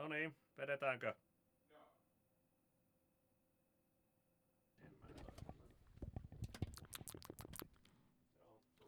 No 0.00 0.08
niin, 0.08 0.36
vedetäänkö? 0.56 1.14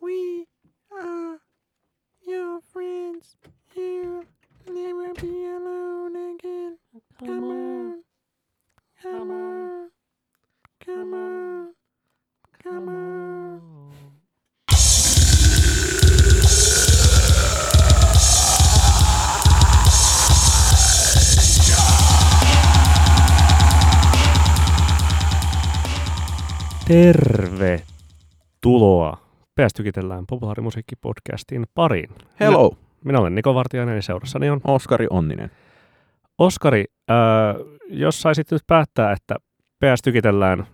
We 0.03 0.47
are 0.91 1.39
your 2.27 2.61
friends. 2.63 3.37
You'll 3.77 4.25
never 4.67 5.15
be 5.21 5.55
alone 5.57 6.35
again. 6.35 6.79
Come 7.19 7.45
on. 7.45 8.05
Come 9.03 9.31
on. 9.33 9.62
Tervetuloa. 26.93 29.19
PS 29.55 29.75
Tykitellään 29.75 30.27
populaarimusiikkipodcastin 30.27 31.67
pariin. 31.75 32.11
Hello, 32.41 32.77
Minä 33.05 33.19
olen 33.19 33.35
Niko 33.35 33.55
Vartiainen 33.55 33.97
ja 33.97 34.03
seurassani 34.03 34.51
on 34.51 34.61
Oskari 34.65 35.07
Onninen. 35.11 35.51
Oskari. 36.39 36.85
Äh, 37.11 37.17
jos 37.89 38.23
saisit 38.23 38.51
nyt 38.51 38.63
päättää, 38.67 39.13
että 39.13 39.37
PS 39.85 40.03
Tykitellään 40.05 40.67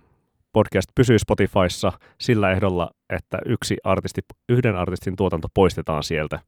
podcast 0.53 0.89
pysyy 0.95 1.19
Spotifyssa 1.19 1.93
sillä 2.21 2.51
ehdolla, 2.51 2.91
että 3.11 3.39
yksi 3.47 3.77
artisti, 3.85 4.21
yhden 4.49 4.77
artistin 4.77 5.17
tuotanto 5.17 5.49
poistetaan 5.55 6.03
sieltä 6.03 6.39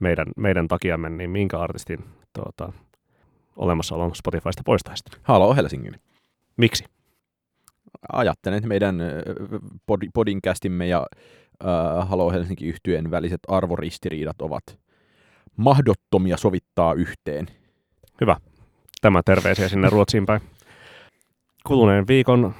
meidän, 0.00 0.26
meidän 0.36 0.68
takiamme, 0.68 1.10
niin 1.10 1.30
minkä 1.30 1.58
artistin 1.58 2.04
tuota, 2.32 2.72
olemassaolon 3.56 4.14
Spotifysta 4.14 4.62
poistaisit? 4.64 5.06
Halo 5.22 5.54
Helsingin. 5.54 5.94
Miksi? 6.56 6.84
Ajattelen, 8.12 8.56
että 8.56 8.68
meidän 8.68 9.00
pod, 9.86 10.00
podinkästimme 10.14 10.86
ja 10.86 11.06
äh, 11.64 12.08
Halo 12.08 12.30
Helsinki 12.30 12.66
yhtyeen 12.66 13.10
väliset 13.10 13.40
arvoristiriidat 13.48 14.42
ovat 14.42 14.78
mahdottomia 15.56 16.36
sovittaa 16.36 16.94
yhteen. 16.94 17.46
Tämä 19.00 19.22
terveisiä 19.24 19.68
sinne 19.68 19.90
Ruotsiin 19.90 20.26
päin. 20.26 20.40
Kuluneen 21.66 22.06
viikon 22.06 22.54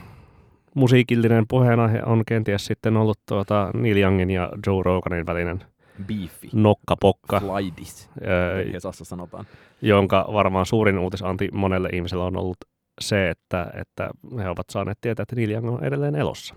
musiikillinen 0.74 1.44
puheenaihe 1.48 2.02
on 2.06 2.22
kenties 2.26 2.66
sitten 2.66 2.96
ollut 2.96 3.18
tuota 3.28 3.70
Neil 3.74 3.96
Youngin 3.96 4.30
ja 4.30 4.50
Joe 4.66 4.82
Roganin 4.82 5.26
välinen 5.26 5.64
Beefi. 6.06 6.48
nokkapokka, 6.52 7.40
Flydis, 7.40 8.10
ö, 8.22 8.72
Hesassa 8.72 9.04
sanotaan. 9.04 9.46
jonka 9.82 10.28
varmaan 10.32 10.66
suurin 10.66 10.98
uutisanti 10.98 11.48
monelle 11.52 11.88
ihmiselle 11.92 12.24
on 12.24 12.36
ollut 12.36 12.56
se, 13.00 13.30
että, 13.30 13.70
että 13.74 14.10
he 14.38 14.48
ovat 14.48 14.70
saaneet 14.70 14.98
tietää, 15.00 15.22
että 15.22 15.36
Neil 15.36 15.50
Young 15.50 15.68
on 15.68 15.84
edelleen 15.84 16.16
elossa. 16.16 16.54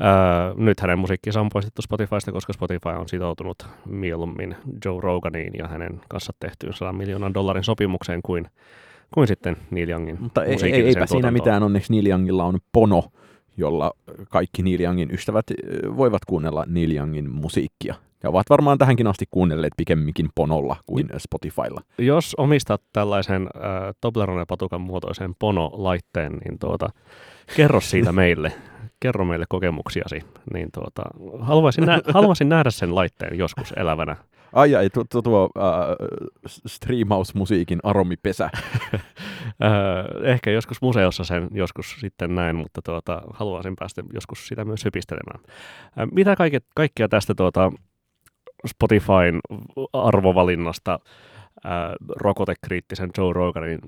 Öö, 0.00 0.54
nyt 0.56 0.80
hänen 0.80 0.98
musiikkinsa 0.98 1.40
on 1.40 1.48
poistettu 1.52 1.82
Spotifysta, 1.82 2.32
koska 2.32 2.52
Spotify 2.52 2.88
on 2.88 3.08
sitoutunut 3.08 3.66
mieluummin 3.88 4.56
Joe 4.84 5.00
Roganiin 5.00 5.52
ja 5.58 5.68
hänen 5.68 6.00
kanssa 6.08 6.32
tehtyyn 6.40 6.72
100 6.72 6.92
miljoonan 6.92 7.34
dollarin 7.34 7.64
sopimukseen 7.64 8.20
kuin, 8.22 8.46
kuin 9.14 9.26
sitten 9.26 9.56
Neil 9.70 9.88
Youngin 9.88 10.16
Mutta 10.20 10.44
ei, 10.44 10.72
eipä 10.72 11.06
siinä 11.06 11.30
mitään, 11.30 11.62
onneksi 11.62 11.92
Neil 11.92 12.06
Youngilla 12.06 12.44
on 12.44 12.58
Pono, 12.72 13.02
jolla 13.56 13.92
kaikki 14.30 14.62
Neil 14.62 14.80
Youngin 14.80 15.10
ystävät 15.10 15.46
voivat 15.96 16.24
kuunnella 16.24 16.64
Neil 16.66 16.96
Youngin 16.96 17.30
musiikkia. 17.30 17.94
Ja 18.22 18.30
ovat 18.30 18.50
varmaan 18.50 18.78
tähänkin 18.78 19.06
asti 19.06 19.24
kuunnelleet 19.30 19.72
pikemminkin 19.76 20.28
Ponolla 20.34 20.76
kuin 20.86 21.08
Spotifylla. 21.18 21.80
Jos 21.98 22.34
omistat 22.38 22.82
tällaisen 22.92 23.42
äh, 23.42 23.94
Toblerone-patukan 24.00 24.80
muotoisen 24.80 25.34
Pono-laitteen, 25.38 26.32
niin 26.32 26.58
tuota, 26.58 26.88
kerro 27.56 27.80
siitä 27.80 28.12
meille. 28.22 28.52
Kerro 29.00 29.24
meille 29.24 29.44
kokemuksiasi. 29.48 30.20
Niin 30.54 30.68
tuota, 30.74 31.02
haluaisin, 31.40 31.86
nä- 31.86 32.00
haluaisin 32.14 32.48
nähdä 32.48 32.70
sen 32.70 32.94
laitteen 32.94 33.38
joskus 33.38 33.72
elävänä. 33.76 34.16
Ai 34.54 34.74
ai, 34.74 34.90
tuo, 34.90 35.04
tuo, 35.10 35.22
tuo 35.22 35.50
äh, 35.58 35.62
striimausmusiikin 36.66 37.78
aromipesä. 37.82 38.50
Ehkä 40.34 40.50
joskus 40.50 40.82
museossa 40.82 41.24
sen 41.24 41.48
joskus 41.52 41.96
sitten 42.00 42.34
näin, 42.34 42.56
mutta 42.56 42.82
tuota, 42.82 43.22
haluaisin 43.32 43.76
päästä 43.78 44.02
joskus 44.12 44.48
sitä 44.48 44.64
myös 44.64 44.84
hypistelemään. 44.84 45.40
Mitä 46.12 46.36
kaikke, 46.36 46.60
kaikkea 46.74 47.08
tästä 47.08 47.34
tuota 47.34 47.72
Spotifyn 48.66 49.40
arvovalinnasta 49.92 50.98
äh, 51.66 51.72
rokotekriittisen 52.16 53.10
Joe 53.18 53.32
Roganin 53.32 53.80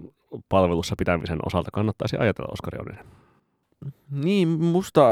palvelussa 0.48 0.94
pitämisen 0.98 1.38
osalta 1.46 1.70
kannattaisi 1.72 2.16
ajatella, 2.18 2.52
Oskari 2.52 2.78
Onninen? 2.78 3.04
Niin, 4.10 4.48
musta 4.48 5.10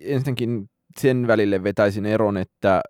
ensinnäkin 0.00 0.70
sen 0.98 1.26
välille 1.26 1.64
vetäisin 1.64 2.06
eron, 2.06 2.36
että 2.36 2.80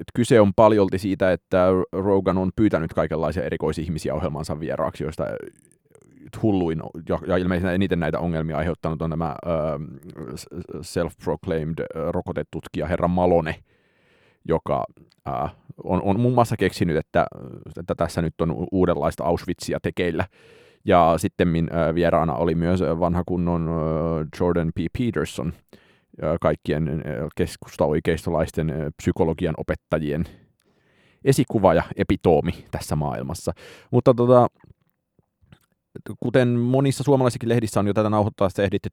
että 0.00 0.12
kyse 0.14 0.40
on 0.40 0.54
paljolti 0.54 0.98
siitä, 0.98 1.32
että 1.32 1.68
Rogan 1.92 2.38
on 2.38 2.50
pyytänyt 2.56 2.92
kaikenlaisia 2.92 3.44
erikoisihmisiä 3.44 4.14
ohjelmansa 4.14 4.60
vieraaksi, 4.60 5.04
joista 5.04 5.24
hulluin 6.42 6.82
ja, 7.26 7.36
ilmeisesti 7.36 7.74
eniten 7.74 8.00
näitä 8.00 8.18
ongelmia 8.18 8.56
aiheuttanut 8.56 9.02
on 9.02 9.10
tämä 9.10 9.26
äh, 9.26 9.36
self-proclaimed 10.82 11.80
äh, 11.80 12.10
rokotetutkija 12.10 12.86
herra 12.86 13.08
Malone, 13.08 13.56
joka 14.48 14.84
äh, 15.28 15.54
on, 15.84 16.02
on 16.02 16.20
muun 16.20 16.34
muassa 16.34 16.56
keksinyt, 16.56 16.96
että, 16.96 17.26
että 17.78 17.94
tässä 17.94 18.22
nyt 18.22 18.40
on 18.40 18.66
uudenlaista 18.72 19.24
Auschwitzia 19.24 19.78
tekeillä. 19.82 20.24
Ja 20.84 21.14
sitten 21.16 21.48
äh, 21.48 21.94
vieraana 21.94 22.34
oli 22.34 22.54
myös 22.54 22.80
vanha 22.80 23.22
kunnon 23.26 23.68
äh, 23.68 24.26
Jordan 24.40 24.72
P. 24.74 24.78
Peterson, 24.98 25.52
äh, 25.74 25.80
kaikkien 26.40 27.02
keskusta-oikeistolaisten 27.36 28.72
psykologian 28.96 29.54
opettajien 29.56 30.24
esikuva 31.24 31.74
ja 31.74 31.82
epitoomi 31.96 32.64
tässä 32.70 32.96
maailmassa. 32.96 33.52
Mutta 33.90 34.14
tota, 34.14 34.46
kuten 36.20 36.48
monissa 36.48 37.04
suomalaisissakin 37.04 37.48
lehdissä 37.48 37.80
on 37.80 37.86
jo 37.86 37.94
tätä 37.94 38.10
nauhoittaessa 38.10 38.62
ehditty 38.62 38.90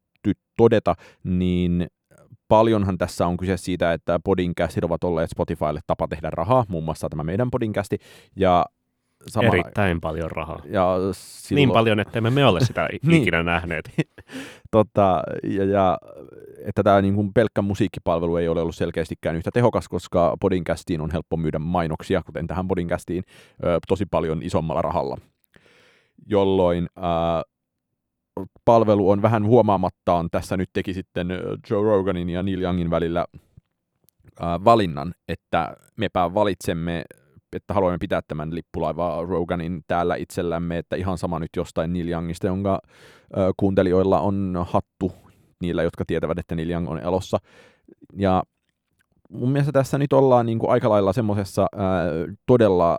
todeta, 0.58 0.96
niin 1.24 1.88
paljonhan 2.48 2.98
tässä 2.98 3.28
on 3.28 3.38
kyse 3.38 3.58
siitä, 3.58 3.94
että 3.94 4.20
podcastit 4.24 4.84
ovat 4.84 5.04
olleet 5.04 5.30
Spotifylle 5.30 5.80
tapa 5.88 6.08
tehdä 6.08 6.30
rahaa, 6.30 6.66
muun 6.68 6.84
muassa 6.84 7.10
tämä 7.10 7.24
meidän 7.24 7.52
podcasti, 7.52 7.98
ja 8.36 8.66
sama, 9.28 9.48
Erittäin 9.48 10.02
paljon 10.02 10.32
rahaa. 10.32 10.60
ja 10.66 10.98
silloin, 11.12 11.56
Niin 11.56 11.72
paljon, 11.72 12.00
että 12.00 12.22
me 12.22 12.46
ole 12.46 12.60
sitä 12.60 12.90
Niin. 13.04 13.22
ikinä 13.22 13.44
nähneet. 13.44 13.92
tota, 14.72 15.24
ja, 15.44 15.64
ja 15.66 15.98
että 16.66 16.84
tämä 16.84 17.02
niin 17.02 17.16
kuin 17.16 17.34
pelkkä 17.34 17.62
musiikkipalvelu 17.62 18.38
ei 18.38 18.48
ole 18.48 18.62
ollut 18.62 18.76
selkeästikään 18.76 19.36
yhtä 19.36 19.52
tehokas, 19.54 19.90
koska 19.90 20.36
podcastiin 20.40 21.02
on 21.02 21.12
helppo 21.12 21.38
myydä 21.38 21.60
mainoksia, 21.60 22.22
kuten 22.26 22.48
tähän 22.48 22.68
podcastiin, 22.68 23.24
ö, 23.66 23.80
tosi 23.88 24.06
paljon 24.06 24.44
isommalla 24.44 24.82
rahalla. 24.82 25.18
Jolloin 26.26 26.88
ää, 26.96 27.44
palvelu 28.66 29.10
on 29.10 29.22
vähän 29.22 29.46
huomaamattaan 29.46 30.28
tässä 30.32 30.58
nyt 30.58 30.70
teki 30.74 30.94
sitten 30.94 31.28
Joe 31.70 31.84
Roganin 31.84 32.30
ja 32.30 32.44
Neil 32.44 32.62
Youngin 32.62 32.90
välillä 32.90 33.26
ää, 34.40 34.64
valinnan, 34.64 35.14
että 35.28 35.76
mepä 35.98 36.34
valitsemme 36.34 37.04
että 37.54 37.74
haluamme 37.74 37.98
pitää 37.98 38.22
tämän 38.28 38.56
lippulaiva 38.56 39.26
Roganin 39.26 39.84
täällä 39.88 40.16
itsellämme, 40.16 40.78
että 40.78 40.96
ihan 40.96 41.18
sama 41.18 41.40
nyt 41.40 41.50
jostain 41.58 41.94
Neil 41.94 42.08
Youngista, 42.08 42.48
jonka 42.48 42.82
ö, 43.38 43.54
kuuntelijoilla 43.58 44.20
on 44.20 44.66
hattu 44.70 45.12
niillä, 45.62 45.84
jotka 45.84 46.06
tietävät, 46.06 46.40
että 46.40 46.56
Neil 46.56 46.70
Young 46.70 46.90
on 46.90 47.00
elossa. 47.00 47.38
Ja 48.18 48.44
mun 49.30 49.52
mielestä 49.52 49.72
tässä 49.72 49.98
nyt 49.98 50.14
ollaan 50.14 50.46
niin 50.46 50.60
kuin 50.60 50.72
aika 50.72 50.90
lailla 50.90 51.14
semmoisessa 51.14 51.68
todella 52.46 52.98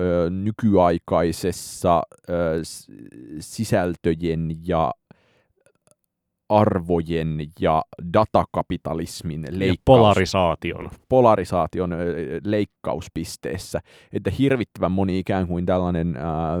ö, 0.00 0.30
nykyaikaisessa 0.30 2.02
ö, 2.28 2.32
sisältöjen 3.40 4.50
ja 4.66 4.92
arvojen 6.48 7.38
ja 7.60 7.84
datakapitalismin 8.12 9.42
Ja 9.42 9.58
leikkaus 9.58 9.82
polarisaation. 9.84 10.90
polarisaation 11.08 11.92
ö, 11.92 11.96
leikkauspisteessä, 12.44 13.80
että 14.12 14.30
hirvittävän 14.30 14.92
moni 14.92 15.18
ikään 15.18 15.46
kuin 15.46 15.66
tällainen 15.66 16.16
ää, 16.16 16.56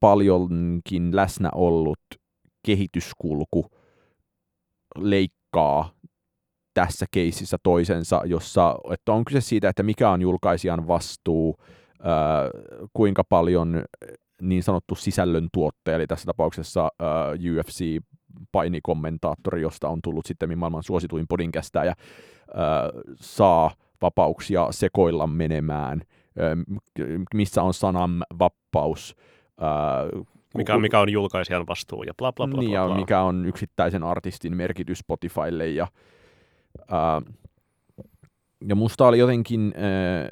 paljonkin 0.00 1.16
läsnä 1.16 1.50
ollut 1.54 2.00
kehityskulku 2.66 3.66
leikkaa 4.98 5.90
tässä 6.74 7.06
keississä 7.10 7.56
toisensa, 7.62 8.22
jossa 8.24 8.78
että 8.90 9.12
on 9.12 9.24
kyse 9.24 9.40
siitä, 9.40 9.68
että 9.68 9.82
mikä 9.82 10.10
on 10.10 10.22
julkaisijan 10.22 10.88
vastuu, 10.88 11.56
ää, 12.02 12.50
kuinka 12.92 13.24
paljon 13.24 13.84
niin 14.42 14.62
sanottu 14.62 14.94
sisällön 14.94 15.48
tuottaja, 15.52 15.96
eli 15.96 16.06
tässä 16.06 16.26
tapauksessa 16.26 16.88
ää, 17.00 17.28
UFC 17.30 18.02
painikommentaattori, 18.52 19.62
josta 19.62 19.88
on 19.88 19.98
tullut 20.02 20.26
sitten 20.26 20.58
maailman 20.58 20.82
suosituin 20.82 21.26
podinkästäjä, 21.28 21.94
ää, 22.54 22.90
saa 23.16 23.70
vapauksia 24.02 24.68
sekoilla 24.70 25.26
menemään, 25.26 26.02
missä 27.34 27.62
on 27.62 27.74
sanan 27.74 28.24
vapaus, 28.38 29.16
mikä, 30.56 30.78
mikä 30.78 31.00
on 31.00 31.12
julkaisijan 31.12 31.66
vastuu 31.66 32.02
ja 32.02 32.14
bla 32.14 32.32
bla 32.32 32.46
bla. 32.46 32.60
Niin, 32.60 32.70
bla, 32.70 32.86
bla. 32.86 32.94
ja 32.94 33.00
mikä 33.00 33.20
on 33.20 33.46
yksittäisen 33.46 34.02
artistin 34.02 34.56
merkitys 34.56 34.98
Spotifylle. 34.98 35.68
Ja, 35.68 35.86
ää, 36.90 37.22
ja 38.68 38.74
musta 38.74 39.06
oli 39.06 39.18
jotenkin 39.18 39.74
ää, 39.76 40.28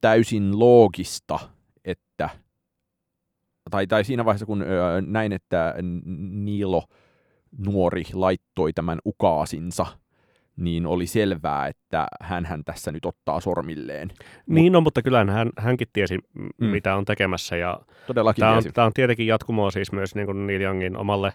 täysin 0.00 0.58
loogista, 0.58 1.38
että 1.84 2.30
tai, 3.70 3.86
tai 3.86 4.04
siinä 4.04 4.24
vaiheessa, 4.24 4.46
kun 4.46 4.62
ää, 4.62 5.00
näin, 5.00 5.32
että 5.32 5.74
Niilo 6.30 6.84
nuori 7.58 8.02
laittoi 8.12 8.72
tämän 8.72 8.98
ukaasinsa 9.06 9.86
niin 10.58 10.86
oli 10.86 11.06
selvää, 11.06 11.66
että 11.66 12.06
hän 12.20 12.62
tässä 12.64 12.92
nyt 12.92 13.06
ottaa 13.06 13.40
sormilleen. 13.40 14.10
Niin, 14.46 14.72
no, 14.72 14.80
mutta 14.80 15.02
kyllä 15.02 15.24
hän, 15.24 15.50
hänkin 15.56 15.88
tiesi, 15.92 16.18
mm. 16.34 16.66
mitä 16.66 16.96
on 16.96 17.04
tekemässä. 17.04 17.56
Ja 17.56 17.80
Todellakin 18.06 18.40
tämä 18.40 18.52
on, 18.52 18.62
tiesi. 18.62 18.74
tämä 18.74 18.86
on 18.86 18.92
tietenkin 18.92 19.26
jatkumoa 19.26 19.70
siis 19.70 19.92
myös 19.92 20.14
niin 20.14 20.26
kuin 20.26 20.46
Neil 20.46 20.60
Youngin 20.60 20.96
omalle 20.96 21.32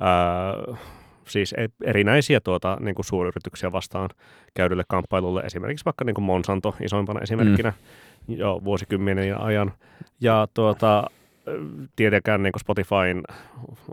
ää, 0.00 0.54
siis 1.28 1.52
e, 1.52 1.68
erinäisiä 1.84 2.40
tuota, 2.40 2.76
niin 2.80 2.94
kuin 2.94 3.06
suuryrityksiä 3.06 3.72
vastaan 3.72 4.10
käydylle 4.54 4.84
kamppailulle, 4.88 5.40
esimerkiksi 5.40 5.84
vaikka 5.84 6.04
niin 6.04 6.14
kuin 6.14 6.24
Monsanto 6.24 6.74
isoimpana 6.80 7.20
esimerkkinä 7.20 7.72
mm. 8.26 8.36
jo 8.36 8.60
vuosikymmenen 8.64 9.40
ajan. 9.40 9.72
Ja 10.20 10.48
tuota, 10.54 11.04
tietenkään 11.96 12.42
niin 12.42 12.52
kuin 12.52 12.60
Spotifyn 12.60 13.22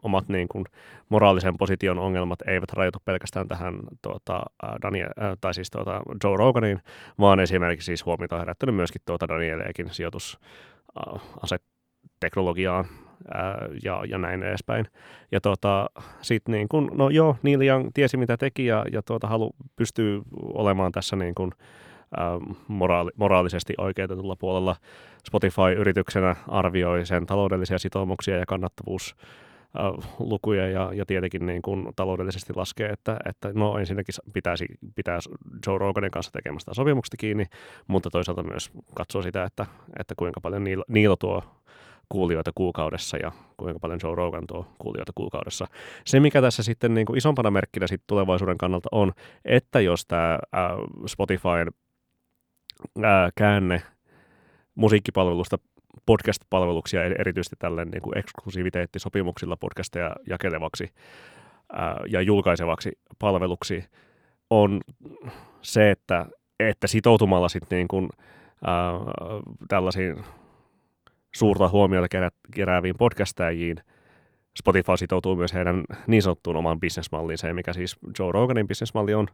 omat 0.02 0.30
niin 0.30 0.48
kuin 0.48 0.66
moraalisen 1.10 1.58
position 1.58 2.00
ongelmat 2.00 2.40
eivät 2.48 2.74
rajoitu 2.74 3.00
pelkästään 3.06 3.48
tähän 3.48 3.80
tuota, 4.02 4.44
Daniel, 4.82 5.10
äh, 5.22 5.38
tai 5.42 5.54
siis 5.54 5.72
tuota, 5.72 6.02
Joe 6.24 6.38
Roganiin, 6.38 6.80
vaan 7.20 7.40
esimerkiksi 7.40 7.86
siis 7.86 8.06
huomiota 8.06 8.36
on 8.36 8.42
herättänyt 8.42 8.76
myöskin 8.76 9.02
tuota 9.06 9.28
Danieleekin 9.28 9.90
sijoitus 9.90 10.40
äh, 10.98 11.22
aseteknologiaan 11.42 12.86
äh, 13.36 13.70
ja, 13.84 14.04
ja 14.08 14.18
näin 14.18 14.44
edespäin. 14.44 14.88
Ja 15.32 15.42
tuota, 15.42 15.90
sitten 16.22 16.52
niin 16.52 16.68
kun, 16.70 16.92
no 16.94 17.10
joo, 17.10 17.36
Neil 17.44 17.62
Young 17.62 17.90
tiesi 17.94 18.18
mitä 18.18 18.38
teki 18.38 18.66
ja, 18.66 18.86
ja 18.92 19.02
tuota, 19.02 19.28
halu, 19.28 19.56
pystyy 19.76 20.22
olemaan 20.42 20.92
tässä 20.92 21.16
niin 21.16 21.36
kuin, 21.36 21.52
moraali, 22.68 23.12
moraalisesti 23.16 23.74
oikeutetulla 23.78 24.36
puolella. 24.36 24.76
Spotify-yrityksenä 25.28 26.36
arvioi 26.48 27.06
sen 27.06 27.26
taloudellisia 27.26 27.80
sitoumuksia 27.80 28.38
ja 28.38 28.46
kannattavuus 28.46 29.16
lukuja 30.20 30.70
ja, 30.70 30.92
ja 30.94 31.06
tietenkin 31.06 31.46
niin 31.46 31.62
kuin 31.62 31.88
taloudellisesti 31.96 32.54
laskee, 32.56 32.90
että, 32.90 33.18
että 33.30 33.52
no 33.54 33.78
ensinnäkin 33.78 34.16
pitäisi 34.34 34.66
pitää 34.96 35.20
Joe 35.68 35.78
Roganin 35.78 36.12
kanssa 36.12 36.32
tekemästä 36.32 36.74
sopimuksesta 36.74 37.18
kiinni, 37.18 37.46
mutta 37.88 38.10
toisaalta 38.10 38.44
myös 38.44 38.72
katsoo 38.96 39.22
sitä, 39.22 39.44
että, 39.44 39.66
että 40.00 40.14
kuinka 40.18 40.42
paljon 40.42 40.64
Niilo, 40.64 40.84
Niilo 40.88 41.16
tuo 41.16 41.44
kuulijoita 42.10 42.52
kuukaudessa 42.56 43.18
ja 43.18 43.32
kuinka 43.58 43.80
paljon 43.80 44.00
Joe 44.04 44.16
Rogan 44.16 44.48
tuo 44.48 44.68
kuulijoita 44.78 45.12
kuukaudessa. 45.16 45.68
Se, 46.06 46.20
mikä 46.20 46.42
tässä 46.42 46.64
sitten 46.64 46.94
niin 46.94 47.06
kuin 47.06 47.18
isompana 47.18 47.52
merkkinä 47.52 47.88
sitten 47.88 48.08
tulevaisuuden 48.08 48.58
kannalta 48.58 48.90
on, 48.92 49.12
että 49.46 49.80
jos 49.80 50.06
tämä 50.06 50.34
äh, 50.34 50.40
Spotifyn 51.08 51.72
ää, 53.04 53.30
käänne 53.36 53.82
musiikkipalvelusta 54.76 55.58
podcast-palveluksia, 56.06 57.04
erityisesti 57.04 57.56
tälle 57.60 57.86
niin 57.86 58.02
kuin 58.02 58.18
eksklusiiviteettisopimuksilla 58.18 59.58
podcasteja 59.58 60.16
jakelevaksi 60.30 60.90
ää, 61.74 62.00
ja 62.10 62.22
julkaisevaksi 62.22 62.92
palveluksi, 63.20 63.86
on 64.50 64.82
se, 65.62 65.92
että, 65.92 66.26
että 66.60 66.88
sitoutumalla 66.88 67.50
sitten 67.50 67.78
niin 67.78 67.88
kuin, 67.88 68.10
ää, 68.66 68.92
tällaisiin 69.68 70.24
suurta 71.36 71.70
huomiota 71.70 72.08
kerä, 72.08 72.30
kerääviin 72.54 72.96
podcastajiin, 72.98 73.78
Spotify 74.60 74.98
sitoutuu 74.98 75.36
myös 75.36 75.54
heidän 75.54 75.84
niin 76.08 76.22
sanottuun 76.22 76.56
omaan 76.56 76.80
bisnesmalliin, 76.80 77.56
mikä 77.56 77.74
siis 77.74 77.98
Joe 78.20 78.32
Roganin 78.32 78.68
bisnesmalli 78.68 79.14
on, 79.14 79.28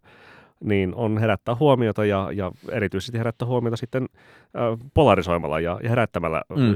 niin 0.64 0.96
on 0.96 1.18
herättää 1.18 1.56
huomiota 1.60 2.06
ja, 2.06 2.30
ja 2.34 2.52
erityisesti 2.72 3.18
herättää 3.18 3.48
huomiota 3.48 3.78
sitten 3.78 4.04
äh, 4.04 4.90
polarisoimalla 4.94 5.60
ja, 5.60 5.80
ja 5.84 5.90
herättämällä 5.90 6.42
mm. 6.50 6.76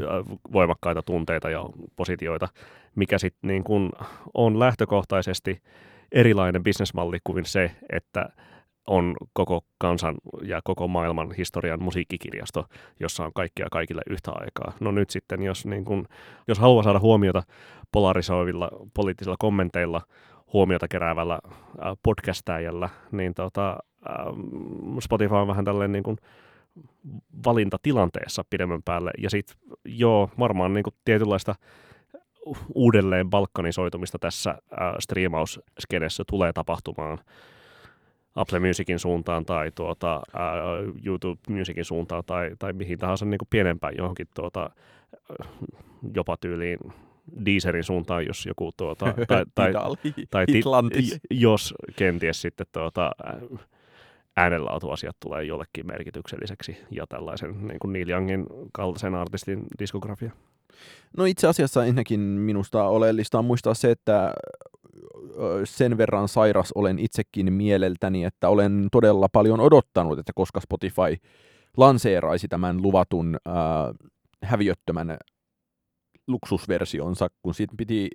voimakkaita 0.53 1.01
tunteita 1.01 1.49
ja 1.49 1.65
positioita, 1.95 2.47
mikä 2.95 3.17
sitten 3.17 3.47
niin 3.47 3.63
kun 3.63 3.91
on 4.33 4.59
lähtökohtaisesti 4.59 5.61
erilainen 6.11 6.63
bisnesmalli 6.63 7.17
kuin 7.23 7.45
se, 7.45 7.71
että 7.89 8.29
on 8.87 9.15
koko 9.33 9.61
kansan 9.77 10.15
ja 10.41 10.61
koko 10.63 10.87
maailman 10.87 11.31
historian 11.31 11.83
musiikkikirjasto, 11.83 12.65
jossa 12.99 13.25
on 13.25 13.33
kaikkia 13.33 13.67
kaikille 13.71 14.01
yhtä 14.09 14.31
aikaa. 14.31 14.73
No 14.79 14.91
nyt 14.91 15.09
sitten, 15.09 15.43
jos, 15.43 15.65
niin 15.65 15.85
kun, 15.85 16.07
jos 16.47 16.59
haluaa 16.59 16.83
saada 16.83 16.99
huomiota 16.99 17.43
polarisoivilla 17.91 18.69
poliittisilla 18.93 19.35
kommenteilla, 19.39 20.01
huomiota 20.53 20.87
keräävällä 20.87 21.39
podcastajalla, 22.03 22.89
niin 23.11 23.33
tota, 23.33 23.77
Spotify 24.99 25.35
on 25.35 25.47
vähän 25.47 25.65
tällainen 25.65 25.91
niin 25.91 26.03
kuin 26.03 26.17
valintatilanteessa 27.45 28.43
pidemmän 28.49 28.83
päälle. 28.83 29.11
Ja 29.17 29.29
sitten 29.29 29.57
joo, 29.85 30.29
varmaan 30.39 30.73
niin 30.73 30.83
kuin 30.83 30.93
tietynlaista 31.05 31.55
uudelleen 32.75 33.29
balkanisoitumista 33.29 34.19
tässä 34.19 34.49
äh, 34.49 34.93
striimausskenessä 34.99 36.23
tulee 36.29 36.53
tapahtumaan 36.53 37.17
Apple 38.35 38.59
Musicin 38.59 38.99
suuntaan 38.99 39.45
tai 39.45 39.71
tuota, 39.71 40.15
äh, 40.15 41.03
YouTube 41.05 41.41
Musicin 41.49 41.85
suuntaan 41.85 42.23
tai, 42.25 42.51
tai 42.59 42.73
mihin 42.73 42.99
tahansa 42.99 43.25
niin 43.25 43.37
kuin 43.37 43.49
pienempään 43.49 43.93
johonkin 43.97 44.27
tuota, 44.35 44.69
jopa 46.15 46.37
tyyliin 46.37 46.79
Deezerin 47.45 47.83
suuntaan, 47.83 48.25
jos 48.25 48.45
joku 48.45 48.71
tuota, 48.77 49.05
tai, 49.27 49.45
tai, 49.55 49.73
tai 50.31 50.45
ti, 50.45 50.61
jos 51.29 51.73
kenties 51.95 52.41
sitten 52.41 52.67
tuota, 52.71 53.11
äänenlaatuasiat 54.37 55.15
tulee 55.19 55.43
jollekin 55.43 55.87
merkitykselliseksi 55.87 56.77
ja 56.91 57.07
tällaisen 57.07 57.67
niin 57.67 57.79
kuin 57.79 57.93
Neil 57.93 58.09
Youngin 58.09 58.45
kaltaisen 58.73 59.15
artistin 59.15 59.63
diskografia. 59.79 60.31
No 61.17 61.25
itse 61.25 61.47
asiassa 61.47 61.85
ennenkin 61.85 62.19
minusta 62.19 62.83
oleellista 62.83 63.39
on 63.39 63.45
muistaa 63.45 63.73
se, 63.73 63.91
että 63.91 64.33
sen 65.63 65.97
verran 65.97 66.27
sairas 66.27 66.71
olen 66.75 66.99
itsekin 66.99 67.53
mieleltäni, 67.53 68.23
että 68.23 68.49
olen 68.49 68.87
todella 68.91 69.27
paljon 69.31 69.59
odottanut, 69.59 70.19
että 70.19 70.31
koska 70.35 70.59
Spotify 70.59 71.27
lanseeraisi 71.77 72.47
tämän 72.47 72.81
luvatun 72.81 73.37
äh, 73.47 73.53
häviöttömän 74.43 75.17
luksusversionsa, 76.27 77.27
kun 77.41 77.53
siitä 77.53 77.73
piti 77.77 78.09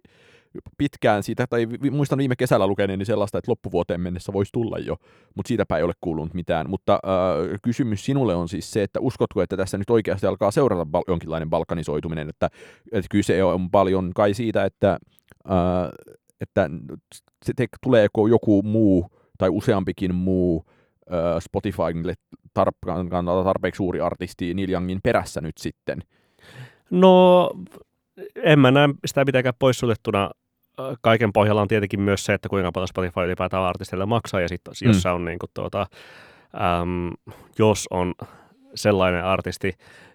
pitkään 0.78 1.22
siitä, 1.22 1.46
tai 1.46 1.66
muistan 1.90 2.18
viime 2.18 2.36
kesällä 2.36 2.66
lukeneeni 2.66 3.04
sellaista, 3.04 3.38
että 3.38 3.50
loppuvuoteen 3.50 4.00
mennessä 4.00 4.32
voisi 4.32 4.52
tulla 4.52 4.78
jo, 4.78 4.96
mutta 5.34 5.48
siitäpä 5.48 5.76
ei 5.76 5.82
ole 5.82 5.92
kuulunut 6.00 6.34
mitään. 6.34 6.70
Mutta 6.70 6.92
äh, 6.94 7.58
kysymys 7.62 8.04
sinulle 8.04 8.34
on 8.34 8.48
siis 8.48 8.70
se, 8.70 8.82
että 8.82 9.00
uskotko, 9.00 9.42
että 9.42 9.56
tässä 9.56 9.78
nyt 9.78 9.90
oikeasti 9.90 10.26
alkaa 10.26 10.50
seurata 10.50 10.86
bal- 10.86 11.04
jonkinlainen 11.08 11.50
balkanisoituminen, 11.50 12.28
että, 12.28 12.50
että 12.92 13.08
kyse 13.10 13.44
on 13.44 13.70
paljon 13.70 14.10
kai 14.14 14.34
siitä, 14.34 14.64
että, 14.64 14.98
äh, 15.50 16.12
että 16.40 16.70
se 17.44 17.52
te, 17.56 17.66
tuleeko 17.82 18.26
joku 18.26 18.62
muu 18.62 19.10
tai 19.38 19.48
useampikin 19.48 20.14
muu 20.14 20.64
äh, 21.12 21.40
Spotifylle 21.40 22.14
tar- 22.58 23.44
tarpeeksi 23.44 23.76
suuri 23.76 24.00
artisti 24.00 24.54
Neil 24.54 24.70
Youngin 24.70 25.00
perässä 25.02 25.40
nyt 25.40 25.58
sitten? 25.58 25.98
No 26.90 27.50
en 28.42 28.58
mä 28.58 28.70
näe 28.70 28.88
sitä 29.06 29.24
mitenkään 29.24 29.54
poissuljettuna. 29.58 30.30
Kaiken 31.00 31.32
pohjalla 31.32 31.62
on 31.62 31.68
tietenkin 31.68 32.00
myös 32.00 32.24
se, 32.24 32.34
että 32.34 32.48
kuinka 32.48 32.72
paljon 32.72 32.88
Spotify 32.88 33.20
ylipäätään 33.24 33.62
artisteille 33.62 34.06
maksaa, 34.06 34.40
ja 34.40 34.48
sitten 34.48 34.74
jos 34.84 35.04
mm. 35.04 35.10
on 35.10 35.24
niin 35.24 35.38
kuin 35.38 35.50
tuota, 35.54 35.86
äm, 36.80 37.10
jos 37.58 37.86
on 37.90 38.14
sellainen 38.74 39.24
artisti, 39.24 39.72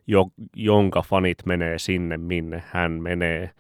jo, 0.07 0.25
jonka 0.55 1.01
fanit 1.01 1.37
menee 1.45 1.79
sinne, 1.79 2.17
minne 2.17 2.63
hän 2.67 2.91
menee, 2.91 3.51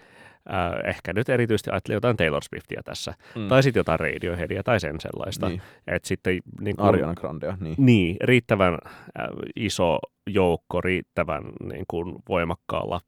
Äh, 0.53 0.89
ehkä 0.89 1.13
nyt 1.13 1.29
erityisesti 1.29 1.69
ajattelin 1.69 1.95
jotain 1.95 2.17
Taylor 2.17 2.43
Swiftia 2.43 2.81
tässä, 2.85 3.13
mm. 3.35 3.47
tai 3.47 3.63
sitten 3.63 3.79
jotain 3.79 3.99
Radioheadia 3.99 4.63
tai 4.63 4.79
sen 4.79 4.99
sellaista. 4.99 5.49
Niin. 5.49 5.61
Et 5.87 6.05
sitten, 6.05 6.39
niin 6.61 6.75
kun, 6.75 6.85
Ariana 6.85 7.15
Grandea, 7.15 7.57
niin. 7.59 7.75
Niin, 7.77 8.17
riittävän 8.23 8.73
äh, 8.73 9.27
iso 9.55 9.99
joukko, 10.27 10.81
riittävän 10.81 11.43
niin 11.63 11.85
kuin 11.87 12.15
voimakkaalla 12.29 13.01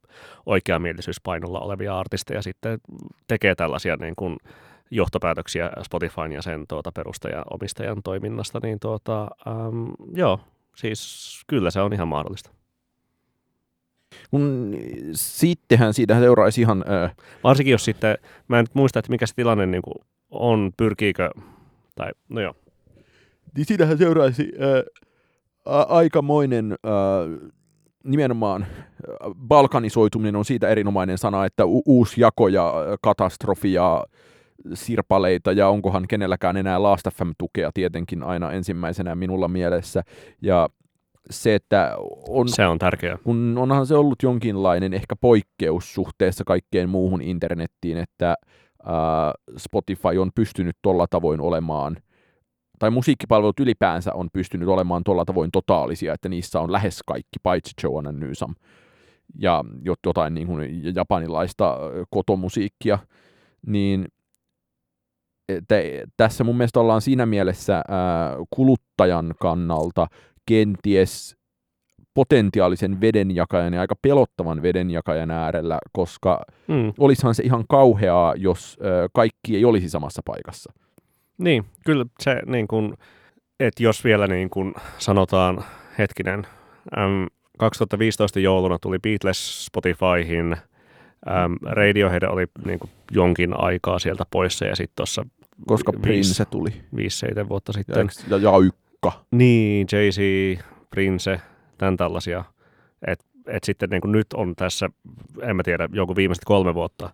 oikeamielisyyspainolla 0.46 1.60
olevia 1.60 2.00
artisteja 2.00 2.42
sitten 2.42 2.80
tekee 3.28 3.56
tällaisia 3.56 3.96
niin 3.96 4.16
kuin, 4.16 4.38
johtopäätöksiä 4.92 5.72
Spotifyn 5.84 6.32
ja 6.32 6.42
sen 6.42 6.66
tuota, 6.68 6.92
perustajan 6.92 7.44
omistajan 7.50 8.04
toiminnasta, 8.04 8.60
niin 8.64 8.80
tuota, 8.80 9.28
äm, 9.48 9.88
joo, 10.14 10.40
siis 10.76 11.42
kyllä 11.48 11.72
se 11.72 11.82
on 11.82 11.94
ihan 11.94 12.08
mahdollista. 12.08 12.50
Kun 14.32 14.76
sittenhän 15.12 15.94
siitä 15.94 16.20
seuraisi 16.20 16.62
ihan... 16.62 16.84
Äh... 16.90 17.16
Varsinkin 17.44 17.72
jos 17.72 17.86
sitten, 17.86 18.18
mä 18.48 18.60
en 18.60 18.64
nyt 18.64 18.76
muista, 18.76 19.00
että 19.00 19.12
mikä 19.12 19.26
se 19.26 19.36
tilanne 19.36 19.66
niin 19.66 19.82
kuin 19.82 19.96
on, 20.30 20.72
pyrkiikö, 20.78 21.30
tai 21.96 22.12
no 22.30 22.42
joo. 22.42 22.54
Niin 23.56 23.66
siitähän 23.66 23.98
seuraisi 23.98 24.52
äh, 24.62 25.04
a- 25.66 25.96
aikamoinen 25.96 26.72
äh, 26.72 27.50
nimenomaan 28.04 28.62
äh, 28.62 28.68
balkanisoituminen 29.48 30.36
on 30.36 30.46
siitä 30.46 30.70
erinomainen 30.70 31.18
sana, 31.18 31.46
että 31.46 31.66
u- 31.66 31.84
uusi 31.86 32.22
jako 32.22 32.48
ja 32.48 32.68
äh, 32.68 32.98
katastrofi 33.02 33.74
ja 33.74 34.06
sirpaleita 34.74 35.52
ja 35.52 35.68
onkohan 35.68 36.08
kenelläkään 36.08 36.58
enää 36.58 36.84
Last 36.84 37.08
FM-tukea 37.14 37.72
tietenkin 37.74 38.24
aina 38.24 38.52
ensimmäisenä 38.52 39.16
minulla 39.16 39.48
mielessä. 39.48 40.04
Ja 40.42 40.70
se, 41.30 41.56
että 41.56 41.96
on, 42.30 42.50
Se 42.50 42.68
on 42.68 42.80
tärkeää. 42.80 43.18
kun 43.24 43.56
onhan 43.58 43.86
se 43.88 43.96
ollut 43.96 44.24
jonkinlainen 44.24 44.94
ehkä 44.94 45.16
poikkeus 45.16 45.94
suhteessa 45.94 46.44
kaikkeen 46.44 46.90
muuhun 46.90 47.22
internettiin, 47.22 47.98
että 47.98 48.36
Spotify 49.58 50.18
on 50.20 50.32
pystynyt 50.36 50.76
tuolla 50.82 51.08
tavoin 51.10 51.42
olemaan, 51.42 51.98
tai 52.80 52.90
musiikkipalvelut 52.92 53.60
ylipäänsä 53.60 54.14
on 54.14 54.28
pystynyt 54.34 54.68
olemaan 54.68 55.04
tuolla 55.04 55.26
tavoin 55.26 55.52
totaalisia, 55.52 56.14
että 56.14 56.30
niissä 56.30 56.60
on 56.60 56.72
lähes 56.72 57.04
kaikki, 57.08 57.40
paitsi 57.44 57.74
Joanna 57.84 58.12
Newsom 58.12 58.56
ja 59.40 59.64
jot- 59.90 60.06
jotain 60.06 60.34
niin 60.34 60.48
kuin 60.48 60.96
japanilaista 60.96 61.78
kotomusiikkia, 62.10 63.00
niin 63.68 64.06
että 65.50 65.76
tässä 66.18 66.44
mun 66.44 66.58
mielestä 66.58 66.80
ollaan 66.80 67.02
siinä 67.02 67.26
mielessä 67.26 67.76
ää, 67.76 67.84
kuluttajan 68.50 69.34
kannalta 69.42 70.08
kenties 70.48 71.38
potentiaalisen 72.14 73.02
vedenjakajan 73.02 73.74
ja 73.74 73.82
aika 73.82 73.96
pelottavan 74.02 74.62
vedenjakajan 74.62 75.32
äärellä, 75.32 75.80
koska 75.92 76.42
Mm. 76.68 76.94
olisihan 77.00 77.36
se 77.36 77.44
ihan 77.44 77.64
kauheaa, 77.70 78.34
jos 78.38 78.78
ö, 78.86 79.10
kaikki 79.14 79.56
ei 79.56 79.66
olisi 79.66 79.90
samassa 79.90 80.22
paikassa. 80.26 80.74
Niin, 81.38 81.66
kyllä 81.86 82.06
se 82.20 82.42
niin 82.46 82.68
kuin, 82.68 82.94
että 83.60 83.84
jos 83.84 84.04
vielä 84.04 84.28
niin 84.28 84.50
kuin 84.50 84.74
sanotaan, 84.98 85.64
hetkinen, 85.98 86.48
äm, 86.98 87.28
2015 87.60 88.40
jouluna 88.40 88.78
tuli 88.82 89.00
Beatles 89.00 89.66
Spotifyhin, 89.66 90.54
äm, 90.54 91.56
Radiohead 91.62 92.24
oli 92.24 92.46
niin 92.66 92.80
kuin 92.80 92.90
jonkin 93.12 93.60
aikaa 93.60 94.00
sieltä 94.00 94.24
poissa 94.32 94.66
ja 94.66 94.76
sitten 94.76 94.96
tuossa 94.96 95.26
Koska 95.68 95.92
viisi- 95.92 96.02
Prince 96.02 96.46
tuli. 96.46 96.70
5-7 96.96 97.50
vuotta 97.50 97.70
Ja, 97.70 97.74
sitten. 97.74 98.10
eiks- 98.10 98.26
ja, 98.30 98.38
ja 98.38 98.52
Ykka. 99.08 99.26
Niin, 99.32 99.88
Jay-Z, 99.92 100.62
Prince, 100.90 101.42
tämän 101.78 101.98
tällaisia. 101.98 102.44
Et, 103.08 103.26
et 103.48 103.64
sitten 103.64 103.90
niin 103.90 104.02
kuin 104.02 104.12
nyt 104.12 104.28
on 104.34 104.56
tässä, 104.56 104.90
en 105.42 105.56
mä 105.56 105.64
tiedä, 105.64 105.90
joku 105.92 106.16
viimeiset 106.16 106.46
kolme 106.46 106.74
vuotta, 106.74 107.10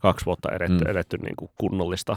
kaksi 0.00 0.26
vuotta 0.26 0.52
edetty, 0.52 0.74
Mm. 0.74 0.84
mm. 0.84 0.90
edetty 0.90 1.18
niin 1.18 1.36
kuin 1.36 1.50
kunnollista 1.60 2.16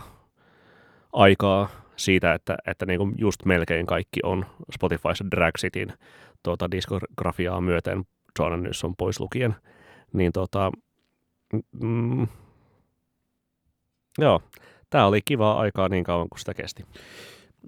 aikaa 1.14 1.70
siitä, 1.96 2.34
että, 2.34 2.58
että 2.68 2.86
niin 2.86 2.98
kuin 2.98 3.14
just 3.18 3.46
melkein 3.46 3.86
kaikki 3.86 4.20
on 4.24 4.46
Spotifyssa 4.74 5.26
Drag 5.32 5.56
Cityn 5.60 5.94
tuota, 6.44 6.72
diskografiaa 6.72 7.62
myöten, 7.62 8.04
Joanna 8.40 8.70
on 8.84 8.96
pois 8.98 9.20
lukien. 9.20 9.56
Niin 10.14 10.32
tota, 10.32 10.72
mm, 11.82 12.28
joo, 14.18 14.42
tämä 14.90 15.06
oli 15.08 15.22
kivaa 15.26 15.60
aikaa 15.60 15.90
niin 15.90 16.04
kauan 16.04 16.30
kuin 16.30 16.40
sitä 16.40 16.54
kesti. 16.54 16.86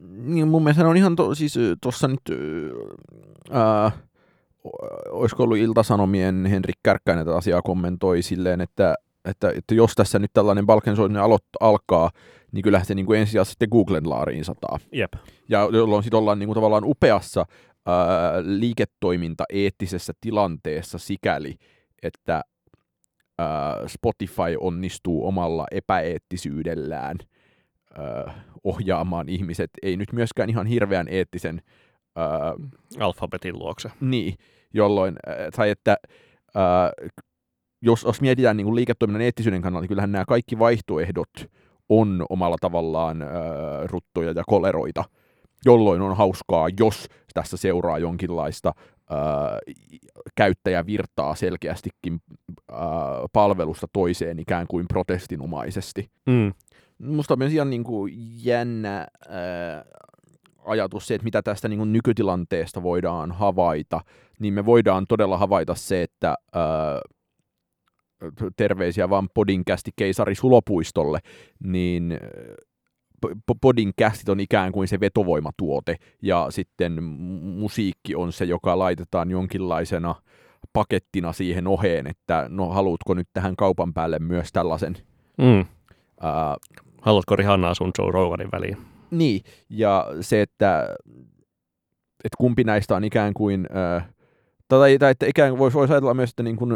Niin 0.01 0.47
mun 0.47 0.63
mielestä 0.63 0.83
ne 0.83 0.89
on 0.89 0.97
ihan 0.97 1.15
to, 1.15 1.35
siis 1.35 1.55
tuossa 1.81 2.07
nyt, 2.07 2.21
ää, 3.51 3.91
olisiko 5.09 5.43
ollut 5.43 5.57
Iltasanomien 5.57 6.45
Henrik 6.45 6.79
Kärkkäinen 6.83 7.25
tätä 7.25 7.37
asiaa 7.37 7.61
kommentoi 7.61 8.21
silleen, 8.21 8.61
että, 8.61 8.95
että, 9.25 9.51
että 9.55 9.75
jos 9.75 9.93
tässä 9.95 10.19
nyt 10.19 10.31
tällainen 10.33 10.65
balkansoinen 10.65 11.21
aloit, 11.21 11.43
alkaa, 11.59 12.11
niin 12.51 12.63
kyllähän 12.63 12.85
se 12.85 12.95
niin 12.95 13.05
kuin 13.05 13.19
ensisijaisesti 13.19 13.51
sitten 13.51 13.69
Googlen 13.71 14.09
laariin 14.09 14.45
sataa. 14.45 14.79
Jep. 14.91 15.13
Ja 15.49 15.69
jolloin 15.71 16.03
sitten 16.03 16.17
ollaan 16.17 16.39
niin 16.39 16.47
kuin 16.47 16.55
tavallaan 16.55 16.85
upeassa 16.85 17.45
ää, 17.85 17.95
liiketoiminta-eettisessä 18.41 20.13
tilanteessa 20.21 20.97
sikäli, 20.97 21.55
että 22.03 22.41
ää, 23.37 23.87
Spotify 23.87 24.57
onnistuu 24.59 25.27
omalla 25.27 25.65
epäeettisyydellään 25.71 27.17
ää, 27.97 28.33
ohjaamaan 28.63 29.29
ihmiset, 29.29 29.69
ei 29.81 29.97
nyt 29.97 30.13
myöskään 30.13 30.49
ihan 30.49 30.65
hirveän 30.65 31.07
eettisen, 31.09 31.61
ää, 32.15 32.53
Alfabetin 32.99 33.59
luokse. 33.59 33.89
niin, 34.01 34.33
jolloin, 34.73 35.15
tai 35.55 35.69
että 35.69 35.97
ää, 36.55 36.91
jos, 37.81 38.03
jos 38.03 38.21
mietitään 38.21 38.57
niin 38.57 38.65
kuin 38.65 38.75
liiketoiminnan 38.75 39.21
eettisyyden 39.21 39.61
kannalta, 39.61 39.81
niin 39.81 39.89
kyllähän 39.89 40.11
nämä 40.11 40.25
kaikki 40.27 40.59
vaihtoehdot 40.59 41.29
on 41.89 42.25
omalla 42.29 42.55
tavallaan 42.61 43.21
ää, 43.21 43.29
ruttoja 43.85 44.31
ja 44.31 44.43
koleroita, 44.47 45.03
jolloin 45.65 46.01
on 46.01 46.17
hauskaa, 46.17 46.67
jos 46.79 47.07
tässä 47.33 47.57
seuraa 47.57 47.99
jonkinlaista 47.99 48.73
käyttäjävirtaa 50.35 51.35
selkeästikin 51.35 52.19
palvelusta 53.33 53.87
toiseen 53.93 54.39
ikään 54.39 54.67
kuin 54.67 54.85
protestinomaisesti. 54.87 56.09
Mm. 56.25 56.53
Musta 56.99 57.33
on 57.33 57.39
myös 57.39 57.53
ihan 57.53 57.69
niin 57.69 57.83
kuin 57.83 58.13
jännä 58.43 59.07
ää, 59.29 59.85
ajatus 60.65 61.07
se, 61.07 61.15
että 61.15 61.25
mitä 61.25 61.41
tästä 61.41 61.67
niin 61.67 61.77
kuin 61.77 61.93
nykytilanteesta 61.93 62.83
voidaan 62.83 63.31
havaita, 63.31 64.01
niin 64.39 64.53
me 64.53 64.65
voidaan 64.65 65.05
todella 65.09 65.37
havaita 65.37 65.75
se, 65.75 66.03
että 66.03 66.35
ää, 66.53 67.01
terveisiä 68.55 69.09
vaan 69.09 69.29
podinkästi 69.33 69.91
keisari 69.95 70.35
Sulopuistolle, 70.35 71.19
niin 71.63 72.19
podinkästit 73.61 74.29
on 74.29 74.39
ikään 74.39 74.71
kuin 74.71 74.87
se 74.87 74.99
vetovoimatuote, 74.99 75.95
ja 76.21 76.47
sitten 76.49 76.97
mu- 76.97 77.59
musiikki 77.59 78.15
on 78.15 78.31
se, 78.33 78.45
joka 78.45 78.79
laitetaan 78.79 79.31
jonkinlaisena 79.31 80.15
pakettina 80.73 81.33
siihen 81.33 81.67
oheen, 81.67 82.07
että 82.07 82.45
no 82.49 82.69
haluatko 82.69 83.13
nyt 83.13 83.27
tähän 83.33 83.55
kaupan 83.55 83.93
päälle 83.93 84.19
myös 84.19 84.51
tällaisen 84.53 84.97
Mm. 85.37 85.65
ää, 86.21 86.55
Haluatko 87.07 87.35
Rihannaa 87.35 87.73
sun 87.73 87.91
Joe 87.99 88.11
Roganin 88.11 88.49
väliin? 88.51 88.77
Niin, 89.11 89.41
ja 89.69 90.07
se, 90.21 90.41
että, 90.41 90.95
että 92.23 92.35
kumpi 92.37 92.63
näistä 92.63 92.95
on 92.95 93.03
ikään 93.03 93.33
kuin, 93.33 93.67
äh, 93.95 94.07
tai, 94.67 94.97
tai 94.99 95.11
että 95.11 95.25
ikään 95.25 95.49
kuin 95.49 95.59
voisi 95.59 95.75
vois 95.77 95.91
ajatella 95.91 96.13
myös, 96.13 96.29
että 96.29 96.43
niin 96.43 96.55
kuin, 96.55 96.73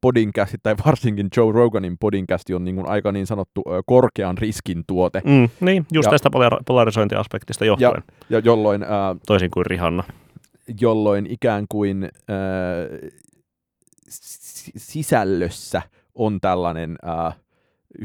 podinkästi 0.00 0.56
tai 0.62 0.74
varsinkin 0.86 1.28
Joe 1.36 1.52
Roganin 1.52 1.96
podinkästi 2.00 2.54
on 2.54 2.64
niin 2.64 2.74
kuin 2.74 2.88
aika 2.88 3.12
niin 3.12 3.26
sanottu 3.26 3.62
korkean 3.86 4.38
riskin 4.38 4.84
tuote, 4.86 5.22
Mm. 5.24 5.48
Niin, 5.60 5.86
just 5.92 6.06
Ja- 6.06 6.10
tästä 6.10 6.28
polar- 6.28 6.62
polarisointiaspektista 6.66 7.64
johtuen, 7.64 8.02
ja, 8.06 8.14
ja 8.30 8.38
jolloin, 8.44 8.82
äh, 8.82 8.88
toisin 9.26 9.50
kuin 9.50 9.66
Rihanna. 9.66 10.04
jolloin 10.80 11.26
ikään 11.30 11.64
kuin 11.68 12.04
äh, 12.04 13.10
si- 14.08 14.72
sisällössä 14.76 15.82
on 16.14 16.40
tällainen 16.40 16.96
äh, 17.28 17.36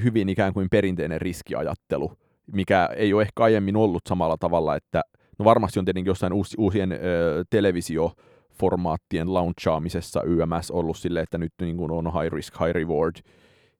hyvin 0.03 0.29
ikään 0.29 0.53
kuin 0.53 0.67
perinteinen 0.71 1.21
riskiajattelu, 1.21 2.11
mikä 2.53 2.89
ei 2.95 3.13
ole 3.13 3.21
ehkä 3.21 3.43
aiemmin 3.43 3.75
ollut 3.75 4.03
samalla 4.09 4.37
tavalla, 4.39 4.75
että 4.75 5.01
no 5.39 5.45
varmasti 5.45 5.79
on 5.79 5.85
tietenkin 5.85 6.11
jossain 6.11 6.33
uusi, 6.33 6.55
uusien 6.59 6.91
äh, 6.91 6.97
televisioformaattien 7.49 9.33
launchaamisessa 9.33 10.21
YMS 10.23 10.71
ollut 10.71 10.97
sille, 10.97 11.19
että 11.19 11.37
nyt 11.37 11.53
niin 11.61 11.77
kuin 11.77 11.91
on 11.91 12.21
high 12.21 12.33
risk, 12.33 12.53
high 12.59 12.71
reward 12.71 13.15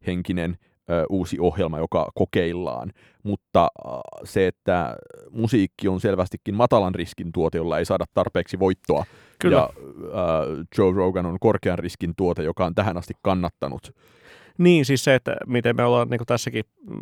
henkinen 0.08 0.58
ö, 0.90 1.06
uusi 1.10 1.40
ohjelma, 1.40 1.78
joka 1.78 2.12
kokeillaan, 2.16 2.92
mutta 3.24 3.68
äh, 3.86 3.92
se, 4.24 4.48
että 4.48 4.96
musiikki 5.32 5.88
on 5.88 6.00
selvästikin 6.00 6.56
matalan 6.56 6.96
riskin 6.96 7.32
tuote, 7.32 7.58
jolla 7.58 7.80
ei 7.80 7.86
saada 7.86 8.06
tarpeeksi 8.14 8.60
voittoa, 8.60 9.06
Kyllä. 9.40 9.58
ja 9.58 9.64
äh, 9.64 10.66
Joe 10.78 10.94
Rogan 10.94 11.26
on 11.26 11.38
korkean 11.40 11.80
riskin 11.80 12.14
tuote, 12.18 12.44
joka 12.44 12.66
on 12.66 12.76
tähän 12.76 12.98
asti 12.98 13.14
kannattanut. 13.22 13.92
Niin, 14.58 14.86
siis 14.86 15.04
se, 15.04 15.16
että 15.16 15.36
miten 15.46 15.76
me 15.76 15.84
ollaan 15.84 16.10
niin 16.10 16.22
tässäkin 16.28 16.64
mm, 16.90 17.02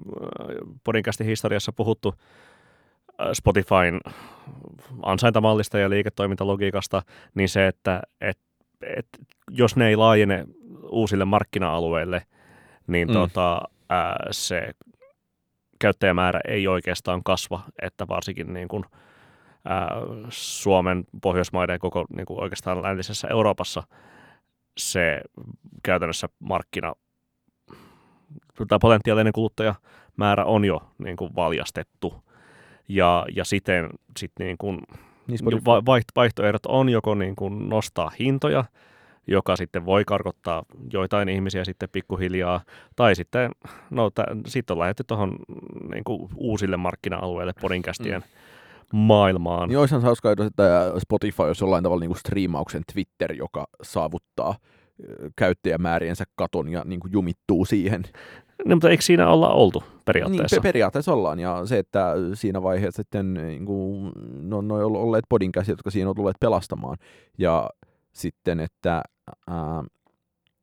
podcastin 0.84 1.28
historiassa 1.28 1.72
puhuttu 1.72 2.14
äh, 3.22 3.28
Spotifyn 3.34 4.00
ansaintamallista 5.04 5.80
ja 5.80 5.90
liiketoimintalogiikasta, 5.90 7.02
niin 7.36 7.50
se, 7.50 7.68
että 7.68 8.02
et, 8.22 8.38
et, 8.98 9.08
jos 9.50 9.76
ne 9.76 9.88
ei 9.88 9.96
laajene 9.96 10.46
uusille 10.90 11.26
markkina-alueille, 11.26 12.22
niin 12.88 13.08
Mm. 13.08 13.14
mm. 13.14 13.20
tota, 13.20 13.62
ää, 13.90 14.16
se 14.32 14.72
käyttäjämäärä 15.80 16.40
ei 16.48 16.68
oikeastaan 16.68 17.24
kasva, 17.24 17.64
että 17.82 18.08
varsinkin 18.08 18.54
niin 18.54 18.68
kuin, 18.68 18.84
ää, 19.66 19.90
Suomen, 20.30 21.06
Pohjoismaiden 21.22 21.74
ja 21.74 21.80
koko 21.80 22.06
niin 22.16 22.26
kuin 22.26 22.40
oikeastaan 22.40 22.84
läntisessä 22.84 23.28
Euroopassa 23.28 23.84
se 24.78 25.22
käytännössä 25.84 26.30
markkina 26.40 26.94
tai 28.68 28.80
potentiaalinen 28.82 29.34
kuluttajamäärä 29.34 30.46
on 30.46 30.66
jo 30.66 30.82
niin 30.98 31.16
kuin 31.18 31.36
valjastettu. 31.36 32.14
Ja, 32.88 33.26
ja 33.36 33.46
siten 33.46 33.90
sit 34.18 34.32
niin 34.40 34.58
kuin, 34.58 34.80
Niin 35.28 35.66
va- 35.66 35.80
vaiht- 35.80 36.12
vaihtoehdot 36.16 36.66
on 36.66 36.90
joko 36.90 37.16
niin 37.16 37.36
kuin 37.36 37.70
nostaa 37.70 38.12
hintoja, 38.20 38.66
joka 39.28 39.56
sitten 39.56 39.86
voi 39.86 40.04
karkottaa 40.06 40.64
joitain 40.94 41.30
ihmisiä 41.30 41.66
sitten 41.66 41.90
pikkuhiljaa, 41.92 42.62
tai 42.96 43.16
sitten, 43.16 43.52
no 43.90 44.10
t- 44.10 44.48
sitten 44.48 44.74
on 44.74 44.80
lähdetty 44.80 45.04
tuohon 45.08 45.36
niin 45.92 46.04
kuin 46.04 46.30
uusille 46.36 46.78
markkina-alueille 46.78 47.54
podinkästien 47.62 48.24
Mm. 48.94 48.98
maailmaan. 49.00 49.70
Niin 49.70 49.80
olisihan 49.80 50.02
hauskaa, 50.02 50.32
että 50.32 50.92
Spotify 51.00 51.44
olisi 51.44 51.64
jollain 51.64 51.84
tavalla 51.84 52.00
niin 52.00 52.10
kuin 52.10 52.20
striimauksen 52.20 52.84
Twitter, 52.94 53.34
joka 53.34 53.68
saavuttaa 53.82 54.56
käyttäjämääriensä 55.36 56.24
katon 56.36 56.70
ja 56.70 56.82
niin 56.86 57.00
kuin 57.00 57.12
jumittuu 57.14 57.66
siihen. 57.66 58.04
No, 58.66 58.76
mutta 58.76 58.90
eikö 58.90 59.04
siinä 59.04 59.30
olla 59.30 59.50
oltu 59.50 59.84
periaatteessa? 60.06 60.56
Niin, 60.56 60.64
periaatteessa 60.64 61.14
ollaan. 61.14 61.40
Ja 61.40 61.66
se, 61.66 61.78
että 61.78 62.14
siinä 62.34 62.64
vaiheessa 62.64 63.02
sitten 63.02 63.34
niin 63.34 63.66
kuin, 63.66 64.12
no, 64.42 64.62
no 64.62 64.76
olleet 64.76 65.26
podin 65.30 65.52
käsit, 65.52 65.70
jotka 65.70 65.92
siinä 65.92 66.10
on 66.10 66.16
tulleet 66.16 66.40
pelastamaan. 66.40 66.98
Ja 67.38 67.70
sitten, 68.14 68.60
että 68.60 69.02
ää, 69.48 69.84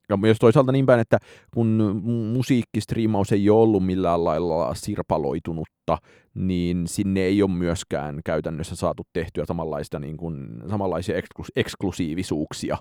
ja 0.08 0.16
myös 0.16 0.38
toisaalta 0.38 0.72
niin 0.72 0.87
päin, 0.87 1.00
että 1.00 1.18
kun 1.54 2.02
musiikkistriimaus 2.32 3.32
ei 3.32 3.50
ole 3.50 3.61
ollut 3.62 3.87
millään 3.87 4.25
lailla 4.25 4.75
sirpaloitunutta, 4.75 5.99
niin 6.34 6.87
sinne 6.87 7.20
ei 7.20 7.42
ole 7.42 7.50
myöskään 7.50 8.20
käytännössä 8.25 8.76
saatu 8.76 9.02
tehtyä 9.12 9.44
samanlaista, 9.44 9.99
niin 9.99 10.16
kuin, 10.16 10.49
samanlaisia 10.70 11.20
eksklusiivisuuksia, 11.56 12.78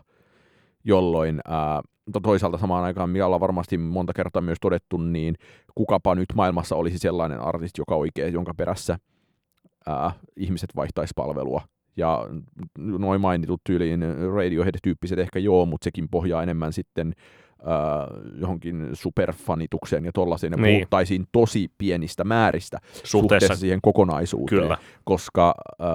jolloin 0.84 1.40
ää, 1.48 1.82
toisaalta 2.24 2.58
samaan 2.58 2.84
aikaan, 2.84 3.10
mikä 3.10 3.26
ollaan 3.26 3.42
varmasti 3.42 3.78
monta 3.78 4.14
kertaa 4.14 4.42
myös 4.42 4.58
todettu, 4.62 4.98
niin 4.98 5.36
kukapa 5.76 6.16
nyt 6.16 6.30
maailmassa 6.36 6.76
olisi 6.76 6.98
sellainen 6.98 7.40
artisti, 7.40 7.82
joka 7.82 7.96
oikein, 7.96 8.34
jonka 8.34 8.54
perässä 8.54 9.00
ää, 9.88 10.12
ihmiset 10.38 10.70
vaihtaisi 10.76 11.14
palvelua. 11.16 11.62
Ja 11.98 12.28
noin 12.78 13.22
mainitut 13.22 13.62
tyyliin 13.64 14.06
Radiohead-tyyppiset 14.34 15.20
ehkä 15.20 15.40
joo, 15.40 15.66
mutta 15.66 15.84
sekin 15.84 16.08
pohjaa 16.12 16.44
enemmän 16.44 16.74
sitten 16.74 17.14
äh, 17.68 18.40
johonkin 18.40 18.90
superfanitukseen 18.94 20.06
ja 20.06 20.12
tollaiseen, 20.12 20.52
ja 20.54 20.58
niin. 20.58 20.76
puhuttaisiin 20.76 21.26
tosi 21.32 21.72
pienistä 21.78 22.24
määristä 22.24 22.78
suhteessa, 22.82 23.10
suhteessa 23.10 23.56
siihen 23.56 23.80
kokonaisuuteen, 23.82 24.62
Kyllä. 24.62 24.78
koska 25.04 25.56
äh, 25.82 25.88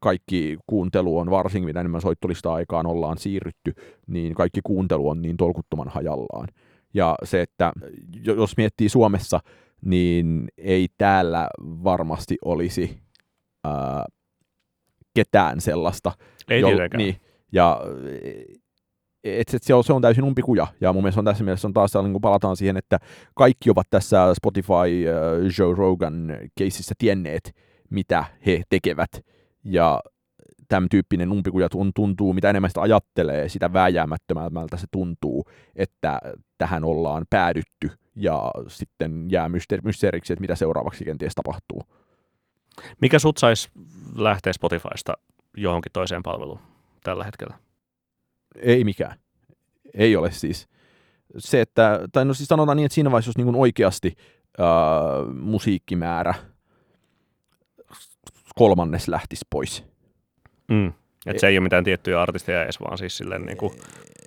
kaikki 0.00 0.58
kuuntelu 0.66 1.18
on, 1.18 1.30
varsinkin 1.30 1.66
mitä 1.66 1.80
enemmän 1.80 2.00
soittolista 2.00 2.52
aikaan 2.52 2.86
ollaan 2.86 3.18
siirrytty, 3.18 3.74
niin 4.06 4.34
kaikki 4.34 4.60
kuuntelu 4.64 5.08
on 5.08 5.22
niin 5.22 5.36
tolkuttoman 5.36 5.88
hajallaan. 5.88 6.48
Ja 6.94 7.14
se, 7.24 7.42
että 7.42 7.72
jos 8.24 8.56
miettii 8.56 8.88
Suomessa, 8.88 9.40
niin 9.84 10.48
ei 10.58 10.88
täällä 10.98 11.48
varmasti 11.60 12.36
olisi 12.44 12.98
äh, 13.66 13.72
ketään 15.14 15.60
sellaista. 15.60 16.12
Ei 16.50 16.60
jo, 16.60 16.68
Niin, 16.96 17.16
ja 17.52 17.80
et, 19.24 19.54
et 19.54 19.62
se, 19.62 19.74
on, 19.74 19.84
se 19.84 19.92
on 19.92 20.02
täysin 20.02 20.24
umpikuja, 20.24 20.66
ja 20.80 20.92
mun 20.92 21.02
mielestä 21.02 21.20
on 21.20 21.24
tässä 21.24 21.44
mielessä 21.44 21.68
on 21.68 21.74
taas, 21.74 21.94
niin 21.94 22.12
kun 22.12 22.20
palataan 22.20 22.56
siihen, 22.56 22.76
että 22.76 22.98
kaikki 23.34 23.70
ovat 23.70 23.86
tässä 23.90 24.34
Spotify 24.34 24.72
uh, 24.72 25.58
Joe 25.58 25.74
Rogan 25.74 26.38
keisissä 26.58 26.94
tienneet, 26.98 27.56
mitä 27.90 28.24
he 28.46 28.62
tekevät, 28.68 29.10
ja 29.64 30.00
tämän 30.68 30.88
tyyppinen 30.88 31.32
umpikuja 31.32 31.68
tuntuu, 31.94 32.32
mitä 32.32 32.50
enemmän 32.50 32.70
sitä 32.70 32.80
ajattelee, 32.80 33.48
sitä 33.48 33.72
vääjäämättömältä 33.72 34.76
se 34.76 34.86
tuntuu, 34.90 35.44
että 35.76 36.20
tähän 36.58 36.84
ollaan 36.84 37.24
päädytty, 37.30 37.90
ja 38.16 38.50
sitten 38.68 39.26
jää 39.30 39.48
mysteeriksi, 39.82 40.32
että 40.32 40.40
mitä 40.40 40.54
seuraavaksi 40.54 41.04
kenties 41.04 41.34
tapahtuu. 41.34 41.82
Mikä 43.00 43.18
sut 43.18 43.38
saisi 43.38 43.68
lähteä 44.16 44.52
Spotifysta 44.52 45.12
johonkin 45.56 45.92
toiseen 45.92 46.22
palveluun 46.22 46.58
tällä 47.04 47.24
hetkellä? 47.24 47.67
Ei 48.60 48.84
mikään. 48.84 49.18
Ei 49.94 50.16
ole 50.16 50.30
siis. 50.30 50.68
Se, 51.38 51.60
että, 51.60 52.00
tai 52.12 52.24
no 52.24 52.34
siis 52.34 52.48
sanotaan 52.48 52.76
niin, 52.76 52.86
että 52.86 52.94
siinä 52.94 53.10
vaiheessa, 53.10 53.28
jos 53.28 53.36
niin 53.36 53.56
oikeasti 53.56 54.14
äh, 54.60 55.34
musiikkimäärä 55.34 56.34
kolmannes 58.54 59.08
lähtisi 59.08 59.44
pois. 59.50 59.84
Mm. 60.68 60.92
Että 61.26 61.40
se 61.40 61.46
ei 61.46 61.58
ole 61.58 61.62
mitään 61.62 61.84
tiettyjä 61.84 62.22
artisteja 62.22 62.62
edes, 62.62 62.80
vaan 62.80 62.98
siis 62.98 63.16
silleen 63.16 63.46
niin 63.46 63.58
kuin... 63.58 63.72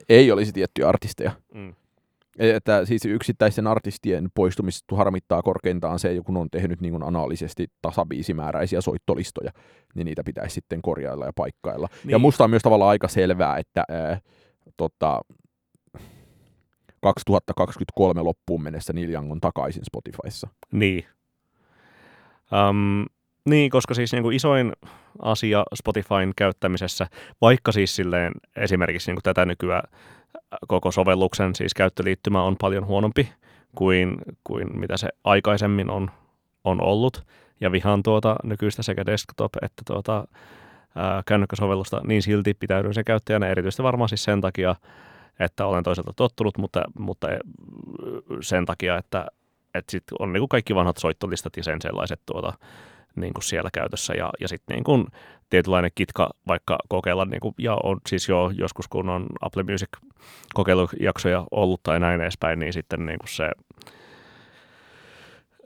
Ei 0.09 0.31
olisi 0.31 0.51
tiettyjä 0.51 0.89
artisteja. 0.89 1.31
Mm. 1.53 1.73
Että 2.39 2.85
siis 2.85 3.05
yksittäisten 3.05 3.67
artistien 3.67 4.29
poistumista 4.35 4.95
harmittaa 4.95 5.41
korkeintaan 5.41 5.99
se, 5.99 6.21
kun 6.25 6.37
on 6.37 6.49
tehnyt 6.49 6.81
niin 6.81 6.91
kuin 6.91 7.03
anaalisesti 7.03 7.67
tasabiisimääräisiä 7.81 8.81
soittolistoja, 8.81 9.51
niin 9.95 10.05
niitä 10.05 10.23
pitäisi 10.23 10.53
sitten 10.53 10.81
korjailla 10.81 11.25
ja 11.25 11.33
paikkailla. 11.35 11.87
Niin. 12.03 12.11
Ja 12.11 12.19
musta 12.19 12.43
on 12.43 12.49
myös 12.49 12.61
tavallaan 12.61 12.89
aika 12.89 13.07
selvää, 13.07 13.57
että 13.57 13.83
ää, 13.89 14.19
tota, 14.77 15.21
2023 17.01 18.21
loppuun 18.21 18.63
mennessä 18.63 18.93
Neil 18.93 19.09
Young 19.09 19.31
on 19.31 19.41
takaisin 19.41 19.85
Spotifyssa. 19.85 20.47
Niin. 20.71 21.05
Um, 22.69 23.05
niin, 23.49 23.69
koska 23.69 23.93
siis 23.93 24.11
niin 24.11 24.23
kuin 24.23 24.35
isoin 24.35 24.73
asia 25.19 25.63
Spotifyn 25.75 26.33
käyttämisessä, 26.35 27.07
vaikka 27.41 27.71
siis 27.71 27.95
silleen 27.95 28.33
esimerkiksi 28.55 29.11
niin 29.11 29.15
kuin 29.15 29.23
tätä 29.23 29.45
nykyään 29.45 29.83
koko 30.67 30.91
sovelluksen 30.91 31.55
siis 31.55 31.73
käyttöliittymä 31.73 32.43
on 32.43 32.55
paljon 32.61 32.85
huonompi 32.85 33.33
kuin, 33.75 34.17
kuin 34.43 34.79
mitä 34.79 34.97
se 34.97 35.09
aikaisemmin 35.23 35.89
on, 35.89 36.11
on 36.63 36.81
ollut. 36.81 37.25
Ja 37.61 37.71
vihaan 37.71 38.03
tuota 38.03 38.35
nykyistä 38.43 38.83
sekä 38.83 39.01
desktop- 39.01 39.65
että 39.65 39.81
tuota, 39.87 40.27
ää, 40.95 41.23
kännykkäsovellusta, 41.25 42.01
niin 42.07 42.21
silti 42.21 42.53
pitäydyn 42.53 42.93
sen 42.93 43.05
käyttäjänä 43.05 43.47
erityisesti 43.47 43.83
varmaan 43.83 44.09
siis 44.09 44.23
sen 44.23 44.41
takia, 44.41 44.75
että 45.39 45.65
olen 45.65 45.83
toisaalta 45.83 46.13
tottunut, 46.15 46.57
mutta, 46.57 46.83
mutta 46.99 47.27
sen 48.41 48.65
takia, 48.65 48.97
että, 48.97 49.27
että 49.73 49.91
sit 49.91 50.03
on 50.19 50.33
niin 50.33 50.41
kuin 50.41 50.49
kaikki 50.49 50.75
vanhat 50.75 50.97
soittolistat 50.97 51.57
ja 51.57 51.63
sen 51.63 51.81
sellaiset 51.81 52.21
tuota, 52.25 52.53
niin 53.15 53.33
kuin 53.33 53.43
siellä 53.43 53.69
käytössä 53.73 54.13
ja, 54.13 54.29
ja 54.39 54.47
sitten 54.47 54.75
niin 54.75 54.83
kuin 54.83 55.07
tietynlainen 55.49 55.91
kitka 55.95 56.29
vaikka 56.47 56.77
kokeilla, 56.89 57.25
niin 57.25 57.39
kuin, 57.39 57.55
ja 57.57 57.77
on 57.83 57.97
siis 58.07 58.29
jo 58.29 58.51
joskus 58.55 58.87
kun 58.87 59.09
on 59.09 59.25
Apple 59.41 59.63
Music 59.63 59.89
kokeilujaksoja 60.53 61.45
ollut 61.51 61.83
tai 61.83 61.99
näin 61.99 62.21
edespäin, 62.21 62.59
niin 62.59 62.73
sitten 62.73 63.05
niin 63.05 63.19
kuin 63.19 63.29
se 63.29 63.49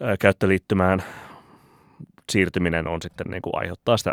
ää, 0.01 0.17
käyttöliittymään 0.17 1.03
siirtyminen 2.31 2.87
on 2.87 3.01
sitten 3.01 3.27
niin 3.31 3.41
kuin 3.41 3.53
aiheuttaa 3.55 3.97
sitä 3.97 4.11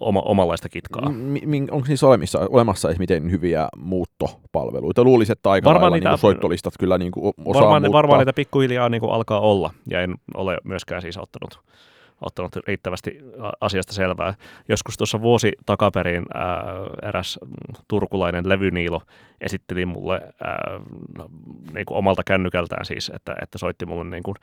oma, 0.00 0.20
omanlaista 0.20 0.68
kitkaa. 0.68 1.08
M- 1.08 1.68
onko 1.70 1.86
niissä 1.88 2.06
olemassa, 2.06 2.38
olemassa 2.50 2.88
miten 2.98 3.30
hyviä 3.30 3.68
muuttopalveluita? 3.76 5.04
Luulisin, 5.04 5.32
että 5.32 5.50
aika 5.50 5.64
varmaan 5.64 5.82
lailla 5.82 5.96
niitä, 5.96 6.10
niin 6.10 6.18
soittolistat 6.18 6.74
kyllä 6.78 6.98
niin 6.98 7.12
kuin 7.12 7.34
osaa 7.44 7.62
varmaan, 7.62 7.82
muuttaa. 7.82 7.98
Varmaan 7.98 8.18
niitä 8.18 8.32
pikkuhiljaa 8.32 8.88
niin 8.88 9.00
kuin 9.00 9.12
alkaa 9.12 9.40
olla, 9.40 9.70
ja 9.90 10.00
en 10.00 10.14
ole 10.34 10.58
myöskään 10.64 11.02
siis 11.02 11.18
ottanut 11.18 11.60
ottanut 12.26 12.56
riittävästi 12.56 13.18
asiasta 13.60 13.92
selvää. 13.92 14.34
Joskus 14.68 14.96
tuossa 14.96 15.20
vuosi 15.20 15.52
takaperin 15.66 16.24
ää, 16.34 16.64
eräs 17.02 17.38
turkulainen 17.88 18.48
levyniilo 18.48 19.02
esitteli 19.40 19.86
mulle 19.86 20.20
ää, 20.44 20.80
niin 21.74 21.86
kuin 21.86 21.98
omalta 21.98 22.22
kännykältään 22.26 22.84
siis, 22.84 23.12
että, 23.14 23.36
että 23.42 23.58
soitti 23.58 23.86
mulle 23.86 24.04
niin 24.04 24.22
kuin 24.22 24.34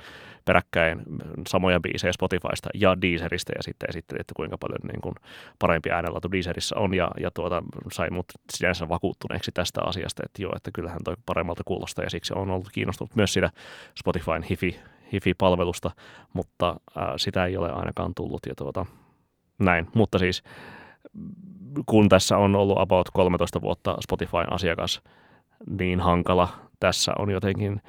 peräkkäin 0.46 1.02
samoja 1.48 1.80
biisejä 1.80 2.14
Spotifysta 2.14 2.70
ja 2.74 3.02
Deezeristä 3.02 3.54
ja 3.56 3.64
sitten 3.64 3.90
esitteli, 3.90 4.20
että 4.20 4.34
kuinka 4.36 4.58
paljon 4.58 4.80
niin 4.92 5.02
kuin 5.02 5.16
parempi 5.60 5.92
äänenlaatu 5.92 6.32
Deezerissä 6.32 6.76
on 6.78 6.94
ja, 6.94 7.12
ja 7.20 7.32
tuota, 7.32 7.64
sai 7.92 8.10
mut 8.10 8.26
sinänsä 8.54 8.90
vakuuttuneeksi 8.90 9.52
tästä 9.52 9.82
asiasta, 9.84 10.24
että 10.26 10.42
joo, 10.42 10.54
että 10.56 10.72
kyllähän 10.74 11.00
toi 11.04 11.16
paremmalta 11.26 11.64
kuulostaa 11.66 12.06
ja 12.06 12.10
siksi 12.10 12.34
on 12.36 12.52
ollut 12.52 12.70
kiinnostunut 12.72 13.16
myös 13.16 13.34
siitä 13.34 13.50
Spotifyn 14.00 14.44
hifi 14.44 14.80
hifi-palvelusta, 15.14 15.92
mutta 16.34 16.76
ää, 16.96 17.18
sitä 17.18 17.46
ei 17.46 17.58
ole 17.58 17.72
ainakaan 17.72 18.12
tullut 18.16 18.40
ja 18.48 18.56
tuota, 18.56 18.86
näin. 19.60 19.88
Mutta 19.96 20.20
siis 20.20 20.44
kun 21.86 22.10
tässä 22.10 22.38
on 22.38 22.56
ollut 22.56 22.80
about 22.80 23.10
13 23.14 23.62
vuotta 23.62 23.98
Spotifyn 24.04 24.54
asiakas, 24.54 25.02
niin 25.70 26.00
hankala 26.00 26.50
tässä 26.80 27.12
on 27.20 27.32
jotenkin 27.32 27.82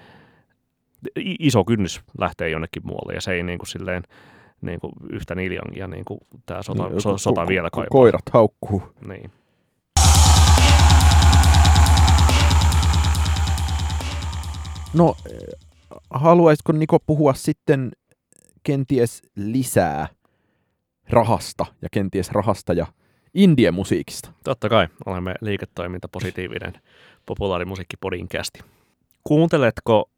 iso 1.17 1.65
kynnys 1.65 2.01
lähtee 2.19 2.51
jonnekin 2.51 2.87
muualle 2.87 3.13
ja 3.15 3.21
se 3.21 3.33
ei 3.33 3.43
niin 3.43 3.59
kuin 3.59 3.69
silleen 3.69 4.03
niin 4.61 4.81
kuin 4.81 4.93
yhtä 5.11 5.35
niljangia 5.35 5.87
niin 5.87 6.05
kuin 6.05 6.21
tämä 6.47 6.63
sota, 6.63 6.89
niin, 6.89 7.01
so, 7.01 7.19
sota 7.19 7.45
ko- 7.45 7.49
vielä 7.49 7.71
kaipaa. 7.73 7.89
Koirat 7.91 8.23
haukkuu. 8.33 8.83
Niin. 9.09 9.31
No 14.95 15.17
haluaisitko 16.11 16.73
Niko 16.73 16.99
puhua 17.07 17.35
sitten 17.35 17.93
kenties 18.63 19.23
lisää 19.37 20.09
rahasta 21.09 21.67
ja 21.83 21.89
kenties 21.93 22.31
rahasta 22.31 22.73
ja 22.73 22.87
indie-musiikista? 23.35 24.33
Totta 24.45 24.69
kai, 24.69 24.89
olemme 25.07 25.35
liiketoiminta 25.41 26.09
positiivinen 26.09 26.73
populaarimusiikkipodin 27.27 28.29
kästi. 28.29 28.61
Kuunteletko, 29.25 30.11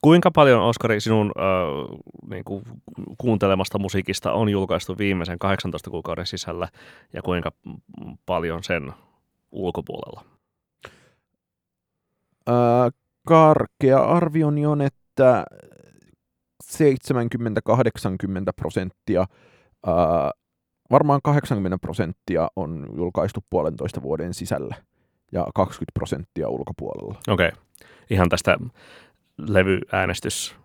kuinka 0.00 0.30
paljon 0.30 0.62
Oskari 0.62 1.00
sinun 1.00 1.32
äh, 1.38 1.98
niin 2.30 2.44
kuin, 2.44 2.64
kuuntelemasta 3.18 3.78
musiikista 3.78 4.32
on 4.32 4.48
julkaistu 4.48 4.98
viimeisen 4.98 5.38
18 5.38 5.90
kuukauden 5.90 6.26
sisällä 6.26 6.68
ja 7.12 7.22
kuinka 7.22 7.52
paljon 8.26 8.64
sen 8.64 8.92
ulkopuolella? 9.52 10.24
Äh, 12.48 12.92
karkea 13.26 14.04
arvioni 14.04 14.66
on, 14.66 14.80
että 14.82 15.44
70-80 16.64 16.76
prosenttia 18.56 19.26
ää, 19.86 20.30
varmaan 20.90 21.20
80 21.22 21.78
prosenttia 21.78 22.48
on 22.56 22.86
julkaistu 22.96 23.44
puolentoista 23.50 24.02
vuoden 24.02 24.34
sisällä 24.34 24.76
ja 25.32 25.46
20 25.54 25.90
prosenttia 25.94 26.48
ulkopuolella. 26.48 27.14
Okei. 27.28 27.48
Okay. 27.48 27.60
Ihan 28.10 28.28
tästä 28.28 28.58
levyanästys 29.38 30.56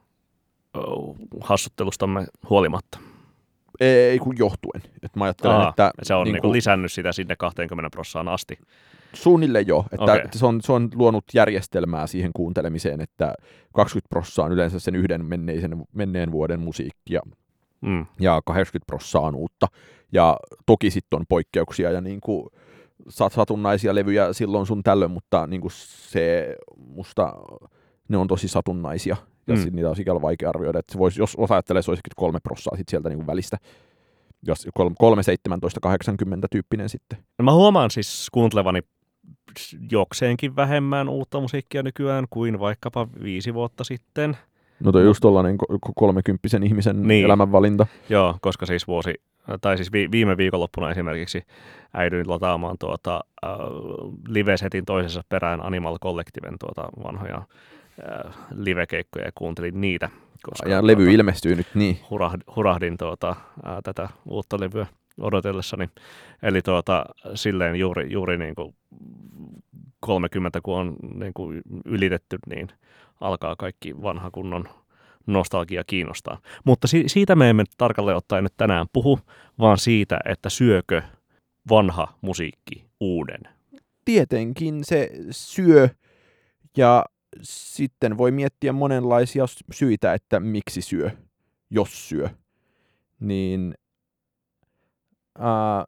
oh, 0.73 1.15
hassuttelustamme 1.41 2.25
huolimatta. 2.49 2.99
Ei 3.79 4.19
kun 4.19 4.35
johtuen. 4.37 4.81
Et 5.03 5.15
mä 5.15 5.23
ajattelen, 5.23 5.55
Aa, 5.57 5.69
että 5.69 5.91
Se 6.03 6.13
on 6.13 6.23
niin 6.23 6.33
niinku 6.33 6.47
kuin- 6.47 6.53
lisännyt 6.53 6.91
sitä 6.91 7.11
sinne 7.11 7.35
20 7.35 7.89
prossaan 7.89 8.27
asti. 8.27 8.57
Suunnilleen 9.13 9.67
jo. 9.67 9.85
Että 9.91 10.03
Okei. 10.13 10.25
se, 10.31 10.45
on, 10.45 10.61
se 10.61 10.71
on 10.71 10.89
luonut 10.95 11.23
järjestelmää 11.33 12.07
siihen 12.07 12.31
kuuntelemiseen, 12.35 13.01
että 13.01 13.33
20 13.73 14.09
prossaa 14.09 14.45
on 14.45 14.51
yleensä 14.51 14.79
sen 14.79 14.95
yhden 14.95 15.25
menneisen, 15.25 15.83
menneen 15.93 16.31
vuoden 16.31 16.59
musiikkia 16.59 17.21
Mm. 17.81 18.05
ja 18.19 18.41
80 18.45 18.85
prossaa 18.87 19.21
on 19.21 19.35
uutta. 19.35 19.67
Ja 20.11 20.37
toki 20.65 20.91
sitten 20.91 21.19
on 21.19 21.25
poikkeuksia 21.29 21.91
ja 21.91 22.01
niin 22.01 22.21
kuin 22.21 22.45
sat- 23.09 23.33
satunnaisia 23.33 23.95
levyjä 23.95 24.33
silloin 24.33 24.65
sun 24.65 24.83
tällöin, 24.83 25.11
mutta 25.11 25.47
niin 25.47 25.61
kuin 25.61 25.71
se 25.75 26.55
musta 26.77 27.33
ne 28.07 28.17
on 28.17 28.27
tosi 28.27 28.47
satunnaisia. 28.47 29.15
Ja 29.47 29.55
Mm. 29.55 29.61
mm. 29.63 29.75
niitä 29.75 29.89
on 29.89 29.95
sikäli 29.95 30.21
vaikea 30.21 30.49
arvioida. 30.49 30.79
Että 30.79 30.91
se 30.93 30.99
voisi, 30.99 31.21
jos 31.21 31.35
osa 31.37 31.53
ajattelee, 31.53 31.81
se 31.81 31.91
olisi 31.91 32.01
kolme 32.15 32.39
prossaa 32.43 32.77
sit 32.77 32.89
sieltä 32.89 33.09
niin 33.09 33.17
kuin 33.17 33.27
välistä. 33.27 33.57
Jos 34.47 34.67
kolme, 34.73 34.95
kolme 34.99 35.23
17, 35.23 35.79
80 35.79 36.47
tyyppinen 36.51 36.89
sitten. 36.89 37.19
No 37.39 37.45
mä 37.45 37.53
huomaan 37.53 37.91
siis 37.91 38.27
kuuntelevani 38.31 38.79
jokseenkin 39.91 40.55
vähemmän 40.55 41.09
uutta 41.09 41.39
musiikkia 41.39 41.83
nykyään 41.83 42.25
kuin 42.29 42.59
vaikkapa 42.59 43.07
viisi 43.23 43.53
vuotta 43.53 43.83
sitten. 43.83 44.37
No 44.79 44.91
toi 44.91 45.03
just 45.03 45.21
tollanen 45.21 45.55
ko- 45.55 45.73
ko- 45.75 45.93
kolmekymppisen 45.95 46.63
ihmisen 46.63 46.95
Niin. 46.95 47.07
niin. 47.07 47.25
elämänvalinta. 47.25 47.87
Joo, 48.09 48.37
koska 48.41 48.65
siis 48.65 48.87
vuosi, 48.87 49.13
tai 49.61 49.77
siis 49.77 49.91
vi, 49.91 50.07
viime 50.11 50.37
viikonloppuna 50.37 50.91
esimerkiksi 50.91 51.43
äidyin 51.93 52.29
lataamaan 52.29 52.75
tuota, 52.79 53.21
äh, 53.45 53.51
live-setin 54.27 54.85
toisessa 54.85 55.23
perään 55.29 55.65
Animal 55.65 55.97
Collectiven 55.99 56.55
tuota 56.59 56.89
vanhoja 57.03 57.37
äh, 57.37 58.33
livekeikkoja 58.55 59.25
ja 59.25 59.31
kuuntelin 59.35 59.81
niitä. 59.81 60.09
Koska, 60.43 60.69
Ja 60.69 60.87
levy 60.87 61.11
ilmestyy 61.13 61.55
nyt 61.55 61.67
niin. 61.75 61.99
hurahdin, 62.09 62.43
hurahdin 62.55 62.97
tuota, 62.97 63.35
ää, 63.63 63.79
tätä 63.83 64.09
uutta 64.25 64.59
levyä 64.59 64.85
odotellessani. 65.19 65.89
Eli 66.43 66.61
tuota, 66.61 67.05
silleen 67.35 67.75
juuri, 67.75 68.11
juuri 68.11 68.37
niin 68.37 68.55
kuin 68.55 68.75
30 69.99 70.59
kun 70.63 70.77
on 70.77 70.95
niin 71.13 71.33
kuin 71.33 71.61
ylitetty, 71.85 72.39
niin 72.49 72.67
alkaa 73.21 73.55
kaikki 73.55 74.01
vanha 74.01 74.31
kunnon 74.31 74.65
nostalgia 75.27 75.83
kiinnostaa. 75.83 76.37
Mutta 76.63 76.87
si- 76.87 77.09
siitä 77.09 77.35
me 77.35 77.49
emme 77.49 77.63
tarkalleen 77.77 78.17
ottaen 78.17 78.43
nyt 78.43 78.53
tänään 78.57 78.87
puhu, 78.93 79.19
vaan 79.59 79.77
siitä, 79.77 80.19
että 80.25 80.49
syökö 80.49 81.01
vanha 81.69 82.07
musiikki 82.21 82.85
uuden. 82.99 83.41
Tietenkin 84.05 84.83
se 84.83 85.09
syö 85.31 85.89
ja 86.77 87.05
sitten 87.41 88.17
voi 88.17 88.31
miettiä 88.31 88.71
monenlaisia 88.71 89.45
syitä, 89.71 90.13
että 90.13 90.39
miksi 90.39 90.81
syö, 90.81 91.11
jos 91.69 92.09
syö. 92.09 92.29
Niin 93.19 93.73
ää, 95.39 95.85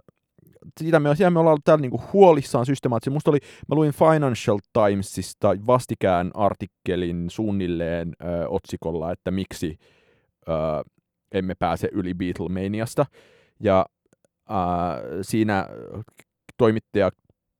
siitä 0.80 1.00
me, 1.00 1.16
siitä 1.16 1.30
me 1.30 1.40
ollaan 1.40 1.58
täällä 1.64 1.82
niinku 1.82 2.02
huolissaan 2.14 2.66
systemaattisesti. 2.66 3.14
Musta 3.14 3.32
oli, 3.32 3.40
mä 3.70 3.76
luin 3.76 3.92
Financial 3.94 4.60
Timesista 4.74 5.50
vastikään 5.68 6.32
artikkelin 6.34 7.30
suunnilleen 7.30 8.14
ö, 8.24 8.48
otsikolla, 8.48 9.12
että 9.12 9.32
miksi 9.32 9.78
ö, 10.50 10.52
emme 11.32 11.56
pääse 11.60 11.90
yli 11.92 12.14
Beatlemaniasta. 12.14 13.06
Ja 13.60 13.86
ää, 14.50 14.98
siinä 15.22 15.68
toimittaja 16.58 17.10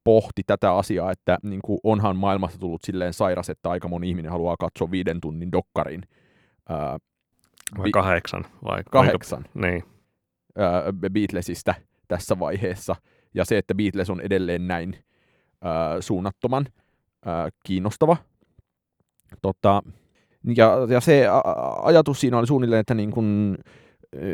pohti 0.04 0.42
tätä 0.46 0.74
asiaa, 0.74 1.10
että 1.10 1.38
niin 1.42 1.60
kuin 1.64 1.78
onhan 1.84 2.16
maailmasta 2.16 2.58
tullut 2.58 2.82
silleen 2.84 3.12
sairas, 3.12 3.50
että 3.50 3.70
aika 3.70 3.88
moni 3.88 4.08
ihminen 4.08 4.30
haluaa 4.32 4.56
katsoa 4.60 4.90
viiden 4.90 5.20
tunnin 5.20 5.52
dokkarin. 5.52 6.02
Ää, 6.68 6.98
Vai 7.78 7.84
Vi- 7.84 7.90
kahdeksan? 7.92 8.44
Vai 8.64 8.82
kahdeksan 8.90 9.42
Kuinka, 9.52 9.66
niin. 9.68 9.82
Ää, 10.58 10.82
Beatlesista 11.12 11.74
tässä 12.08 12.38
vaiheessa. 12.38 12.96
Ja 13.34 13.44
se, 13.44 13.58
että 13.58 13.74
Beatles 13.74 14.10
on 14.10 14.20
edelleen 14.20 14.68
näin 14.68 14.96
ää, 15.62 16.00
suunnattoman 16.00 16.66
ää, 17.26 17.48
kiinnostava. 17.66 18.16
Tota, 19.42 19.82
ja, 20.56 20.78
ja 20.88 21.00
se 21.00 21.26
ajatus 21.82 22.20
siinä 22.20 22.38
oli 22.38 22.46
suunnilleen, 22.46 22.80
että 22.80 22.94
niin 22.94 23.10
kun, 23.10 23.58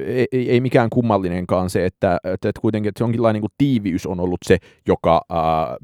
ei, 0.06 0.26
ei, 0.32 0.50
ei 0.50 0.60
mikään 0.60 0.90
kummallinenkaan 0.90 1.70
se, 1.70 1.86
että, 1.86 2.18
että, 2.24 2.48
että 2.48 2.60
kuitenkin 2.60 2.88
että 2.88 3.02
jonkinlainen 3.02 3.42
niin 3.42 3.50
kuin 3.50 3.54
tiiviys 3.58 4.06
on 4.06 4.20
ollut 4.20 4.40
se, 4.46 4.58
joka 4.86 5.22
ää, 5.30 5.76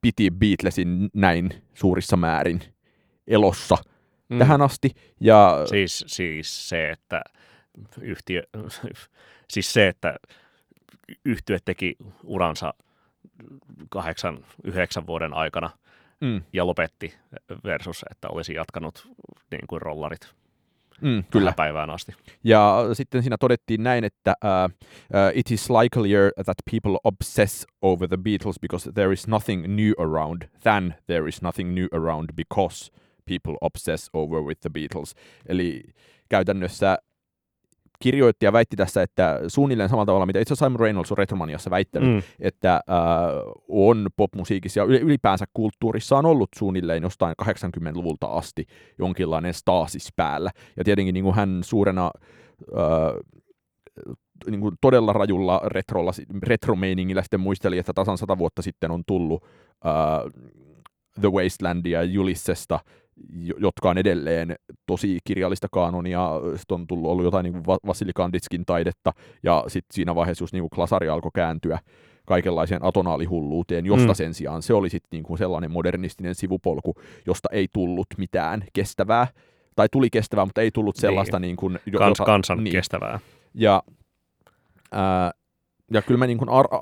piti 0.00 0.30
Beatlesin 0.30 1.08
näin 1.14 1.50
suurissa 1.74 2.16
määrin 2.16 2.60
elossa 3.26 3.76
mm. 4.28 4.38
tähän 4.38 4.62
asti. 4.62 4.90
Ja 5.20 5.62
Siis, 5.66 6.04
siis 6.06 6.68
se, 6.68 6.90
että 6.90 7.22
yhtiö, 8.00 8.42
siis 9.52 9.72
se, 9.72 9.88
että 9.88 10.16
yhtiö 11.24 11.58
teki 11.64 11.96
uransa 12.24 12.74
kahdeksan, 13.88 14.44
yhdeksän 14.64 15.06
vuoden 15.06 15.34
aikana 15.34 15.70
mm, 16.20 16.42
ja 16.52 16.66
lopetti 16.66 17.14
versus, 17.64 18.04
että 18.10 18.28
olisi 18.28 18.54
jatkanut 18.54 19.08
niin 19.50 19.66
kuin 19.66 19.82
rollarit 19.82 20.34
mm, 21.02 21.24
kyllä. 21.30 21.52
päivään 21.56 21.90
asti. 21.90 22.12
Ja 22.44 22.88
sitten 22.92 23.22
siinä 23.22 23.36
todettiin 23.40 23.82
näin, 23.82 24.04
että 24.04 24.34
uh, 24.44 24.70
uh, 24.70 25.30
it 25.34 25.50
is 25.50 25.70
likelier 25.70 26.32
that 26.44 26.56
people 26.70 26.98
obsess 27.04 27.66
over 27.82 28.08
the 28.08 28.16
Beatles 28.16 28.60
because 28.60 28.92
there 28.92 29.12
is 29.12 29.28
nothing 29.28 29.66
new 29.66 29.92
around 29.98 30.42
than 30.62 30.94
there 31.06 31.28
is 31.28 31.42
nothing 31.42 31.74
new 31.74 31.86
around 31.92 32.30
because 32.36 32.92
people 33.24 33.56
obsess 33.60 34.10
over 34.12 34.40
with 34.42 34.60
the 34.60 34.70
Beatles. 34.70 35.14
Eli 35.46 35.82
käytännössä 36.28 36.98
kirjoittaja 38.02 38.52
väitti 38.52 38.76
tässä, 38.76 39.02
että 39.02 39.40
suunnilleen 39.48 39.88
samalla 39.88 40.06
tavalla, 40.06 40.26
mitä 40.26 40.38
itse 40.40 40.54
Simon 40.54 40.80
Reynolds 40.80 41.12
on 41.12 41.18
Retromaniassa 41.18 41.70
väittänyt, 41.70 42.10
Mm. 42.14 42.22
että 42.40 42.74
äh, 42.74 42.82
on 43.68 44.06
popmusiikissa 44.16 44.80
ja 44.80 44.86
yl- 44.86 45.02
ylipäänsä 45.02 45.44
kulttuurissa 45.54 46.16
on 46.18 46.26
ollut 46.26 46.48
suunnilleen 46.56 47.02
jostain 47.02 47.34
80-luvulta 47.42 48.26
asti 48.26 48.64
jonkinlainen 48.98 49.54
staasis 49.54 50.08
päällä. 50.16 50.50
Ja 50.76 50.84
tietenkin 50.84 51.12
niin 51.14 51.24
kuin 51.24 51.34
hän 51.36 51.60
suurena 51.64 52.10
äh, 52.78 53.14
niin 54.50 54.60
kuin 54.60 54.74
todella 54.80 55.12
rajulla 55.12 55.60
retrolla, 55.64 56.12
retromeiningillä 56.42 57.22
sitten 57.22 57.40
muisteli, 57.40 57.78
että 57.78 57.92
tasan 57.92 58.18
sata 58.18 58.38
vuotta 58.38 58.62
sitten 58.62 58.90
on 58.90 59.02
tullut 59.06 59.44
äh, 59.86 60.32
The 61.20 61.28
Wastelandia 61.28 62.02
ja 62.02 62.20
Ulyssesta, 62.20 62.74
jo- 62.84 63.01
jotka 63.58 63.90
on 63.90 63.98
edelleen 63.98 64.56
tosi 64.86 65.18
kirjallista 65.24 65.68
kaanonia. 65.72 66.30
Sitten 66.56 66.74
on 66.74 66.86
tullut 66.86 67.10
ollut 67.10 67.24
jotain 67.24 67.44
niin 67.44 67.52
kuin 67.62 68.12
Kanditskin 68.14 68.64
taidetta, 68.66 69.12
ja 69.42 69.64
sitten 69.68 69.94
siinä 69.94 70.14
vaiheessa 70.14 70.42
just 70.42 70.52
niin 70.52 70.62
kuin 70.62 70.70
Klasari 70.70 71.08
alkoi 71.08 71.30
kääntyä 71.34 71.78
kaikenlaiseen 72.26 72.84
atonaalihulluuteen, 72.84 73.86
josta 73.86 74.08
Mm. 74.08 74.14
sen 74.14 74.34
sijaan 74.34 74.62
se 74.62 74.74
oli 74.74 74.90
sitten 74.90 75.08
niin 75.12 75.22
kuin 75.22 75.38
sellainen 75.38 75.70
modernistinen 75.70 76.34
sivupolku, 76.34 76.94
josta 77.26 77.48
ei 77.52 77.68
tullut 77.72 78.06
mitään 78.18 78.64
kestävää, 78.72 79.26
tai 79.76 79.88
tuli 79.92 80.10
kestävää, 80.10 80.44
mutta 80.44 80.60
ei 80.60 80.70
tullut 80.70 80.96
sellaista 80.96 81.38
niin 81.38 81.56
kuin, 81.56 81.78
jo- 81.92 81.98
Kans, 81.98 82.18
jota- 82.18 82.24
kansan 82.26 82.64
niin. 82.64 82.72
kestävää. 82.72 83.20
Ja, 83.54 83.82
ää, 84.92 85.30
ja 85.90 86.02
kyllä 86.02 86.18
mä 86.18 86.26
niin 86.26 86.38
kuin 86.38 86.48
ar- 86.48 86.68
ää, 86.74 86.80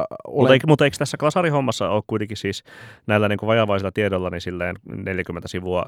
Mutta 0.00 0.16
olen... 0.26 0.52
eikö, 0.52 0.66
mutta 0.66 0.84
eikö 0.84 0.96
tässä 0.98 1.16
klasarihommassa 1.16 1.88
ole 1.90 2.02
kuitenkin 2.06 2.36
siis 2.36 2.64
näillä 3.06 3.28
niin 3.28 3.38
kuin 3.38 3.46
vajavaisilla 3.46 3.92
tiedolla 3.92 4.30
niin 4.30 4.40
silleen 4.40 4.76
40 4.86 5.48
sivua 5.48 5.86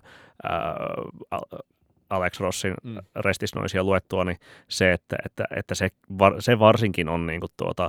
ää, 0.48 0.74
Al- 1.30 1.58
Alex 2.10 2.40
Rossin 2.40 2.74
Mm. 2.84 2.96
restisnoisia 3.16 3.84
luettua, 3.84 4.24
niin 4.24 4.38
se, 4.68 4.92
että, 4.92 5.16
että, 5.26 5.44
että 5.56 5.74
se, 5.74 5.88
var, 6.18 6.34
se 6.38 6.58
varsinkin 6.58 7.08
on 7.08 7.26
niin 7.26 7.40
kuin 7.40 7.52
tuota, 7.56 7.84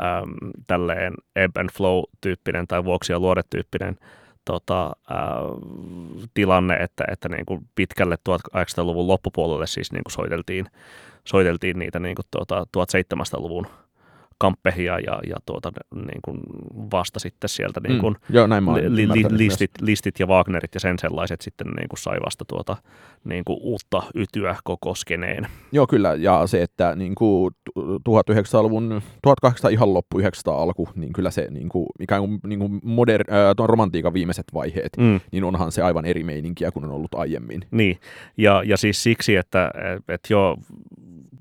äm, 0.00 0.32
tälleen 0.66 1.14
ebb 1.36 1.56
and 1.56 1.68
flow-tyyppinen 1.72 2.66
tai 2.66 2.84
vuoksia 2.84 3.18
luode-tyyppinen 3.18 3.96
tota, 4.44 4.96
ää, 5.10 5.36
tilanne, 6.34 6.74
että, 6.74 7.04
että 7.12 7.28
niin 7.28 7.46
kuin 7.46 7.68
pitkälle 7.74 8.18
1800-luvun 8.28 9.08
loppupuolelle 9.08 9.66
siis 9.66 9.92
niin 9.92 10.04
kuin 10.04 10.12
soiteltiin, 10.12 10.66
soiteltiin 11.24 11.78
niitä 11.78 11.98
niin 11.98 12.14
kuin 12.14 12.26
tuota, 12.30 12.66
1700-luvun 12.76 13.66
kamppehia 14.38 14.98
ja, 14.98 15.20
ja 15.28 15.36
tuota, 15.46 15.72
niin 15.94 16.20
kuin 16.24 16.38
vasta 16.92 17.20
sitten 17.20 17.48
sieltä 17.48 17.80
niin 17.88 18.00
kuin 18.00 18.14
mm. 18.28 18.34
Joo, 18.36 18.46
näin 18.46 18.64
li, 18.66 18.96
li, 18.96 19.06
myös. 19.06 19.32
listit, 19.32 19.70
listit 19.80 20.20
ja 20.20 20.26
Wagnerit 20.26 20.74
ja 20.74 20.80
sen 20.80 20.98
sellaiset 20.98 21.40
sitten 21.40 21.66
niin 21.66 21.88
kuin 21.88 21.98
sai 21.98 22.18
vasta 22.24 22.44
tuota, 22.48 22.76
niin 23.24 23.44
kuin 23.44 23.58
uutta 23.62 24.02
ytyä 24.14 24.56
koko 24.64 24.94
skeneen. 24.94 25.46
Joo, 25.72 25.86
kyllä. 25.86 26.14
Ja 26.14 26.46
se, 26.46 26.62
että 26.62 26.94
niin 26.96 27.14
kuin 27.14 27.54
1900-luvun, 27.78 29.02
1800 29.22 29.70
ihan 29.70 29.94
loppu, 29.94 30.18
900 30.18 30.62
alku, 30.62 30.88
niin 30.94 31.12
kyllä 31.12 31.30
se 31.30 31.46
niin 31.50 31.68
kuin, 31.68 31.86
ikään 32.00 32.20
kuin, 32.22 32.40
niin 32.46 32.58
kuin 32.58 32.80
moder, 32.82 33.24
äh, 33.32 33.54
tuon 33.56 33.68
romantiikan 33.68 34.14
viimeiset 34.14 34.46
vaiheet, 34.54 34.92
Mm. 34.98 35.20
niin 35.32 35.44
onhan 35.44 35.72
se 35.72 35.82
aivan 35.82 36.04
eri 36.04 36.24
meininkiä 36.24 36.70
kuin 36.70 36.84
on 36.84 36.90
ollut 36.90 37.14
aiemmin. 37.14 37.64
Niin, 37.70 37.98
ja, 38.36 38.62
ja 38.66 38.76
siis 38.76 39.02
siksi, 39.02 39.36
että 39.36 39.70
et, 39.96 40.02
et 40.08 40.20
joo, 40.30 40.56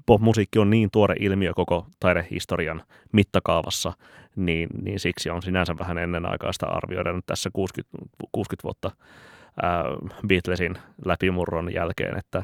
popmusiikki 0.06 0.60
on 0.60 0.70
niin 0.70 0.92
tuore 0.92 1.16
ilmiö 1.20 1.54
koko 1.54 1.88
taidehistorian 2.00 2.84
mittakaavassa, 3.12 3.94
niin, 4.36 4.70
niin 4.82 5.00
siksi 5.00 5.30
on 5.30 5.42
sinänsä 5.42 5.78
vähän 5.78 5.98
ennenaikaista 5.98 6.66
arvioida 6.66 7.13
nyt 7.13 7.26
tässä 7.26 7.50
60, 7.54 7.98
60 8.32 8.63
vuotta 8.63 8.92
ää, 9.62 9.84
Beatlesin 10.28 10.78
läpimurron 11.06 11.74
jälkeen, 11.74 12.18
että 12.18 12.44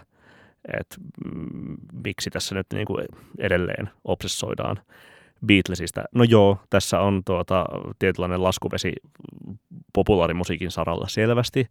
et, 0.80 0.98
mm, 1.36 1.78
miksi 2.04 2.30
tässä 2.30 2.56
nyt 2.56 2.67
niin 2.74 2.88
kuin 2.88 3.06
edelleen 3.38 3.89
obsessoidaan 4.04 4.80
Beatlesista. 5.45 6.04
No 6.15 6.24
joo, 6.24 6.58
tässä 6.69 7.00
on 7.00 7.22
tuota, 7.26 7.65
tietynlainen 8.00 8.43
laskuvesi 8.43 8.93
populaarimusiikin 9.93 10.72
saralla 10.72 11.08
selvästi, 11.08 11.67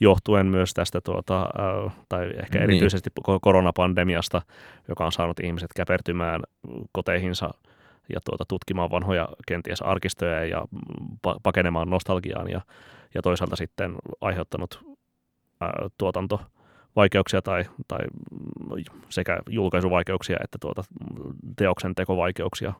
johtuen 0.00 0.46
myös 0.46 0.74
tästä, 0.74 1.00
tuota, 1.00 1.48
tai 2.08 2.30
ehkä 2.42 2.58
niin. 2.58 2.62
erityisesti 2.62 3.10
niin. 3.26 3.40
koronapandemiasta, 3.40 4.42
joka 4.88 5.04
on 5.06 5.12
saanut 5.12 5.40
ihmiset 5.40 5.70
käpertymään 5.76 6.42
koteihinsa 6.92 7.50
ja 8.12 8.20
tuota, 8.24 8.44
tutkimaan 8.48 8.90
vanhoja 8.90 9.28
kenties 9.46 9.82
arkistoja 9.82 10.44
ja 10.44 10.64
pakenemaan 11.42 11.90
nostalgiaan 11.90 12.50
ja, 12.50 12.60
ja 13.14 13.22
toisaalta 13.22 13.56
sitten 13.56 13.94
aiheuttanut 14.20 14.80
ää, 15.60 15.72
tuotanto 15.98 16.40
vaikeuksia 16.96 17.42
tai, 17.42 17.64
tai 17.88 17.98
sekä 19.08 19.38
julkaisuvaikeuksia 19.48 20.36
että 20.44 20.58
tuota, 20.60 20.84
teoksen 21.56 21.94
tekovaikeuksia 21.94 22.72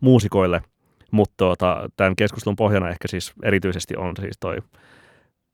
muusikoille. 0.00 0.62
Mutta 1.10 1.34
tuota, 1.36 1.90
tämän 1.96 2.16
keskustelun 2.16 2.56
pohjana 2.56 2.88
ehkä 2.88 3.08
siis 3.08 3.32
erityisesti 3.42 3.96
on 3.96 4.14
siis 4.20 4.38
toi 4.40 4.58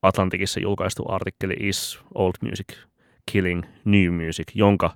Atlantikissa 0.05 0.61
julkaistu 0.61 1.05
artikkeli 1.09 1.57
Is 1.61 2.01
Old 2.15 2.33
Music 2.41 2.67
Killing 3.33 3.63
New 3.85 4.27
Music, 4.27 4.47
jonka 4.55 4.91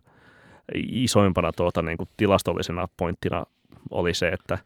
isoimpana 0.74 1.52
tuota, 1.52 1.82
niin 1.82 1.96
kuin 1.96 2.08
tilastollisena 2.16 2.88
pointtina 2.96 3.46
oli 3.90 4.14
se, 4.14 4.28
että, 4.28 4.58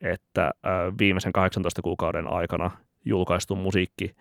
että 0.00 0.50
viimeisen 0.98 1.32
18 1.32 1.82
kuukauden 1.82 2.32
aikana 2.32 2.70
julkaistu 3.04 3.56
musiikki 3.56 4.14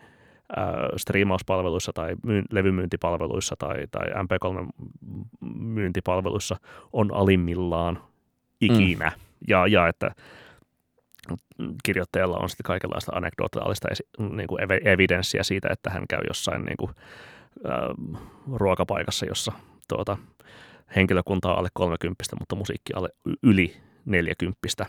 striimauspalveluissa 0.98 1.94
tai 1.94 2.16
myy- 2.24 2.46
levymyyntipalveluissa 2.52 3.56
tai, 3.60 3.88
tai 3.92 4.08
MP3-myyntipalveluissa 4.08 6.58
on 6.94 7.14
alimmillaan 7.14 8.04
ikinä. 8.62 9.10
Mm. 9.10 9.16
Ja, 9.48 9.68
ja 9.68 9.88
että 9.88 10.12
kirjoittajalla 11.84 12.38
on 12.38 12.50
sitten 12.50 12.64
kaikenlaista 12.64 13.12
anekdootaalista 13.16 13.88
niin 14.20 14.48
kuin 14.48 14.62
evidenssiä 14.86 15.44
siitä, 15.44 15.68
että 15.72 15.90
hän 15.90 16.04
käy 16.10 16.20
jossain 16.28 16.66
niin 16.66 16.78
kuin, 16.78 16.92
äh, 17.66 18.22
ruokapaikassa, 18.54 19.26
jossa 19.26 19.52
tuota, 19.88 20.18
henkilökunta 20.96 21.52
on 21.52 21.58
alle 21.58 21.70
30, 21.74 22.24
mutta 22.40 22.56
musiikki 22.56 22.94
alle 22.94 23.10
yli 23.44 23.78
40 24.06 24.86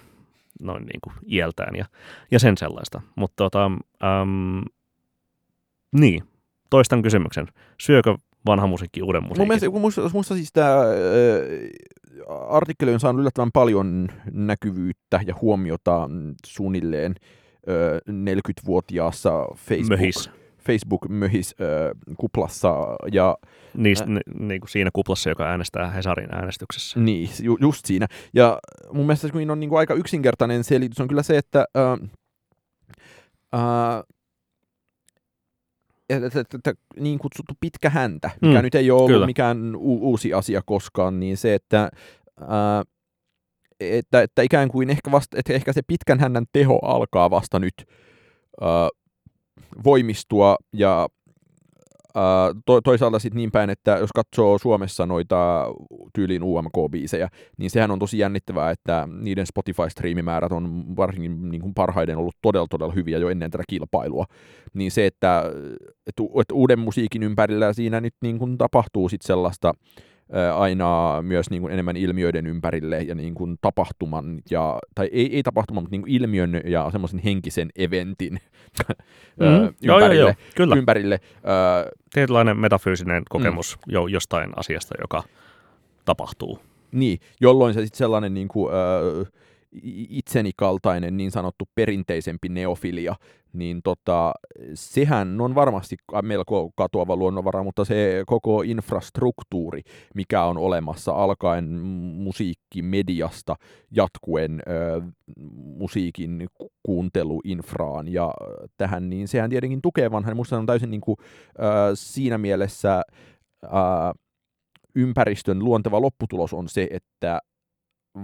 noin 0.61 0.83
niin 0.85 1.01
kuin 1.01 1.15
iältään 1.27 1.77
ja, 1.77 1.85
ja 2.31 2.39
sen 2.39 2.57
sellaista. 2.57 3.01
Mutta 3.15 3.35
tota, 3.37 3.65
ähm, 4.05 4.61
niin, 5.93 6.23
toistan 6.71 7.03
kysymyksen. 7.03 7.47
Syökö 7.81 8.15
vanha 8.47 8.67
musiikki 8.67 9.03
uuden 9.03 9.23
musiikin? 9.23 9.41
Mun 9.41 9.49
mielestä, 9.49 9.71
kun 9.71 9.81
musta, 9.81 10.11
musta 10.13 10.35
siis 10.35 10.53
tämä 10.53 10.77
artikkeli 12.49 12.95
on 12.95 13.01
saanut 13.01 13.21
yllättävän 13.21 13.53
paljon 13.53 14.09
näkyvyyttä 14.33 15.21
ja 15.27 15.35
huomiota 15.41 16.09
suunnilleen 16.47 17.15
äh, 17.69 18.01
40-vuotiaassa 18.11 19.45
Facebook, 19.57 19.89
Möhis. 19.89 20.31
Facebook-möhis 20.67 21.55
äh, 21.61 22.17
kuplassa. 22.19 22.75
Ja, 23.13 23.37
Niist, 23.75 24.03
äh, 24.03 24.09
niin 24.39 24.61
kuin 24.61 24.71
siinä 24.71 24.91
kuplassa, 24.93 25.31
joka 25.31 25.45
äänestää 25.45 25.91
Hesarin 25.91 26.35
äänestyksessä. 26.35 27.01
Niin, 27.01 27.31
ju, 27.43 27.59
just 27.61 27.87
siinä. 27.87 28.07
Ja 28.35 28.59
mun 28.93 29.07
mielestä 29.07 29.29
se 29.29 29.51
on 29.53 29.61
niin 29.61 29.71
kuin 29.71 29.79
aika 29.79 29.95
yksinkertainen 29.95 30.65
selitys 30.65 31.01
on 31.01 31.09
kyllä 31.09 31.23
se, 31.23 31.39
että 31.39 31.65
että, 31.73 31.99
että 33.53 34.05
niin 37.01 37.19
kutsuttu 37.19 37.55
pitkä 37.61 37.91
häntä, 37.91 38.31
mikä 38.43 38.59
mm, 38.59 38.63
nyt 38.63 38.75
ei 38.75 38.91
ole 38.91 39.03
ollut 39.03 39.27
mikään 39.27 39.77
u- 39.77 40.09
uusi 40.09 40.35
asia 40.35 40.63
koskaan, 40.67 41.21
niin 41.21 41.37
se, 41.37 41.55
että, 41.55 41.91
ää, 42.49 42.83
että, 43.81 44.23
että 44.23 44.43
ikään 44.43 44.69
kuin 44.69 44.91
ehkä, 44.91 45.11
vasta, 45.11 45.37
että 45.39 45.53
ehkä 45.53 45.73
se 45.73 45.83
pitkän 45.87 46.21
hännän 46.21 46.45
teho 46.53 46.79
alkaa 46.83 47.31
vasta 47.31 47.59
nyt 47.59 47.75
ää, 48.61 48.89
voimistua 49.85 50.57
ja 50.73 51.09
to, 52.67 52.81
toisaalta 52.81 53.19
sitten 53.19 53.37
niin 53.37 53.51
päin, 53.51 53.71
että 53.71 53.91
jos 53.91 54.11
katsoo 54.15 54.59
Suomessa 54.59 55.07
noita 55.07 55.67
tyylin 56.15 56.43
UMK-biisejä, 56.43 57.29
niin 57.57 57.71
sehän 57.71 57.91
on 57.91 57.99
tosi 57.99 58.19
jännittävää, 58.19 58.71
että 58.71 59.09
niiden 59.21 59.47
Spotify-striimimäärät 59.47 60.53
on 60.53 60.97
varsinkin 60.97 61.51
niin 61.51 61.61
kuin 61.61 61.75
parhaiden 61.75 62.17
ollut 62.17 62.37
todella 62.43 62.67
todella 62.71 62.95
hyviä 62.95 63.19
jo 63.19 63.29
ennen 63.29 63.51
tätä 63.51 63.65
kilpailua. 63.69 64.25
Niin 64.75 64.91
se, 64.91 65.07
että, 65.07 65.45
että, 66.07 66.23
että 66.41 66.55
uuden 66.55 66.79
musiikin 66.79 67.23
ympärillä 67.23 67.73
siinä 67.73 68.01
nyt 68.01 68.15
niin 68.23 68.39
kuin 68.39 68.59
tapahtuu 68.59 69.09
sitten 69.09 69.27
sellaista, 69.27 69.73
aina 70.55 71.23
myös 71.23 71.51
niin 71.51 71.63
kuin 71.63 71.73
enemmän 71.73 71.97
ilmiöiden 71.97 72.47
ympärille 72.47 73.03
ja 73.03 73.15
niin 73.15 73.35
kuin 73.35 73.59
tapahtuman, 73.61 74.43
ja, 74.51 74.79
tai 74.95 75.09
ei, 75.13 75.37
ei 75.37 75.43
tapahtuman, 75.43 75.83
mutta 75.83 75.95
niin 75.95 76.03
kuin 76.03 76.13
ilmiön 76.13 76.61
ja 76.65 76.91
semmoisen 76.91 77.21
henkisen 77.25 77.71
eventin 77.77 78.33
mm. 78.33 79.47
ympärille. 79.47 79.73
Joo, 79.81 79.99
joo, 80.01 80.13
joo, 80.13 80.35
kyllä. 80.57 80.77
ympärille. 80.77 81.21
Tietynlainen 82.15 82.57
metafyysinen 82.57 83.23
kokemus 83.29 83.77
mm. 83.77 83.93
jo, 83.93 84.07
jostain 84.07 84.51
asiasta, 84.57 84.95
joka 85.01 85.23
tapahtuu. 86.05 86.59
Niin, 86.93 87.21
jolloin 87.41 87.75
se 87.75 87.81
sitten 87.81 87.99
sellainen 87.99 88.35
niin 88.35 88.49
kuin, 88.49 88.73
äh, 88.75 89.33
itseni 90.09 90.51
kaltainen 90.57 91.17
niin 91.17 91.31
sanottu 91.31 91.65
perinteisempi 91.75 92.49
neofilia, 92.49 93.17
niin 93.53 93.81
tota, 93.85 94.33
sehän 94.75 95.41
on 95.41 95.55
varmasti 95.55 95.97
melko 96.23 96.71
katoava 96.77 97.17
luonnonvara, 97.17 97.63
mutta 97.63 97.85
se 97.85 98.23
koko 98.27 98.63
infrastruktuuri, 98.63 99.83
mikä 100.15 100.45
on 100.45 100.59
olemassa 100.59 101.13
alkaen 101.13 101.65
musiikkimediasta 102.15 103.57
jatkuen 103.91 104.63
ö, 104.69 105.03
musiikin 105.55 106.47
kuunteluinfraan 106.83 108.09
ja 108.09 108.35
tähän, 108.77 109.11
niin 109.11 109.29
sehän 109.29 109.51
tietenkin 109.51 109.83
tukee 109.83 110.11
vanhan. 110.11 110.37
Musta 110.37 110.59
on 110.59 110.67
täysin 110.67 110.91
niin 110.91 111.01
kuin, 111.01 111.17
ö, 111.21 111.63
siinä 111.95 112.39
mielessä 112.39 113.03
ö, 113.65 113.69
ympäristön 114.95 115.59
luonteva 115.59 116.01
lopputulos 116.01 116.53
on 116.53 116.69
se, 116.69 116.89
että 116.91 117.41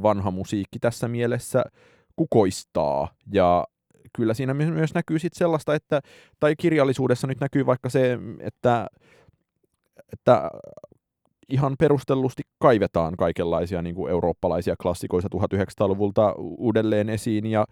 vanha 0.03 0.31
musiikki 0.31 0.79
tässä 0.79 1.09
mielessä 1.09 1.65
kukoistaa. 2.17 3.09
Ja 3.33 3.67
kyllä 4.13 4.35
siinä 4.35 4.55
myös 4.55 4.95
näkyy 4.95 5.19
sit 5.19 5.33
sellaista, 5.33 5.75
että, 5.75 6.01
tai 6.41 6.57
kirjallisuudessa 6.57 7.27
nyt 7.27 7.41
näkyy 7.41 7.67
vaikka 7.67 7.89
se, 7.89 8.19
että, 8.41 8.87
että 10.13 10.51
ihan 11.49 11.77
perustellusti 11.79 12.43
kaivetaan 12.59 13.17
kaikenlaisia 13.17 13.83
niin 13.83 13.95
kuin 13.95 14.11
eurooppalaisia 14.11 14.77
klassikoita 14.83 15.29
1900-luvulta 15.37 16.35
uudelleen 16.39 17.09
esiin. 17.09 17.47
Ja 17.47 17.67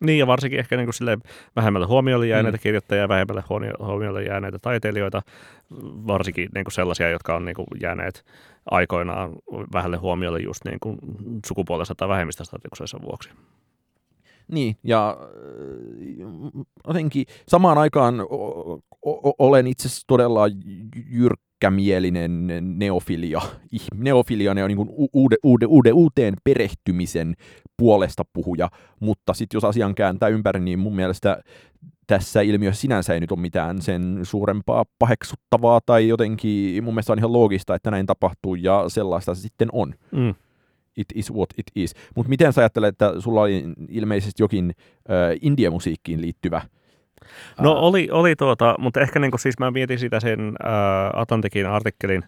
niin, 0.00 0.18
ja 0.18 0.26
varsinkin 0.26 0.58
ehkä 0.58 0.76
niin 0.76 0.86
kuin 0.86 1.22
vähemmälle 1.56 1.86
huomiolle 1.86 2.26
jääneitä 2.26 2.58
mm. 2.58 2.62
kirjoittajia, 2.62 3.08
vähemmälle 3.08 3.42
huomiolle 3.78 4.24
jääneitä 4.24 4.58
taiteilijoita, 4.58 5.22
varsinkin 6.06 6.48
niin 6.54 6.64
kuin 6.64 6.72
sellaisia, 6.72 7.10
jotka 7.10 7.36
on 7.36 7.44
niin 7.44 7.54
kuin 7.54 7.66
jääneet 7.80 8.24
aikoinaan 8.70 9.32
vähälle 9.72 9.96
huomiolle 9.96 10.40
just 10.40 10.64
niin 10.64 10.80
kuin 10.80 10.98
sukupuolensa 11.46 11.94
tai 11.94 12.08
vähemmistöstatuksensa 12.08 12.98
vuoksi. 13.02 13.30
Niin, 14.48 14.76
ja 14.82 15.16
jotenkin 16.86 17.26
samaan 17.48 17.78
aikaan 17.78 18.14
olen 19.38 19.66
itse 19.66 19.88
todella 20.06 20.46
jyrkkämielinen 21.62 22.48
neofilia. 22.78 23.40
Neofilia 23.94 24.50
on 24.50 24.56
niin 24.56 24.78
uude, 25.12 25.36
uude, 25.42 25.66
uude, 25.66 25.92
uuteen 25.92 26.34
perehtymisen 26.44 27.34
puolesta 27.76 28.22
puhuja, 28.32 28.70
mutta 29.00 29.34
sitten 29.34 29.56
jos 29.56 29.64
asian 29.64 29.94
kääntää 29.94 30.28
ympäri, 30.28 30.60
niin 30.60 30.78
mun 30.78 30.96
mielestä 30.96 31.42
tässä 32.06 32.40
ilmiössä 32.40 32.80
sinänsä 32.80 33.14
ei 33.14 33.20
nyt 33.20 33.32
ole 33.32 33.40
mitään 33.40 33.82
sen 33.82 34.20
suurempaa 34.22 34.84
paheksuttavaa 34.98 35.80
tai 35.86 36.08
jotenkin 36.08 36.84
mun 36.84 36.94
mielestä 36.94 37.12
on 37.12 37.18
ihan 37.18 37.32
loogista, 37.32 37.74
että 37.74 37.90
näin 37.90 38.06
tapahtuu 38.06 38.54
ja 38.54 38.84
sellaista 38.88 39.34
se 39.34 39.40
sitten 39.40 39.68
on. 39.72 39.94
Mm. 40.10 40.34
It 40.96 41.06
is 41.14 41.32
what 41.32 41.50
it 41.58 41.66
is. 41.74 41.94
Mutta 42.16 42.28
miten 42.28 42.52
sä 42.52 42.60
ajattelet, 42.60 42.88
että 42.88 43.20
sulla 43.20 43.40
oli 43.40 43.64
ilmeisesti 43.88 44.42
jokin 44.42 44.72
äh, 45.10 45.38
indie-musiikkiin 45.42 46.20
liittyvä 46.20 46.62
No 47.60 47.72
oli, 47.72 48.08
oli 48.10 48.36
tuota, 48.36 48.74
mutta 48.78 49.00
ehkä 49.00 49.18
niin 49.18 49.38
siis 49.38 49.58
mä 49.58 49.70
mietin 49.70 49.98
sitä 49.98 50.20
sen 50.20 50.54
Atlantikin 51.14 51.66
artikkelin 51.66 52.22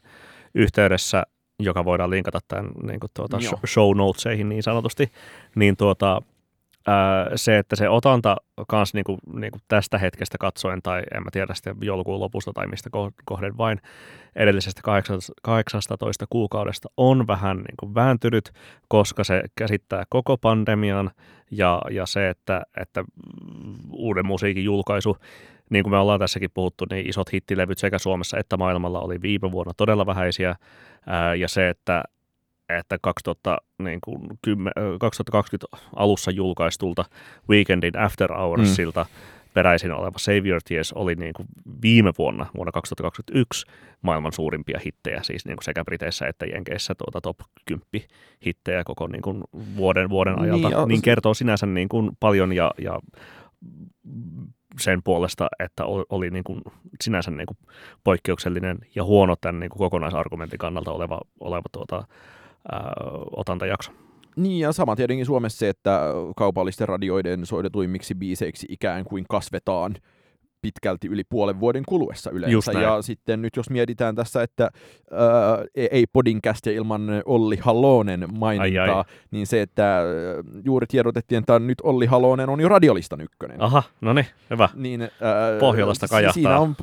yhteydessä, 0.54 1.22
joka 1.60 1.84
voidaan 1.84 2.10
linkata 2.10 2.38
tämän 2.48 2.70
niin 2.82 3.00
tuota, 3.14 3.38
show 3.66 3.96
notesihin 3.96 4.48
niin 4.48 4.62
sanotusti, 4.62 5.12
niin 5.54 5.76
tuota, 5.76 6.22
se, 7.36 7.58
että 7.58 7.76
se 7.76 7.88
otanta 7.88 8.36
kans 8.68 8.94
niinku, 8.94 9.18
niinku 9.32 9.58
tästä 9.68 9.98
hetkestä 9.98 10.38
katsoen, 10.38 10.82
tai 10.82 11.02
en 11.14 11.22
mä 11.22 11.30
tiedä 11.32 11.54
sitten 11.54 11.76
joulukuun 11.80 12.20
lopusta 12.20 12.52
tai 12.52 12.66
mistä 12.66 12.90
kohden 13.24 13.58
vain 13.58 13.80
edellisestä 14.36 14.80
18 15.42 16.26
kuukaudesta 16.30 16.88
on 16.96 17.26
vähän 17.26 17.56
niinku 17.56 17.94
vääntynyt, 17.94 18.52
koska 18.88 19.24
se 19.24 19.42
käsittää 19.56 20.04
koko 20.08 20.36
pandemian 20.36 21.10
ja, 21.50 21.82
ja 21.90 22.06
se, 22.06 22.28
että, 22.28 22.62
että 22.80 23.04
uuden 23.92 24.26
musiikin 24.26 24.64
julkaisu 24.64 25.16
niin 25.70 25.82
kuin 25.82 25.90
me 25.90 25.98
ollaan 25.98 26.20
tässäkin 26.20 26.50
puhuttu, 26.54 26.86
niin 26.90 27.08
isot 27.08 27.32
hittilevyt 27.32 27.78
sekä 27.78 27.98
Suomessa 27.98 28.38
että 28.38 28.56
maailmalla 28.56 29.00
oli 29.00 29.22
viime 29.22 29.52
vuonna 29.52 29.72
todella 29.76 30.06
vähäisiä, 30.06 30.56
ää, 31.06 31.34
ja 31.34 31.48
se, 31.48 31.68
että, 31.68 32.02
että 32.68 32.98
2010, 33.02 34.72
2020 35.00 35.66
alussa 35.96 36.30
julkaistulta 36.30 37.04
Weekendin 37.48 37.98
After 37.98 38.32
Hoursilta 38.32 39.02
mm. 39.02 39.10
peräisin 39.54 39.92
oleva 39.92 40.18
Savior 40.18 40.60
Tears 40.68 40.92
oli 40.92 41.14
niin 41.14 41.34
kuin 41.34 41.48
viime 41.82 42.12
vuonna, 42.18 42.46
vuonna 42.56 42.72
2021, 42.72 43.66
maailman 44.02 44.32
suurimpia 44.32 44.80
hittejä, 44.84 45.22
siis 45.22 45.46
niin 45.46 45.56
kuin 45.56 45.64
sekä 45.64 45.84
Briteissä 45.84 46.26
että 46.26 46.46
Jenkeissä 46.46 46.94
tuota 46.94 47.20
top 47.20 47.36
10 47.66 48.08
hittejä 48.46 48.84
koko 48.84 49.06
niin 49.06 49.22
kuin 49.22 49.42
vuoden, 49.76 50.10
vuoden 50.10 50.38
ajalta, 50.38 50.68
niin, 50.68 50.88
niin 50.88 51.02
kertoo 51.02 51.34
sinänsä 51.34 51.66
niin 51.66 51.88
kuin 51.88 52.10
paljon 52.20 52.52
ja, 52.52 52.70
ja 52.78 53.00
sen 54.80 55.02
puolesta, 55.04 55.48
että 55.58 55.84
oli 56.08 56.30
niin 56.30 56.44
kuin 56.44 56.62
sinänsä 57.02 57.30
niin 57.30 57.46
kuin 57.46 57.58
poikkeuksellinen 58.04 58.78
ja 58.94 59.04
huono 59.04 59.36
tämän 59.40 59.60
niin 59.60 59.70
kuin 59.70 59.78
kokonaisargumentin 59.78 60.58
kannalta 60.58 60.92
oleva, 60.92 61.20
oleva 61.40 61.68
tuota, 61.72 62.06
ää, 62.72 62.92
otantajakso. 63.36 63.92
Niin, 64.36 64.60
ja 64.60 64.72
sama 64.72 64.96
tietenkin 64.96 65.26
Suomessa 65.26 65.58
se, 65.58 65.68
että 65.68 66.00
kaupallisten 66.36 66.88
radioiden 66.88 67.46
soitetuimmiksi 67.46 68.14
biiseiksi 68.14 68.66
ikään 68.70 69.04
kuin 69.04 69.24
kasvetaan 69.28 69.94
pitkälti 70.62 71.08
yli 71.08 71.24
puolen 71.24 71.60
vuoden 71.60 71.82
kuluessa 71.88 72.30
yleensä. 72.30 72.72
Ja 72.72 73.02
sitten 73.02 73.42
nyt 73.42 73.56
jos 73.56 73.70
mietitään 73.70 74.14
tässä, 74.14 74.42
että 74.42 74.70
ää, 75.10 75.64
ei 75.74 76.06
podcast 76.12 76.66
ilman 76.66 77.22
Olli 77.24 77.56
Halonen 77.56 78.26
mainintaa, 78.38 78.84
ai, 78.84 78.90
ai. 78.90 79.04
niin 79.30 79.46
se, 79.46 79.62
että 79.62 80.02
juuri 80.64 80.86
tiedotettiin, 80.86 81.38
että 81.38 81.58
nyt 81.58 81.80
Olli 81.82 82.06
Halonen 82.06 82.48
on 82.48 82.60
jo 82.60 82.68
radiolistan 82.68 83.20
ykkönen. 83.20 83.62
Aha, 83.62 83.82
no 84.00 84.12
niin, 84.12 84.26
hyvä. 84.50 84.68
Niin, 84.74 85.02
ää, 85.02 85.08
Pohjolasta 85.60 86.08
kajahtaa. 86.08 86.32
Siinä 86.32 86.58
on 86.58 86.74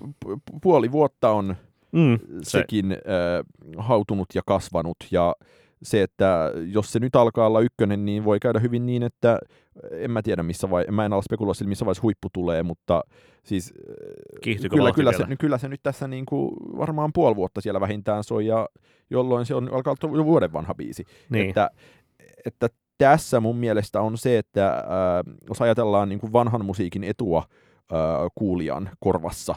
puoli 0.61 0.91
vuotta 0.91 1.29
on 1.29 1.55
mm, 1.91 2.19
se. 2.41 2.49
sekin 2.49 2.91
ää, 2.91 3.43
hautunut 3.77 4.27
ja 4.35 4.41
kasvanut 4.45 4.97
ja 5.11 5.35
se, 5.83 6.03
että 6.03 6.51
jos 6.71 6.91
se 6.91 6.99
nyt 6.99 7.15
alkaa 7.15 7.47
olla 7.47 7.59
ykkönen, 7.59 8.05
niin 8.05 8.25
voi 8.25 8.39
käydä 8.39 8.59
hyvin 8.59 8.85
niin, 8.85 9.03
että 9.03 9.39
en 9.91 10.11
mä 10.11 10.21
tiedä 10.21 10.43
missä 10.43 10.69
vai, 10.69 10.85
mä 10.91 11.05
en 11.05 11.13
ala 11.13 11.21
spekuloida 11.21 11.65
missä 11.65 11.85
vaiheessa 11.85 12.01
huippu 12.01 12.27
tulee, 12.33 12.63
mutta 12.63 13.03
siis 13.43 13.73
kyllä, 14.69 14.91
kyllä, 14.91 15.11
se, 15.11 15.25
kyllä 15.39 15.57
se 15.57 15.67
nyt 15.67 15.83
tässä 15.83 16.07
niin 16.07 16.25
kuin 16.25 16.51
varmaan 16.77 17.13
puoli 17.13 17.35
vuotta 17.35 17.61
siellä 17.61 17.81
vähintään 17.81 18.23
soi, 18.23 18.45
ja 18.45 18.67
jolloin 19.09 19.45
se 19.45 19.55
on 19.55 19.73
alkaa 19.73 19.95
olla 20.03 20.17
jo 20.17 20.25
vuoden 20.25 20.53
vanha 20.53 20.75
biisi. 20.75 21.03
Niin. 21.29 21.49
Että, 21.49 21.69
että 22.45 22.67
tässä 22.97 23.39
mun 23.39 23.55
mielestä 23.55 24.01
on 24.01 24.17
se, 24.17 24.37
että 24.37 24.67
äh, 24.67 25.35
jos 25.49 25.61
ajatellaan 25.61 26.09
niin 26.09 26.19
kuin 26.19 26.33
vanhan 26.33 26.65
musiikin 26.65 27.03
etua 27.03 27.43
äh, 27.47 27.97
kuulijan 28.35 28.89
korvassa, 28.99 29.55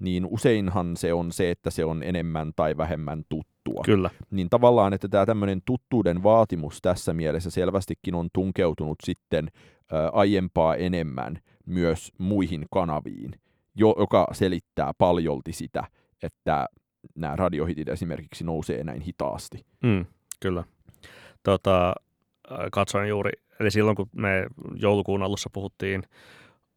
niin 0.00 0.26
useinhan 0.26 0.96
se 0.96 1.12
on 1.12 1.32
se, 1.32 1.50
että 1.50 1.70
se 1.70 1.84
on 1.84 2.02
enemmän 2.02 2.52
tai 2.56 2.76
vähemmän 2.76 3.24
tuttua. 3.64 3.82
Kyllä. 3.84 4.10
Niin 4.30 4.50
tavallaan, 4.50 4.92
että 4.92 5.08
tämä 5.08 5.26
tämmöinen 5.26 5.62
tuttuuden 5.64 6.22
vaatimus 6.22 6.78
tässä 6.82 7.14
mielessä 7.14 7.50
selvästikin 7.50 8.14
on 8.14 8.28
tunkeutunut 8.32 8.98
sitten 9.04 9.48
ää, 9.92 10.08
aiempaa 10.08 10.76
enemmän 10.76 11.38
myös 11.66 12.12
muihin 12.18 12.66
kanaviin, 12.70 13.32
jo, 13.74 13.94
joka 13.98 14.26
selittää 14.32 14.92
paljolti 14.98 15.52
sitä, 15.52 15.84
että 16.22 16.66
nämä 17.14 17.36
radiohitit 17.36 17.88
esimerkiksi 17.88 18.44
nousee 18.44 18.84
näin 18.84 19.00
hitaasti. 19.00 19.64
Mm, 19.82 20.06
kyllä. 20.40 20.64
Tota, 21.42 21.94
katsoin 22.72 23.08
juuri, 23.08 23.30
eli 23.60 23.70
silloin 23.70 23.96
kun 23.96 24.08
me 24.12 24.46
joulukuun 24.74 25.22
alussa 25.22 25.50
puhuttiin 25.52 26.02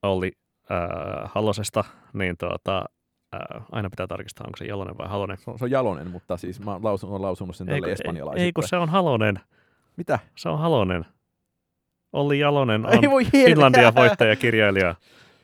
oli 0.03 0.31
äh, 0.71 1.31
Hallosesta, 1.35 1.83
niin 2.13 2.37
tuota, 2.37 2.85
Ää, 3.33 3.61
aina 3.71 3.89
pitää 3.89 4.07
tarkistaa, 4.07 4.47
onko 4.47 4.57
se 4.57 4.65
Jalonen 4.65 4.97
vai 4.97 5.07
Halonen. 5.07 5.37
Se 5.37 5.51
on, 5.51 5.59
se 5.59 5.65
on 5.65 5.71
Jalonen, 5.71 6.11
mutta 6.11 6.37
siis 6.37 6.59
mä 6.59 6.79
lausun, 6.83 7.09
olen 7.09 7.21
lausunut 7.21 7.55
sen 7.55 7.67
tälle 7.67 7.91
espanjalaiselle. 7.91 8.45
Ei, 8.45 8.53
kun 8.53 8.67
se 8.67 8.75
on 8.75 8.89
Halonen. 8.89 9.39
Mitä? 9.97 10.19
Se 10.35 10.49
on 10.49 10.59
Halonen. 10.59 11.05
Olli 12.13 12.39
Jalonen 12.39 12.85
on 12.85 13.25
Finlandia 13.31 13.95
voittaja 13.95 14.35
kirjailija. 14.35 14.95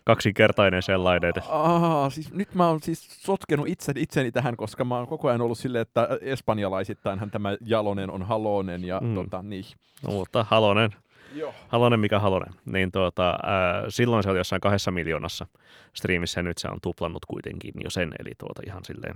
Kaksinkertainen 0.03 0.83
sellainen. 0.83 1.33
Aa, 1.49 2.09
siis 2.09 2.33
nyt 2.33 2.55
mä 2.55 2.67
oon 2.67 2.79
siis 2.81 3.23
sotkenut 3.25 3.67
itse, 3.67 3.93
itseni 3.95 4.31
tähän, 4.31 4.57
koska 4.57 4.85
mä 4.85 4.97
oon 4.97 5.07
koko 5.07 5.27
ajan 5.27 5.41
ollut 5.41 5.57
silleen, 5.57 5.81
että 5.81 6.07
espanjalaisittainhan 6.21 7.31
tämä 7.31 7.57
Jalonen 7.61 8.11
on 8.11 8.23
Halonen 8.23 8.83
ja 8.83 8.99
mm. 9.03 9.15
tota, 9.15 9.41
niin. 9.41 9.65
No, 10.03 10.11
mutta 10.11 10.45
Halonen 10.49 10.91
Joo. 11.33 11.53
Halonen 11.67 11.99
mikä 11.99 12.19
Halonen, 12.19 12.53
niin 12.65 12.91
tuota, 12.91 13.29
ää, 13.43 13.83
silloin 13.89 14.23
se 14.23 14.29
oli 14.29 14.37
jossain 14.37 14.61
kahdessa 14.61 14.91
miljoonassa 14.91 15.47
striimissä 15.93 16.39
ja 16.39 16.43
nyt 16.43 16.57
se 16.57 16.67
on 16.67 16.77
tuplannut 16.81 17.25
kuitenkin 17.25 17.73
jo 17.83 17.89
sen, 17.89 18.11
eli 18.19 18.31
tuota 18.37 18.61
ihan 18.65 18.85
silleen 18.85 19.15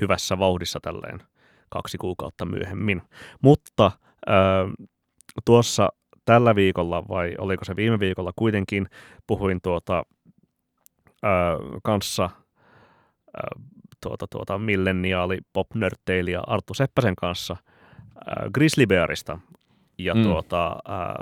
hyvässä 0.00 0.38
vauhdissa 0.38 0.78
tälleen 0.82 1.22
kaksi 1.68 1.98
kuukautta 1.98 2.44
myöhemmin. 2.44 3.02
Mutta 3.42 3.90
ää, 4.26 4.64
tuossa 5.44 5.88
tällä 6.24 6.54
viikolla 6.54 7.08
vai 7.08 7.34
oliko 7.38 7.64
se 7.64 7.76
viime 7.76 8.00
viikolla 8.00 8.32
kuitenkin 8.36 8.86
puhuin 9.26 9.60
tuota, 9.62 10.02
ää, 11.22 11.56
kanssa 11.82 12.30
ää, 13.36 13.48
tuota, 14.02 14.26
tuota, 14.30 14.58
milleniaali 14.58 15.38
pop 15.52 15.66
ja 16.32 16.40
Arttu 16.46 16.74
Seppäsen 16.74 17.16
kanssa 17.16 17.56
ää, 18.26 18.46
Grizzly 18.54 18.86
Bearista, 18.86 19.38
ja 19.98 20.14
mm. 20.14 20.22
tuota, 20.22 20.76
ää, 20.88 21.14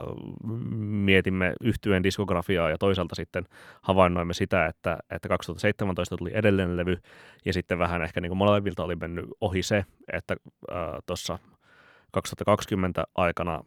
mietimme 0.78 1.54
yhtyeen 1.60 2.02
diskografiaa 2.02 2.70
ja 2.70 2.78
toisaalta 2.78 3.14
sitten 3.14 3.44
havainnoimme 3.82 4.34
sitä, 4.34 4.66
että, 4.66 4.98
että 5.10 5.28
2017 5.28 6.16
tuli 6.16 6.30
edellinen 6.34 6.76
levy 6.76 6.96
ja 7.44 7.52
sitten 7.52 7.78
vähän 7.78 8.02
ehkä 8.02 8.20
niin 8.20 8.30
kuin 8.30 8.38
molemilta 8.38 8.84
oli 8.84 8.96
mennyt 8.96 9.24
ohi 9.40 9.62
se, 9.62 9.84
että 10.12 10.36
tuossa 11.06 11.38
2020 12.12 13.04
aikana 13.14 13.60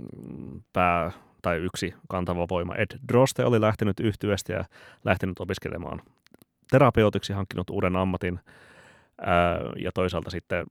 mm, 0.00 0.62
pää 0.72 1.10
tai 1.42 1.56
yksi 1.56 1.94
kantava 2.08 2.46
voima 2.50 2.74
Ed 2.74 2.98
Droste 3.08 3.44
oli 3.44 3.60
lähtenyt 3.60 4.00
yhtyestä 4.00 4.52
ja 4.52 4.64
lähtenyt 5.04 5.40
opiskelemaan 5.40 6.02
terapeutiksi, 6.70 7.32
hankkinut 7.32 7.70
uuden 7.70 7.96
ammatin 7.96 8.40
ää, 9.20 9.58
ja 9.76 9.90
toisaalta 9.94 10.30
sitten 10.30 10.66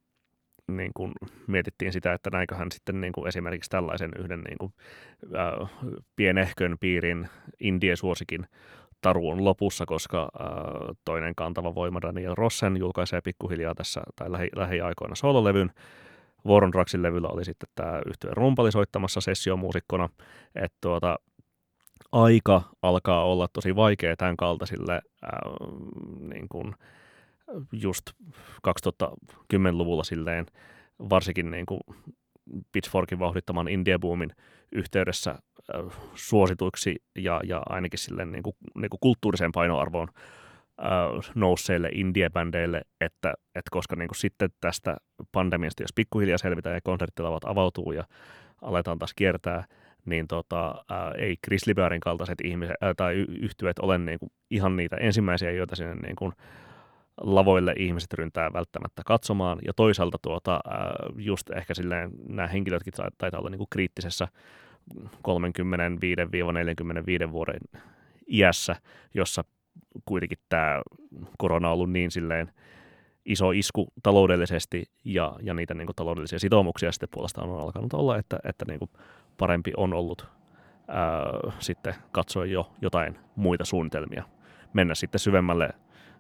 niin 0.68 0.92
kuin 0.94 1.12
mietittiin 1.48 1.94
sitä, 1.94 2.14
että 2.14 2.30
näinköhän 2.30 2.72
sitten 2.72 3.02
niin 3.02 3.14
kuin 3.14 3.28
esimerkiksi 3.28 3.70
tällaisen 3.70 4.12
yhden 4.20 4.42
niin 4.42 4.58
kuin, 4.58 4.74
äh, 5.36 5.70
pienehkön 6.16 6.78
piirin 6.80 7.30
indie-suosikin 7.60 8.48
taru 9.02 9.30
on 9.30 9.46
lopussa, 9.46 9.86
koska 9.86 10.22
äh, 10.42 10.48
toinen 11.06 11.36
kantava 11.36 11.76
voima 11.76 12.02
Daniel 12.02 12.36
Rossen 12.36 12.78
julkaisee 12.78 13.22
pikkuhiljaa 13.22 13.76
tässä 13.76 14.02
tai 14.16 14.32
lähi, 14.32 14.50
lähiaikoina 14.56 15.16
sololevyn. 15.16 15.72
Warren 16.48 16.72
Draxin 16.72 17.04
levyllä 17.04 17.28
oli 17.28 17.46
sitten 17.46 17.70
tämä 17.76 18.02
yhtyeen 18.06 18.38
rumpali 18.38 18.72
soittamassa 18.72 19.22
sessiomuusikkona, 19.22 20.10
että 20.56 20.78
tuota, 20.82 21.20
aika 22.12 22.62
alkaa 22.82 23.26
olla 23.26 23.48
tosi 23.48 23.76
vaikea 23.76 24.16
tämän 24.16 24.38
kaltaisille 24.38 24.94
äh, 24.94 25.32
niin 26.20 26.50
kuin, 26.50 26.76
just 27.72 28.02
2010-luvulla 28.68 30.04
silleen, 30.04 30.46
varsinkin 31.10 31.52
niin 31.52 31.66
kuin 31.66 31.80
Pitchforkin 32.72 33.20
vauhdittaman 33.20 33.68
indie-boomin 33.68 34.36
yhteydessä 34.72 35.32
äh, 35.32 35.86
suosituiksi 36.16 36.96
ja, 37.18 37.42
ja 37.44 37.64
ainakin 37.70 38.00
silleen 38.00 38.32
niin 38.32 38.44
kuin, 38.44 38.56
niin 38.76 38.90
kuin 38.90 39.00
kulttuuriseen 39.00 39.52
painoarvoon 39.52 40.08
äh, 40.16 41.32
nousseille 41.36 41.90
indie-bändeille, 41.90 42.82
että, 43.02 43.34
että 43.56 43.70
koska 43.72 43.96
niin 43.96 44.08
kuin 44.08 44.20
sitten 44.20 44.50
tästä 44.62 44.98
pandemiasta, 45.32 45.84
jos 45.84 45.94
pikkuhiljaa 45.96 46.38
selvitään 46.38 46.76
ja 46.76 46.82
konserttilavat 46.84 47.44
avautuu 47.46 47.92
ja 47.92 48.04
aletaan 48.62 49.00
taas 49.00 49.14
kiertää, 49.14 49.66
niin 50.06 50.28
tota, 50.28 50.86
äh, 50.92 51.12
ei 51.18 51.36
Chris 51.46 51.68
Liberin 51.68 52.02
kaltaiset 52.02 52.42
ihmiset 52.44 52.76
äh, 52.84 52.94
tai 52.98 53.16
yhtyöt 53.16 53.80
ole 53.80 53.98
niin 53.98 54.20
kuin 54.20 54.32
ihan 54.52 54.76
niitä 54.76 54.96
ensimmäisiä, 54.96 55.52
joita 55.52 55.76
sinne 55.76 55.96
niin 55.96 56.16
kuin, 56.16 56.34
lavoille 57.22 57.74
ihmiset 57.78 58.14
ryntää 58.14 58.54
välttämättä 58.54 59.02
katsomaan, 59.06 59.60
ja 59.66 59.74
toisaalta 59.74 60.18
tuota, 60.22 60.60
just 61.16 61.50
ehkä 61.50 61.74
silleen 61.74 62.12
nämä 62.28 62.48
henkilötkin 62.48 62.94
taitaa 63.18 63.40
olla 63.40 63.50
niinku 63.50 63.68
kriittisessä 63.70 64.28
35-45 67.28 67.32
vuoden 67.32 67.60
iässä, 68.28 68.76
jossa 69.14 69.44
kuitenkin 70.06 70.38
tämä 70.50 70.82
korona 71.38 71.68
on 71.68 71.74
ollut 71.74 71.92
niin 71.92 72.12
silleen 72.12 72.52
iso 73.26 73.52
isku 73.52 73.88
taloudellisesti 74.04 74.84
ja, 75.04 75.36
ja 75.42 75.54
niitä 75.54 75.74
niin 75.74 75.86
kuin, 75.86 75.96
taloudellisia 75.96 76.40
sitoumuksia 76.40 76.92
sitten 76.92 77.10
puolestaan 77.12 77.50
on 77.50 77.62
alkanut 77.62 77.94
olla, 77.94 78.18
että, 78.18 78.40
että 78.44 78.66
niin 78.68 78.80
kuin, 78.80 78.92
parempi 79.38 79.72
on 79.78 79.94
ollut 79.94 80.28
ää, 80.88 81.24
sitten 81.60 81.96
katsoa 82.12 82.46
jo 82.46 82.72
jotain 82.82 83.20
muita 83.36 83.66
suunnitelmia. 83.66 84.24
Mennä 84.74 84.96
sitten 84.96 85.20
syvemmälle 85.20 85.70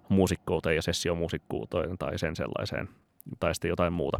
muusikkouteen 0.09 0.75
ja 0.75 0.81
sessiomuusikkuuteen 0.81 1.97
tai 1.97 2.19
sen 2.19 2.35
sellaiseen, 2.35 2.89
tai 3.39 3.55
sitten 3.55 3.69
jotain 3.69 3.93
muuta. 3.93 4.19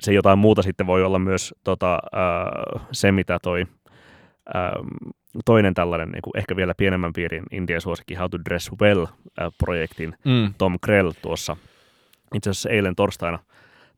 Se 0.00 0.12
jotain 0.12 0.38
muuta 0.38 0.62
sitten 0.62 0.86
voi 0.86 1.04
olla 1.04 1.18
myös 1.18 1.54
tota, 1.64 1.98
ää, 2.12 2.50
se, 2.92 3.12
mitä 3.12 3.38
toi 3.42 3.66
ää, 4.54 4.72
toinen 5.44 5.74
tällainen 5.74 6.08
niin 6.08 6.22
kuin 6.22 6.38
ehkä 6.38 6.56
vielä 6.56 6.74
pienemmän 6.76 7.12
piirin 7.12 7.44
Indian 7.50 7.80
suosikki 7.80 8.14
How 8.14 8.30
to 8.30 8.38
Dress 8.44 8.70
Well-projektin 8.82 10.16
Mm. 10.24 10.54
Tom 10.58 10.78
Krell 10.80 11.12
tuossa 11.22 11.56
itse 12.34 12.50
asiassa 12.50 12.70
eilen 12.70 12.96
torstaina 12.96 13.38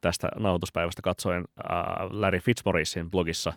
tästä 0.01 0.29
nautuspäivästä 0.37 1.03
katsoen 1.03 1.45
ää, 1.68 2.07
Larry 2.11 2.39
Fitzmauricein 2.39 3.11
blogissa 3.11 3.53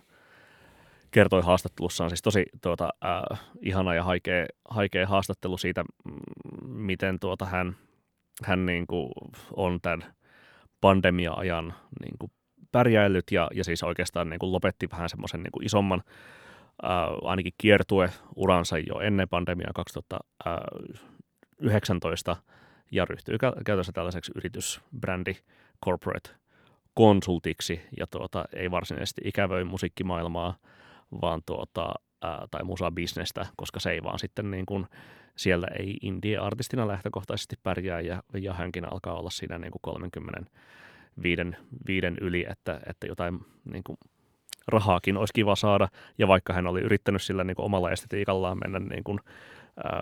kertoi 1.11 1.41
haastattelussaan, 1.41 2.09
siis 2.09 2.21
tosi 2.21 2.45
tuota, 2.61 2.89
ää, 3.01 3.37
ihana 3.61 3.95
ja 3.95 4.03
haikea, 4.03 4.45
haikea 4.69 5.07
haastattelu 5.07 5.57
siitä, 5.57 5.83
miten 6.65 7.19
tuota 7.19 7.45
hän, 7.45 7.75
hän 8.43 8.65
niin 8.65 8.87
kuin 8.87 9.09
on 9.55 9.81
tämän 9.81 10.13
pandemia-ajan 10.81 11.73
niin 12.01 12.17
kuin 12.19 12.31
pärjäillyt 12.71 13.31
ja, 13.31 13.47
ja 13.53 13.63
siis 13.63 13.83
oikeastaan 13.83 14.29
niin 14.29 14.39
kuin 14.39 14.51
lopetti 14.51 14.89
vähän 14.91 15.09
semmoisen 15.09 15.43
niin 15.43 15.65
isomman 15.65 16.03
ää, 16.83 17.07
ainakin 17.23 17.53
kiertue-uransa 17.57 18.77
jo 18.77 18.99
ennen 18.99 19.29
pandemiaa 19.29 19.71
2019 19.75 22.35
ja 22.91 23.05
ryhtyy 23.05 23.35
kä- 23.35 23.63
käytännössä 23.65 23.91
tällaiseksi 23.91 24.31
yritysbrändi 24.35 25.35
corporate 25.85 26.29
konsultiksi 26.93 27.81
ja 27.97 28.07
tuota, 28.07 28.45
ei 28.55 28.71
varsinaisesti 28.71 29.21
ikävöi 29.25 29.63
musiikkimaailmaa 29.63 30.57
vaan 31.21 31.41
tuota, 31.45 31.93
ää, 32.21 32.47
tai 32.51 32.63
musa-bisnestä, 32.63 33.45
koska 33.55 33.79
se 33.79 33.91
ei 33.91 34.03
vaan 34.03 34.19
sitten 34.19 34.51
niin 34.51 34.65
kuin, 34.65 34.85
siellä 35.35 35.67
ei 35.79 35.97
indie-artistina 36.01 36.87
lähtökohtaisesti 36.87 37.55
pärjää 37.63 38.01
ja, 38.01 38.23
ja 38.33 38.53
hänkin 38.53 38.93
alkaa 38.93 39.19
olla 39.19 39.29
siinä 39.29 39.57
niin 39.57 39.71
kuin 39.71 39.81
30 39.81 40.51
viiden, 41.23 41.57
viiden 41.87 42.17
yli, 42.21 42.45
että, 42.49 42.81
että 42.85 43.07
jotain 43.07 43.39
niin 43.71 43.83
kuin, 43.83 43.97
rahaakin 44.67 45.17
olisi 45.17 45.33
kiva 45.33 45.55
saada. 45.55 45.87
Ja 46.17 46.27
vaikka 46.27 46.53
hän 46.53 46.67
oli 46.67 46.81
yrittänyt 46.81 47.21
sillä 47.21 47.43
niin 47.43 47.55
kuin 47.55 47.65
omalla 47.65 47.91
estetiikallaan 47.91 48.57
mennä 48.63 48.79
niin 48.79 49.03
kuin, 49.03 49.19
ää, 49.83 49.93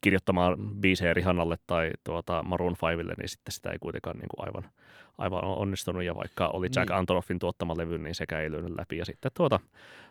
kirjoittamaan 0.00 0.56
biisejä 0.80 1.14
Rihannalle 1.14 1.56
tai 1.66 1.90
tuota 2.04 2.42
Maroon 2.42 2.76
5, 2.96 3.02
niin 3.18 3.28
sitten 3.28 3.52
sitä 3.52 3.70
ei 3.70 3.78
kuitenkaan 3.78 4.18
niin 4.18 4.28
kuin 4.28 4.46
aivan, 4.46 4.70
aivan 5.18 5.44
onnistunut. 5.44 6.02
Ja 6.04 6.14
vaikka 6.14 6.48
oli 6.48 6.66
Jack 6.76 6.88
Niin. 6.90 6.98
Antonoffin 6.98 7.38
tuottama 7.38 7.76
levy, 7.76 7.98
niin 7.98 8.14
sekä 8.14 8.40
ei 8.40 8.50
lyönyt 8.50 8.78
läpi. 8.78 8.98
Ja 8.98 9.04
sitten 9.04 9.30
tuota, 9.34 9.60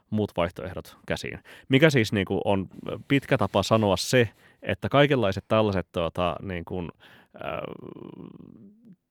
muut 0.09 0.31
vaihtoehdot 0.37 0.97
käsiin. 1.07 1.39
Mikä 1.69 1.89
siis 1.89 2.13
niin 2.13 2.25
kuin 2.25 2.41
on 2.45 2.67
pitkä 3.07 3.37
tapa 3.37 3.63
sanoa 3.63 3.97
se, 3.97 4.29
että 4.61 4.89
kaikenlaiset 4.89 5.45
tällaiset 5.47 5.87
tuota, 5.91 6.35
niin 6.41 6.65
kuin, 6.65 6.89
äh, 7.35 7.51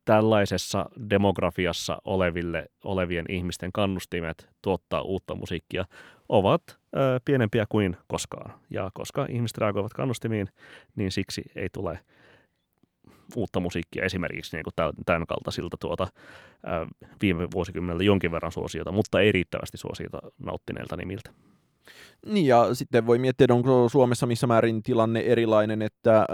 tällaisessa 0.05 0.87
demografiassa 1.11 1.99
oleville, 2.05 2.67
olevien 2.85 3.25
ihmisten 3.29 3.73
kannustimet 3.73 4.49
tuottaa 4.63 5.03
uutta 5.03 5.35
musiikkia 5.35 5.85
ovat 6.29 6.79
pienempiä 7.25 7.67
kuin 7.69 7.97
koskaan. 8.07 8.61
Ja 8.71 8.91
koska 8.95 9.27
ihmiset 9.29 9.59
reagoivat 9.59 9.93
kannustimiin, 9.93 10.49
niin 10.97 11.13
siksi 11.13 11.43
ei 11.57 11.69
tule 11.73 11.99
uutta 13.37 13.61
musiikkia 13.61 14.05
esimerkiksi 14.05 14.57
niin 14.57 14.65
kuin 14.65 14.95
tämän, 15.07 15.27
kaltaisilta 15.27 15.77
tuota, 15.81 16.09
viime 17.23 17.49
vuosikymmenellä 17.55 18.03
jonkin 18.03 18.31
verran 18.31 18.53
suosiota, 18.53 18.93
mutta 18.93 19.21
ei 19.21 19.33
riittävästi 19.33 19.77
suosiota 19.79 20.19
nauttineilta 20.39 20.97
nimiltä. 20.97 21.31
Niin 22.27 22.47
ja 22.47 22.75
sitten 22.75 23.07
voi 23.07 23.19
miettiä, 23.19 23.47
onko 23.51 23.89
Suomessa 23.89 24.27
missä 24.27 24.47
määrin 24.47 24.83
tilanne 24.83 25.21
erilainen, 25.21 25.83
että 25.83 26.19
äh, 26.19 26.27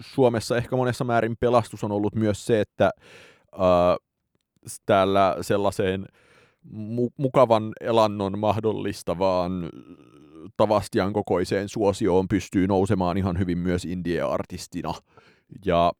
Suomessa 0.00 0.56
ehkä 0.56 0.76
monessa 0.76 1.04
määrin 1.04 1.36
pelastus 1.40 1.84
on 1.84 1.92
ollut 1.92 2.14
myös 2.14 2.46
se, 2.46 2.60
että 2.60 2.90
äh, 3.54 3.96
täällä 4.86 5.36
sellaiseen 5.40 6.06
mu- 6.66 7.12
mukavan 7.16 7.72
elannon 7.80 8.38
mahdollistavaan 8.38 9.68
Tavastian 10.56 11.12
kokoiseen 11.12 11.68
suosioon 11.68 12.28
pystyy 12.28 12.66
nousemaan 12.66 13.18
ihan 13.18 13.38
hyvin 13.38 13.58
myös 13.58 13.84
indie-artistina. 13.84 14.94
Ja 15.64 15.92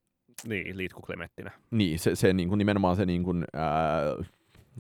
Niin, 0.49 0.77
Liitku 0.77 1.01
Klemettinä. 1.03 1.51
niin, 1.71 1.99
se, 1.99 2.17
se 2.17 2.33
niin 2.33 2.49
kuin 2.49 2.59
nimenomaan 2.59 2.97
se 2.97 3.07
niin 3.07 3.23
kuin, 3.25 3.45
ää, 3.53 4.03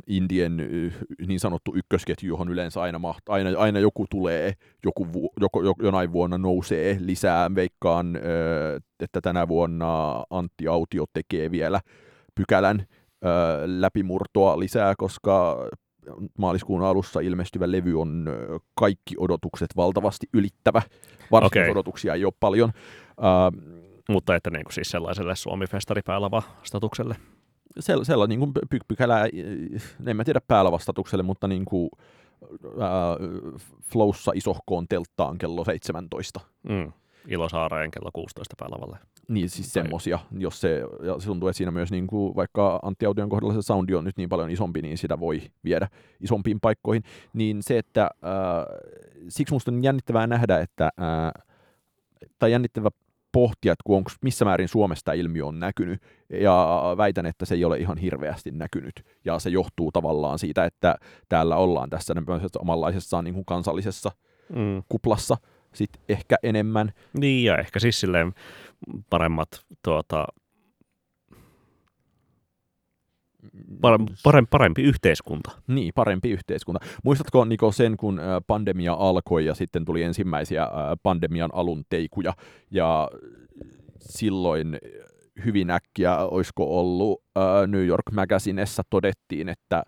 Indien 0.06 0.60
y- 0.60 0.92
niin 1.26 1.40
sanottu 1.40 1.72
ykkösketju, 1.74 2.28
johon 2.28 2.48
yleensä 2.48 2.82
aina, 2.82 2.98
maht, 2.98 3.28
aina, 3.28 3.50
aina 3.58 3.78
joku 3.78 4.06
tulee, 4.10 4.52
joku 4.84 5.12
vu, 5.12 5.30
joko, 5.40 5.62
jo, 5.62 5.74
jonain 5.82 6.12
vuonna 6.12 6.38
nousee 6.38 6.96
lisää. 7.00 7.54
Veikkaan, 7.54 8.18
että 9.00 9.20
tänä 9.20 9.48
vuonna 9.48 10.24
Antti 10.30 10.68
Autio 10.68 11.04
tekee 11.12 11.50
vielä 11.50 11.80
pykälän 12.34 12.86
läpimurtoa 13.66 14.58
lisää, 14.58 14.94
koska 14.98 15.56
maaliskuun 16.38 16.82
alussa 16.84 17.20
ilmestyvä 17.20 17.70
levy 17.70 18.00
on 18.00 18.26
kaikki 18.74 19.14
odotukset 19.18 19.68
valtavasti 19.76 20.26
ylittävä. 20.34 20.82
Okei. 21.30 21.70
odotuksia 21.70 22.14
ei 22.14 22.24
ole 22.24 22.32
paljon. 22.40 22.72
Ö, 23.08 23.82
Mutta 24.08 24.34
että 24.34 24.50
niin 24.50 24.64
kuin 24.64 24.72
siis 24.72 24.90
sellaiselle 24.90 25.36
Suomi-festari 25.36 26.00
päälava 26.04 26.42
statukselle. 26.62 27.16
sell, 27.80 28.04
sellainen 28.04 28.40
niin 28.40 28.52
kuin 28.52 28.68
py, 28.70 28.78
pykälä, 28.88 29.28
en 30.06 30.16
mä 30.16 30.24
tiedä 30.24 30.40
päällä-vastatukselle, 30.48 31.22
mutta 31.22 31.48
niin 31.48 31.64
kuin, 31.64 31.90
ää, 32.80 33.16
Flowssa 33.92 34.32
isohkoon 34.34 34.88
telttaan 34.88 35.38
kello 35.38 35.64
17. 35.64 36.40
Mm. 36.68 36.92
Ilosaareen 37.28 37.90
kello 37.90 38.10
16 38.12 38.54
päälavalle. 38.58 38.98
Niin 39.28 39.50
siis 39.50 39.72
Tai- 39.72 39.82
semmosia, 39.82 40.18
jos 40.38 40.60
se, 40.60 40.82
ja 41.02 41.18
se 41.20 41.26
tuntuu, 41.26 41.48
että 41.48 41.56
siinä 41.56 41.70
myös 41.70 41.90
niin 41.90 42.06
kuin, 42.06 42.36
vaikka 42.36 42.78
Antti 42.82 43.06
Aution 43.06 43.28
kohdalla 43.28 43.54
se 43.54 43.62
soundi 43.62 43.94
on 43.94 44.04
nyt 44.04 44.16
niin 44.16 44.28
paljon 44.28 44.50
isompi, 44.50 44.82
niin 44.82 44.98
sitä 44.98 45.20
voi 45.20 45.42
viedä 45.64 45.88
isompiin 46.20 46.60
paikkoihin. 46.60 47.02
Niin 47.32 47.62
se, 47.62 47.78
että 47.78 48.10
ää, 48.22 48.66
siksi 49.28 49.54
musta 49.54 49.70
on 49.70 49.84
jännittävää 49.84 50.26
nähdä, 50.26 50.58
että 50.58 50.90
ää, 50.96 51.32
tai 52.38 52.52
jännittävä 52.52 52.88
pohtia, 53.32 53.72
että 53.72 53.82
onko, 53.88 54.10
missä 54.22 54.44
määrin 54.44 54.68
Suomessa 54.68 55.04
tämä 55.04 55.14
ilmiö 55.14 55.46
on 55.46 55.60
näkynyt, 55.60 56.02
ja 56.40 56.80
väitän, 56.96 57.26
että 57.26 57.44
se 57.44 57.54
ei 57.54 57.64
ole 57.64 57.78
ihan 57.78 57.98
hirveästi 57.98 58.50
näkynyt, 58.50 59.04
ja 59.24 59.38
se 59.38 59.50
johtuu 59.50 59.92
tavallaan 59.92 60.38
siitä, 60.38 60.64
että 60.64 60.94
täällä 61.28 61.56
ollaan 61.56 61.90
tässä 61.90 62.14
omanlaisessa 62.58 63.22
niin 63.22 63.34
kuin 63.34 63.44
kansallisessa 63.44 64.10
Mm. 64.56 64.82
kuplassa 64.88 65.36
sit 65.74 65.90
ehkä 66.08 66.36
enemmän, 66.42 66.92
Niin, 67.12 67.44
ja 67.44 67.58
ehkä 67.58 67.80
siis 67.80 68.00
silleen 68.00 68.32
paremmat, 69.10 69.48
tuota, 69.84 70.26
pare- 73.80 74.14
parempi, 74.22 74.48
parempi 74.50 74.82
yhteiskunta. 74.82 75.50
Niin, 75.66 75.92
parempi 75.94 76.30
yhteiskunta. 76.30 76.80
Muistatko 77.04 77.44
Niko 77.44 77.72
sen, 77.72 77.96
kun 77.96 78.18
ä, 78.18 78.40
pandemia 78.46 78.92
alkoi 78.92 79.44
ja 79.46 79.54
sitten 79.54 79.84
tuli 79.84 80.02
ensimmäisiä 80.02 80.62
ä, 80.62 80.68
pandemian 81.02 81.50
alun 81.52 81.84
teikuja 81.88 82.32
ja 82.70 83.10
silloin 84.00 84.78
hyvin 85.44 85.70
äkkiä, 85.70 86.16
olisiko 86.16 86.80
ollut 86.80 87.22
ä, 87.38 87.66
New 87.66 87.86
York 87.86 88.12
Magazinessa 88.12 88.82
todettiin, 88.90 89.48
että 89.48 89.82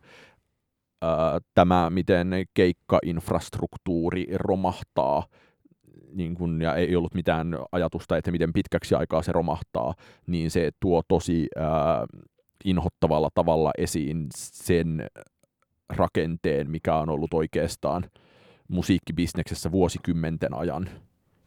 tämä, 1.54 1.90
miten 1.90 2.30
keikkainfrastruktuuri 2.54 4.26
romahtaa, 4.34 5.26
niin 6.14 6.34
kun, 6.34 6.62
ja 6.62 6.74
ei 6.74 6.96
ollut 6.96 7.14
mitään 7.14 7.56
ajatusta, 7.72 8.16
että 8.16 8.30
miten 8.30 8.52
pitkäksi 8.52 8.94
aikaa 8.94 9.22
se 9.22 9.32
romahtaa, 9.32 9.94
niin 10.26 10.50
se 10.50 10.70
tuo 10.80 11.02
tosi 11.08 11.46
ää, 11.56 12.06
inhottavalla 12.64 13.28
tavalla 13.34 13.70
esiin 13.78 14.26
sen 14.34 15.06
rakenteen, 15.88 16.70
mikä 16.70 16.96
on 16.96 17.08
ollut 17.08 17.34
oikeastaan 17.34 18.04
musiikkibisneksessä 18.68 19.72
vuosikymmenten 19.72 20.54
ajan 20.54 20.88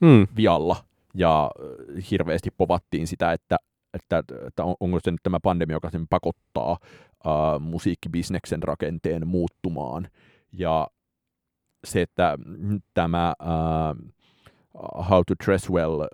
Mm. 0.01 0.27
vialla. 0.35 0.75
Ja 1.13 1.51
äh, 1.97 2.05
hirveästi 2.11 2.49
povattiin 2.57 3.07
sitä, 3.07 3.33
että, 3.33 3.57
että, 3.93 4.23
että 4.47 4.63
on- 4.63 4.75
onko 4.79 4.99
se 5.03 5.11
nyt 5.11 5.19
tämä 5.23 5.39
pandemia, 5.39 5.75
joka 5.75 5.89
sen 5.89 6.07
pakottaa 6.09 6.71
uh, 6.71 7.59
musiikkibisneksen 7.59 8.63
rakenteen 8.63 9.27
muuttumaan. 9.27 10.07
Ja 10.51 10.87
se, 11.87 12.01
että 12.01 12.37
tämä 12.93 13.33
uh, 13.41 14.11
How 15.09 15.21
to 15.27 15.33
Dress 15.45 15.71
Well 15.71 16.07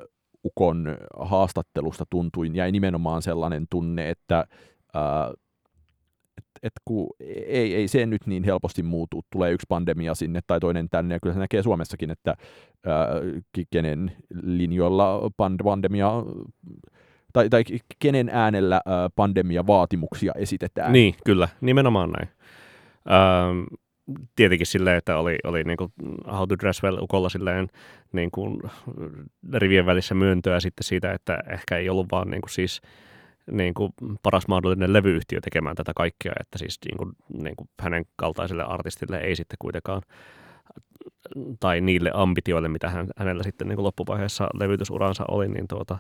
Ukon 0.46 0.98
haastattelusta 1.20 2.06
tuntui, 2.10 2.52
jäi 2.54 2.72
nimenomaan 2.72 3.22
sellainen 3.22 3.66
tunne, 3.70 4.10
että 4.10 4.48
uh, 4.96 5.34
et, 6.38 6.46
et 6.64 6.74
kun 6.86 7.08
ei, 7.48 7.76
ei 7.76 7.88
se 7.88 8.06
nyt 8.06 8.28
niin 8.28 8.44
helposti 8.44 8.84
muutu, 8.84 9.22
tulee 9.32 9.52
yksi 9.52 9.66
pandemia 9.70 10.16
sinne 10.16 10.40
tai 10.48 10.60
toinen 10.60 10.90
tänne, 10.90 11.16
ja 11.16 11.20
kyllä 11.20 11.34
se 11.34 11.40
näkee 11.40 11.64
Suomessakin, 11.64 12.12
että 12.12 12.36
ää, 12.86 13.08
ki- 13.52 13.66
kenen 13.70 14.12
linjoilla 14.44 15.20
pand- 15.20 15.64
pandemia, 15.64 16.12
tai, 17.34 17.50
tai 17.50 17.64
kenen 18.00 18.30
äänellä 18.30 18.82
ää, 18.86 19.10
pandemia-vaatimuksia 19.16 20.32
esitetään. 20.36 20.94
Niin, 20.94 21.16
kyllä, 21.26 21.50
nimenomaan 21.62 22.12
näin. 22.12 22.30
Ähm, 23.12 23.64
tietenkin 24.36 24.68
silleen, 24.68 24.98
että 24.98 25.18
oli, 25.18 25.38
oli 25.44 25.64
niin 25.64 25.78
kuin 25.78 25.92
How 26.32 26.48
to 26.48 26.56
Dress 26.60 26.84
Well 26.84 26.98
ukolla 27.02 27.30
silleen 27.30 27.68
niin 28.12 28.32
kuin 28.32 28.62
rivien 29.54 29.86
välissä 29.86 30.16
myöntöä 30.16 30.60
sitten 30.60 30.84
siitä, 30.84 31.12
että 31.12 31.40
ehkä 31.50 31.78
ei 31.78 31.90
ollut 31.90 32.08
vaan 32.12 32.30
niin 32.30 32.42
kuin 32.42 32.52
siis 32.52 32.82
niin 33.52 33.74
kuin 33.74 33.92
paras 34.24 34.48
mahdollinen 34.48 34.94
levyyhtiö 34.94 35.42
tekemään 35.42 35.76
tätä 35.76 35.92
kaikkea, 35.96 36.34
että 36.40 36.58
siis 36.58 36.80
niin 36.86 36.98
kuin, 36.98 37.12
niin 37.44 37.56
kuin 37.56 37.70
hänen 37.80 38.06
kaltaiselle 38.16 38.64
artistille 38.64 39.18
ei 39.18 39.36
sitten 39.36 39.58
kuitenkaan 39.60 40.02
tai 41.60 41.82
niille 41.82 42.12
ambitioille, 42.14 42.70
mitä 42.70 42.90
hän, 42.90 43.08
hänellä 43.18 43.44
sitten 43.44 43.68
niin 43.68 43.76
kuin 43.76 43.86
loppuvaiheessa 43.86 44.50
levytysuransa 44.54 45.26
oli, 45.28 45.48
niin, 45.48 45.68
tuota, 45.68 45.98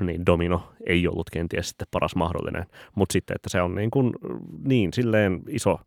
niin 0.00 0.26
domino 0.26 0.72
ei 0.86 1.08
ollut 1.08 1.30
kenties 1.30 1.68
sitten 1.68 1.88
paras 1.90 2.16
mahdollinen. 2.16 2.66
Mutta 2.94 3.12
sitten, 3.12 3.34
että 3.34 3.48
se 3.48 3.62
on 3.62 3.74
niin, 3.74 3.90
kuin, 3.90 4.12
niin 4.64 4.92
silleen 4.92 5.42
iso 5.48 5.80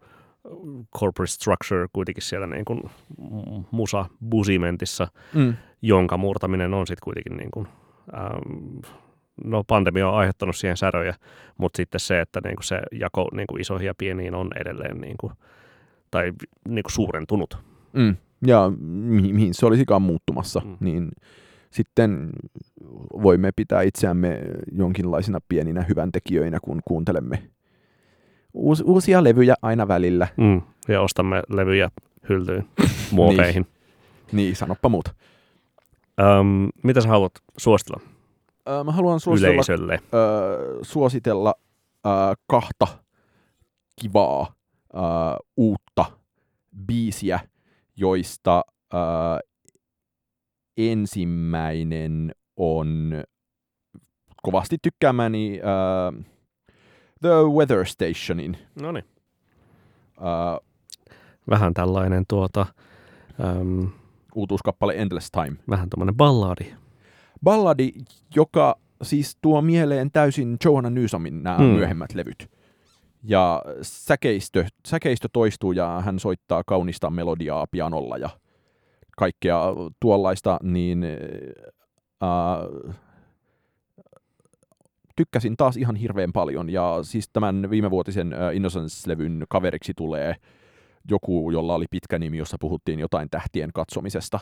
corporate 1.00 1.32
structure 1.32 1.88
kuitenkin 1.94 2.24
siellä 2.24 2.48
niin 2.48 2.66
kuin 2.66 2.82
musa 3.72 4.06
busimentissa, 4.30 5.08
mm. 5.34 5.54
jonka 5.82 6.18
murtaminen 6.18 6.74
on 6.74 6.88
sitten 6.88 7.04
kuitenkin 7.04 7.38
niin 7.38 7.52
kuin, 7.52 7.68
ähm, 8.14 8.80
no 9.44 9.64
pandemia 9.64 10.10
on 10.10 10.18
aiheuttanut 10.18 10.56
siihen 10.56 10.78
säröjä, 10.78 11.16
mutta 11.58 11.78
sitten 11.78 12.00
se, 12.00 12.22
että 12.22 12.42
niin 12.44 12.56
kuin 12.56 12.64
se 12.64 12.82
jako 12.92 13.28
niin 13.32 13.48
kuin 13.48 13.62
isoihin 13.62 13.86
ja 13.86 13.96
pieniin 13.98 14.36
on 14.36 14.48
edelleen 14.60 15.02
niin 15.02 15.16
kuin, 15.20 15.34
tai 16.12 16.34
niin 16.68 16.84
kuin 16.84 16.94
suurentunut. 16.94 17.58
Mm. 17.94 18.16
Ja 18.48 18.72
mi- 18.80 19.34
mihin 19.34 19.54
se 19.54 19.66
olisikaan 19.66 20.02
muuttumassa, 20.02 20.62
mm. 20.66 20.78
niin 20.80 21.12
sitten 21.72 22.30
voimme 23.24 23.52
pitää 23.56 23.82
itseämme 23.82 24.42
jonkinlaisina 24.72 25.40
pieninä 25.50 25.86
hyväntekijöinä, 25.90 26.60
kun 26.62 26.82
kuuntelemme 26.86 27.50
uus, 28.58 28.84
uusia 28.86 29.24
levyjä 29.24 29.56
aina 29.62 29.88
välillä. 29.88 30.28
Mm. 30.38 30.62
Ja 30.88 31.02
ostamme 31.02 31.44
levyjä 31.50 31.90
hyllyyn 32.30 32.66
muoveihin. 33.12 33.66
niin. 34.32 34.36
niin, 34.36 34.56
sanoppa 34.56 34.90
muuta. 34.90 35.12
Um, 36.40 36.70
mitä 36.84 37.02
sä 37.02 37.10
haluat 37.10 37.32
suositella? 37.58 38.02
Uh, 38.80 38.86
mä 38.86 38.92
haluan 38.92 39.20
suositella, 39.20 39.54
Yleisölle. 39.54 40.00
Uh, 40.04 40.80
suositella 40.82 41.54
uh, 41.58 42.38
kahta 42.48 42.88
kivaa 44.02 44.42
uh, 44.94 45.48
uutta 45.58 46.06
biisiä, 46.88 47.40
joista 47.96 48.64
uh, 48.94 49.47
ensimmäinen 50.78 52.32
on 52.58 53.24
kovasti 54.44 54.78
tykkäämäni 54.82 55.60
uh, 55.60 56.24
The 57.22 57.30
Weather 57.58 57.86
Stationin. 57.86 58.58
No 58.82 58.92
niin. 58.92 59.06
Uh, 60.18 60.68
vähän 61.50 61.74
tällainen 61.74 62.24
tuota... 62.28 62.66
Um, 63.60 63.92
uutuuskappale 64.36 64.94
Endless 64.96 65.32
Time. 65.32 65.58
Vähän 65.70 65.90
tämmöinen 65.90 66.16
balladi. 66.16 66.74
Balladi, 67.44 67.92
joka 68.36 68.80
siis 69.02 69.38
tuo 69.42 69.62
mieleen 69.62 70.12
täysin 70.12 70.58
Johanna 70.66 70.90
Newsomin 70.90 71.44
nämä 71.44 71.58
hmm. 71.58 71.66
myöhemmät 71.66 72.14
levyt. 72.14 72.52
Ja 73.24 73.64
säkeistö, 73.82 74.66
säkeistö 74.88 75.30
toistuu 75.34 75.72
ja 75.72 76.02
hän 76.06 76.20
soittaa 76.20 76.64
kaunista 76.66 77.10
melodiaa 77.10 77.68
pianolla 77.72 78.18
ja 78.18 78.30
kaikkea 79.18 79.62
tuollaista, 80.00 80.60
niin 80.64 81.04
äh, 82.24 82.94
tykkäsin 85.16 85.58
taas 85.58 85.78
ihan 85.78 85.96
hirveän 85.96 86.34
paljon. 86.34 86.70
Ja 86.70 87.00
siis 87.02 87.30
tämän 87.34 87.70
viimevuotisen 87.70 88.36
Innocence-levyn 88.54 89.46
kaveriksi 89.50 89.94
tulee 89.94 90.36
joku, 91.10 91.52
jolla 91.52 91.76
oli 91.76 91.86
pitkä 91.92 92.20
nimi, 92.20 92.38
jossa 92.38 92.58
puhuttiin 92.60 93.00
jotain 93.00 93.30
tähtien 93.30 93.70
katsomisesta. 93.74 94.40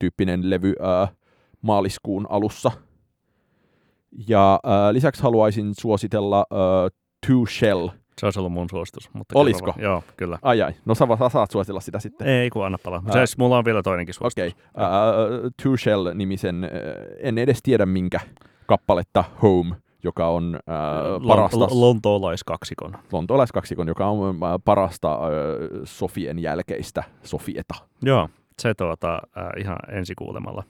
Tyyppinen 0.00 0.50
levy 0.50 0.74
äh, 1.02 1.16
maaliskuun 1.62 2.26
alussa. 2.30 2.70
Ja 4.28 4.60
äh, 4.66 4.92
lisäksi 4.92 5.22
haluaisin 5.22 5.72
suositella 5.80 6.38
äh, 6.38 6.90
Two 7.26 7.46
Shell– 7.46 7.88
se 8.20 8.26
olisi 8.26 8.38
ollut 8.38 8.52
mun 8.52 8.70
suositus. 8.70 9.10
Mutta 9.12 9.38
Olisiko? 9.38 9.72
Kerran. 9.72 9.84
Joo, 9.84 10.02
kyllä. 10.16 10.38
Ai 10.42 10.62
ai, 10.62 10.72
no 10.84 10.94
sä, 10.94 11.06
sä 11.18 11.28
saat 11.28 11.50
suositella 11.50 11.80
sitä 11.80 11.98
sitten. 11.98 12.28
Ei, 12.28 12.50
kun 12.50 12.66
anna 12.66 12.78
palaa. 12.84 13.02
Se, 13.12 13.18
uh, 13.18 13.24
mulla 13.38 13.58
on 13.58 13.64
vielä 13.64 13.82
toinenkin 13.82 14.14
suositus. 14.14 14.42
Okei, 14.42 14.52
okay. 14.74 14.86
uh, 14.86 15.50
Two 15.62 15.76
Shell-nimisen, 15.76 16.64
uh, 16.64 17.16
en 17.18 17.38
edes 17.38 17.62
tiedä 17.62 17.86
minkä 17.86 18.20
kappaletta 18.66 19.24
Home, 19.42 19.76
joka 20.02 20.28
on 20.28 20.58
uh, 20.58 21.28
parasta... 21.28 21.58
L- 21.58 21.80
lontoolaiskaksikon. 21.80 22.96
Lontoolaiskaksikon, 23.12 23.88
joka 23.88 24.06
on 24.06 24.18
uh, 24.18 24.36
parasta 24.64 25.18
uh, 25.18 25.24
Sofien 25.84 26.38
jälkeistä 26.38 27.04
Sofieta. 27.22 27.74
Joo, 28.02 28.28
se 28.62 28.74
tuota, 28.74 29.20
uh, 29.24 29.60
ihan 29.60 29.76
ensikuulemalla 29.92 30.62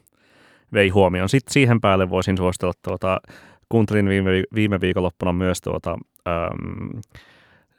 vei 0.72 0.88
huomioon. 0.88 1.28
Sitten 1.28 1.52
siihen 1.52 1.80
päälle 1.80 2.10
voisin 2.10 2.36
suositella, 2.36 2.72
tuota, 2.84 3.20
kuuntelin 3.74 4.08
viime, 4.08 4.30
viime 4.54 4.80
viikonloppuna 4.80 5.32
myös 5.32 5.60
tuota, 5.60 5.92
um, 5.92 7.00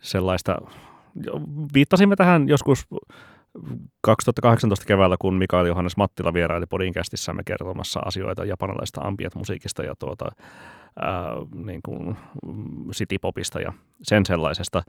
sellaista, 0.01 0.57
viittasimme 1.73 2.15
tähän 2.15 2.47
joskus 2.49 2.87
2018 4.01 4.85
keväällä, 4.85 5.15
kun 5.19 5.33
Mikael 5.33 5.65
Johannes 5.65 5.97
Mattila 5.97 6.33
vieraili 6.33 6.65
podinkästissämme 6.65 7.41
kertomassa 7.45 7.99
asioita 8.05 8.45
japanilaisesta 8.45 9.01
ambient-musiikista 9.01 9.83
ja 9.83 9.93
tuota, 9.99 10.25
ää, 10.99 11.25
niin 11.65 11.81
kuin 11.85 12.17
citypopista 12.91 13.61
ja 13.61 13.73
sen 14.03 14.25
sellaisesta 14.25 14.83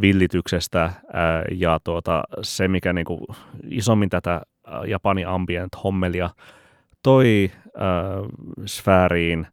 villityksestä. 0.00 0.80
Ää, 1.12 1.44
ja 1.50 1.78
tuota, 1.84 2.22
se, 2.42 2.68
mikä 2.68 2.92
niin 2.92 3.06
kuin 3.06 3.20
isommin 3.70 4.08
tätä 4.08 4.42
Japani 4.86 5.24
ambient-hommelia 5.24 6.30
toi 7.02 7.50
ää, 7.76 7.90
sfääriin 8.66 9.46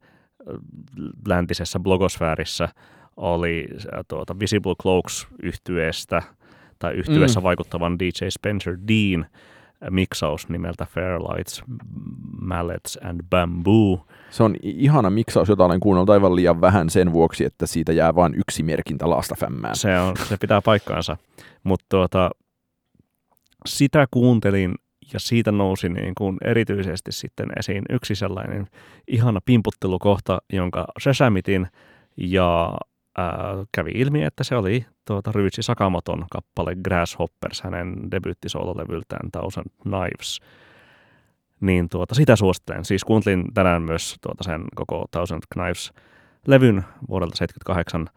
läntisessä 1.28 1.80
blogosfäärissä– 1.80 2.70
oli 3.18 3.68
äh, 3.74 4.06
tuota 4.08 4.40
Visible 4.40 4.76
Cloaks 4.82 5.28
yhtyeestä 5.44 6.22
tai 6.80 6.94
yhtyeessä 6.94 7.40
mm. 7.40 7.44
vaikuttavan 7.44 8.00
DJ 8.00 8.28
Spencer 8.30 8.78
Dean 8.88 9.26
miksaus 9.90 10.50
nimeltä 10.50 10.86
Fairlights, 10.86 11.64
Mallets 12.42 13.00
and 13.04 13.22
Bamboo. 13.30 14.06
Se 14.30 14.44
on 14.44 14.56
ihana 14.64 15.10
miksaus, 15.10 15.50
jota 15.50 15.66
olen 15.66 15.80
kuunnellut 15.80 16.10
aivan 16.10 16.36
liian 16.36 16.62
vähän 16.62 16.90
sen 16.90 17.14
vuoksi, 17.14 17.46
että 17.46 17.68
siitä 17.68 17.94
jää 17.94 18.16
vain 18.16 18.36
yksi 18.36 18.64
merkintä 18.64 19.10
laasta 19.10 19.36
fämmään. 19.36 19.76
Se, 19.76 20.00
on, 20.00 20.14
se 20.30 20.38
pitää 20.38 20.62
paikkaansa, 20.62 21.18
mutta 21.64 21.86
tuota, 21.90 22.30
sitä 23.66 24.08
kuuntelin 24.12 24.76
ja 25.14 25.20
siitä 25.20 25.52
nousi 25.52 25.90
niin 25.90 26.16
kuin 26.18 26.38
erityisesti 26.44 27.12
sitten 27.12 27.48
esiin 27.60 27.84
yksi 27.90 28.16
sellainen 28.16 28.68
ihana 29.08 29.40
pimputtelukohta, 29.46 30.42
jonka 30.54 30.86
Sesamitin 31.00 31.68
ja 32.18 32.78
ää, 33.18 33.34
kävi 33.72 33.92
ilmi, 33.96 34.24
että 34.24 34.44
se 34.44 34.56
oli 34.56 34.86
tuota, 35.06 35.32
Ryuichi 35.32 35.64
Sakamoton 35.64 36.26
kappale 36.32 36.76
Grasshoppers, 36.76 37.62
hänen 37.62 38.12
debiuttisoololevyltään 38.12 39.32
Thousand 39.32 39.66
Knives. 39.82 40.40
Niin 41.62 41.90
tuota, 41.90 42.16
sitä 42.16 42.36
suosittelen. 42.36 42.86
Siis 42.86 43.04
kuuntelin 43.04 43.54
tänään 43.54 43.82
myös 43.82 44.16
tuota 44.22 44.44
sen 44.44 44.64
koko 44.76 45.06
Thousand 45.12 45.44
Knives-levyn 45.54 46.84
vuodelta 47.10 47.36
78, 47.36 48.08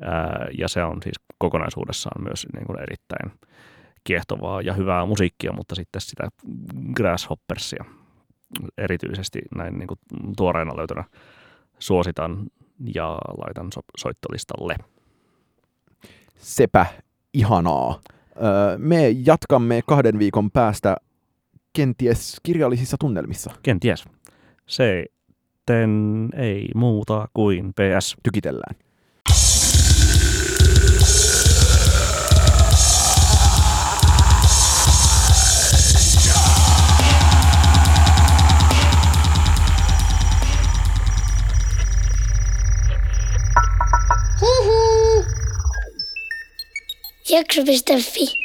ää, 0.00 0.46
ja 0.58 0.68
se 0.68 0.84
on 0.84 1.02
siis 1.02 1.20
kokonaisuudessaan 1.38 2.22
myös 2.22 2.46
niin 2.54 2.66
kuin 2.66 2.80
erittäin 2.80 3.32
kiehtovaa 4.04 4.60
ja 4.60 4.72
hyvää 4.72 5.06
musiikkia, 5.06 5.52
mutta 5.52 5.74
sitten 5.74 6.00
sitä 6.00 6.28
Grasshoppersia 6.96 7.84
erityisesti 8.78 9.38
näin 9.56 9.78
niin 9.78 9.86
kuin 9.86 9.98
tuoreena 10.36 10.76
löytönä 10.76 11.04
suositan 11.78 12.46
ja 12.94 13.18
laitan 13.38 13.72
so- 13.72 13.80
soittolistalle. 13.98 14.76
Sepä 16.38 16.86
ihanaa. 17.34 18.00
Öö, 18.36 18.78
me 18.78 19.10
jatkamme 19.10 19.82
kahden 19.86 20.18
viikon 20.18 20.50
päästä 20.50 20.96
kenties 21.72 22.36
kirjallisissa 22.42 22.96
tunnelmissa. 23.00 23.50
Kenties. 23.62 24.04
Se 24.66 25.06
ei 26.36 26.68
muuta 26.74 27.28
kuin 27.34 27.72
PS. 27.72 28.16
Tykitellään. 28.22 28.76
Jakso.fi 47.32 48.41